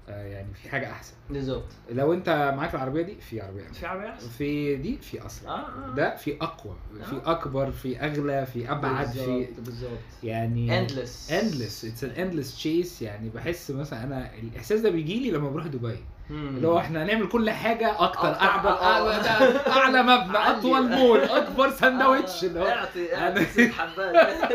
[0.07, 1.13] يعني في حاجة أحسن.
[1.29, 1.65] بالظبط.
[1.91, 5.51] لو أنت معاك العربية دي في عربية احسن في عربية أحسن؟ في دي في أسرع.
[5.51, 5.95] آه، آه.
[5.95, 6.75] ده في أقوى
[7.09, 7.31] في آه.
[7.31, 9.99] أكبر في أغلى في أبعد في بالظبط بالظبط.
[10.23, 11.29] يعني endless.
[11.31, 11.83] Endless.
[11.87, 13.01] It's an endless chase.
[13.01, 15.97] يعني بحس مثلا أنا الإحساس ده بيجي لي لما بروح دبي.
[16.29, 18.83] اللي هو إحنا هنعمل كل حاجة أكتر أكتر، اعلى آه.
[18.83, 19.23] اعلى
[19.53, 20.37] ده أعلى مبنى.
[20.37, 24.53] أطول مول أكبر ساندوتش آه، اللي هو اعطي أنا- اعطي ست حبات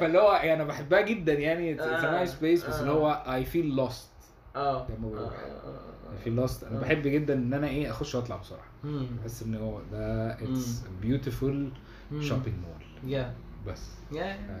[0.00, 1.76] فاللي هو يعني أنا بحبها جدا يعني.
[1.76, 2.24] It's it's a آه.
[2.26, 2.68] nice place.
[2.68, 2.80] بس آه.
[2.80, 4.15] اللي هو I feel lost.
[4.56, 5.82] آه لما بروح آه.
[6.24, 6.80] Feel lost أنا آه.
[6.80, 8.64] بحب جدا إن أنا إيه أخش وأطلع بسرعة.
[8.84, 10.36] بحس إن هو ده
[11.02, 11.44] beautiful
[12.10, 12.20] مم.
[12.22, 13.66] shopping mall Yeah.
[13.68, 13.82] بس.
[14.18, 14.60] آه،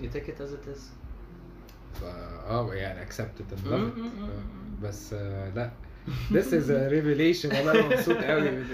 [0.00, 0.80] You take it as it is.
[2.00, 2.06] فا
[2.50, 3.06] آه يعني
[3.62, 4.24] مم، مم.
[4.24, 5.70] آه، بس آه، لا
[6.32, 8.64] this is a revelation والله أنا مبسوط قوي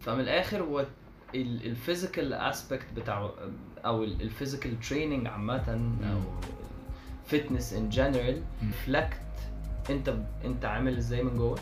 [0.00, 0.86] فمن الآخر هو
[1.34, 3.30] ال physical aspect بتاع
[3.84, 6.20] أو ال physical training عامة أو.
[7.30, 8.70] Fitness in general مم.
[8.70, 9.14] reflect
[9.90, 11.58] انت انت عامل إزاي من جوه.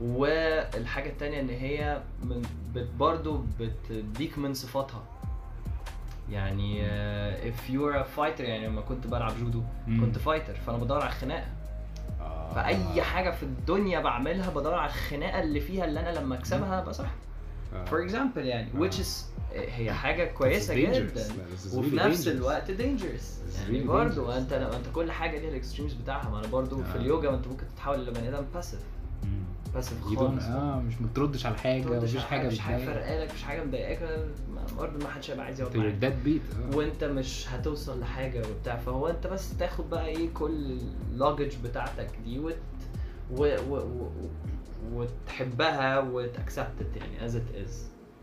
[0.00, 2.42] والحاجة التانية ان هي من
[2.74, 5.02] بت برضه بتديك من صفاتها
[6.30, 10.00] يعني uh, if you're a fighter يعني لما كنت بلعب جودو مم.
[10.00, 11.46] كنت fighter فأنا بدور على الخناقة
[12.20, 12.54] آه.
[12.54, 16.94] فأي حاجة في الدنيا بعملها بدور على الخناقة اللي فيها اللي أنا لما أكسبها ابقى
[16.94, 17.10] صح.
[17.86, 18.88] For example يعني آه.
[18.90, 19.08] which is
[19.60, 20.74] هي حاجة كويسة.
[20.74, 21.26] جدا
[21.74, 22.28] وفي نفس.
[22.28, 24.38] الوقت dangerous يعني برضه.
[24.38, 27.00] انت انت كل حاجة ليها ال extremes بتاعها ما أنا برضه في آه.
[27.00, 28.44] اليوجا انت ممكن تتحول لبني آدم
[29.74, 32.84] You don't- خالص آه مش بتردش على حاجة مفيش حاجة مفيش حاجة.
[32.84, 34.18] فرقالك مفيش حاجة مضايقاك
[34.78, 36.76] برضه ما حدش هيبقى عايز يقعد معاك beat آه.
[36.76, 40.78] وانت مش هتوصل لحاجة وبتاع فهو انت بس تاخد بقى إيه كل
[41.12, 42.56] ال luggage بتاعتك دي وت
[43.30, 43.56] و...
[43.68, 43.76] و...
[43.76, 44.10] و...
[44.92, 47.72] وتحبها وت accept يعني as it is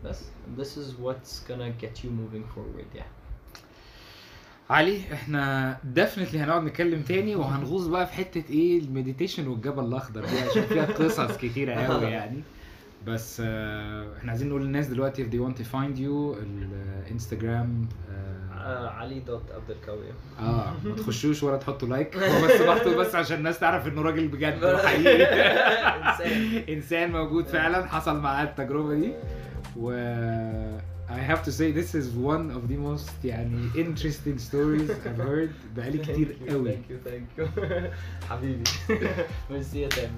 [0.04, 0.20] بس
[0.58, 3.10] this is what's gonna get you moving forward يعني
[4.70, 10.20] علي إحنا definitely هنقعد نتكلم تاني وهنغوص بقى في حتة إيه ال meditation والجبل الأخضر
[10.24, 12.42] دي عشان فيها قصص كتيرة قوي يعني.
[13.06, 18.54] بس آه إحنا عايزين نقول للناس دلوقتي if they want to find you الانستجرام آه,
[18.54, 20.06] آه علي dot عبد الكوي
[20.40, 24.28] آه ما تخشوش ولا تحطوا like هو بس محطوط بس عشان الناس تعرف إنه راجل
[24.28, 25.24] بجد وحقيقي
[26.08, 26.64] إنسان.
[26.68, 29.12] إنسان موجود فعلا حصل معاه التجربة دي.
[29.76, 29.90] و
[31.08, 35.50] I have to say this is one of the most يعني interesting stories I've heard
[35.76, 36.70] بقالي كتير قوي.
[36.70, 37.46] Thank you thank you
[38.30, 38.64] حبيبي.
[39.50, 40.10] ميرسي يا تامر.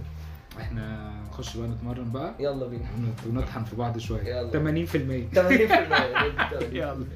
[0.61, 2.35] إحنا نخش بقى نتمرن بقى.
[2.41, 2.85] يلا بينا.
[2.85, 4.23] ونط- ونطحن في بعض شوية.
[4.23, 4.51] يلا.
[4.51, 7.07] 80% 80% يلا.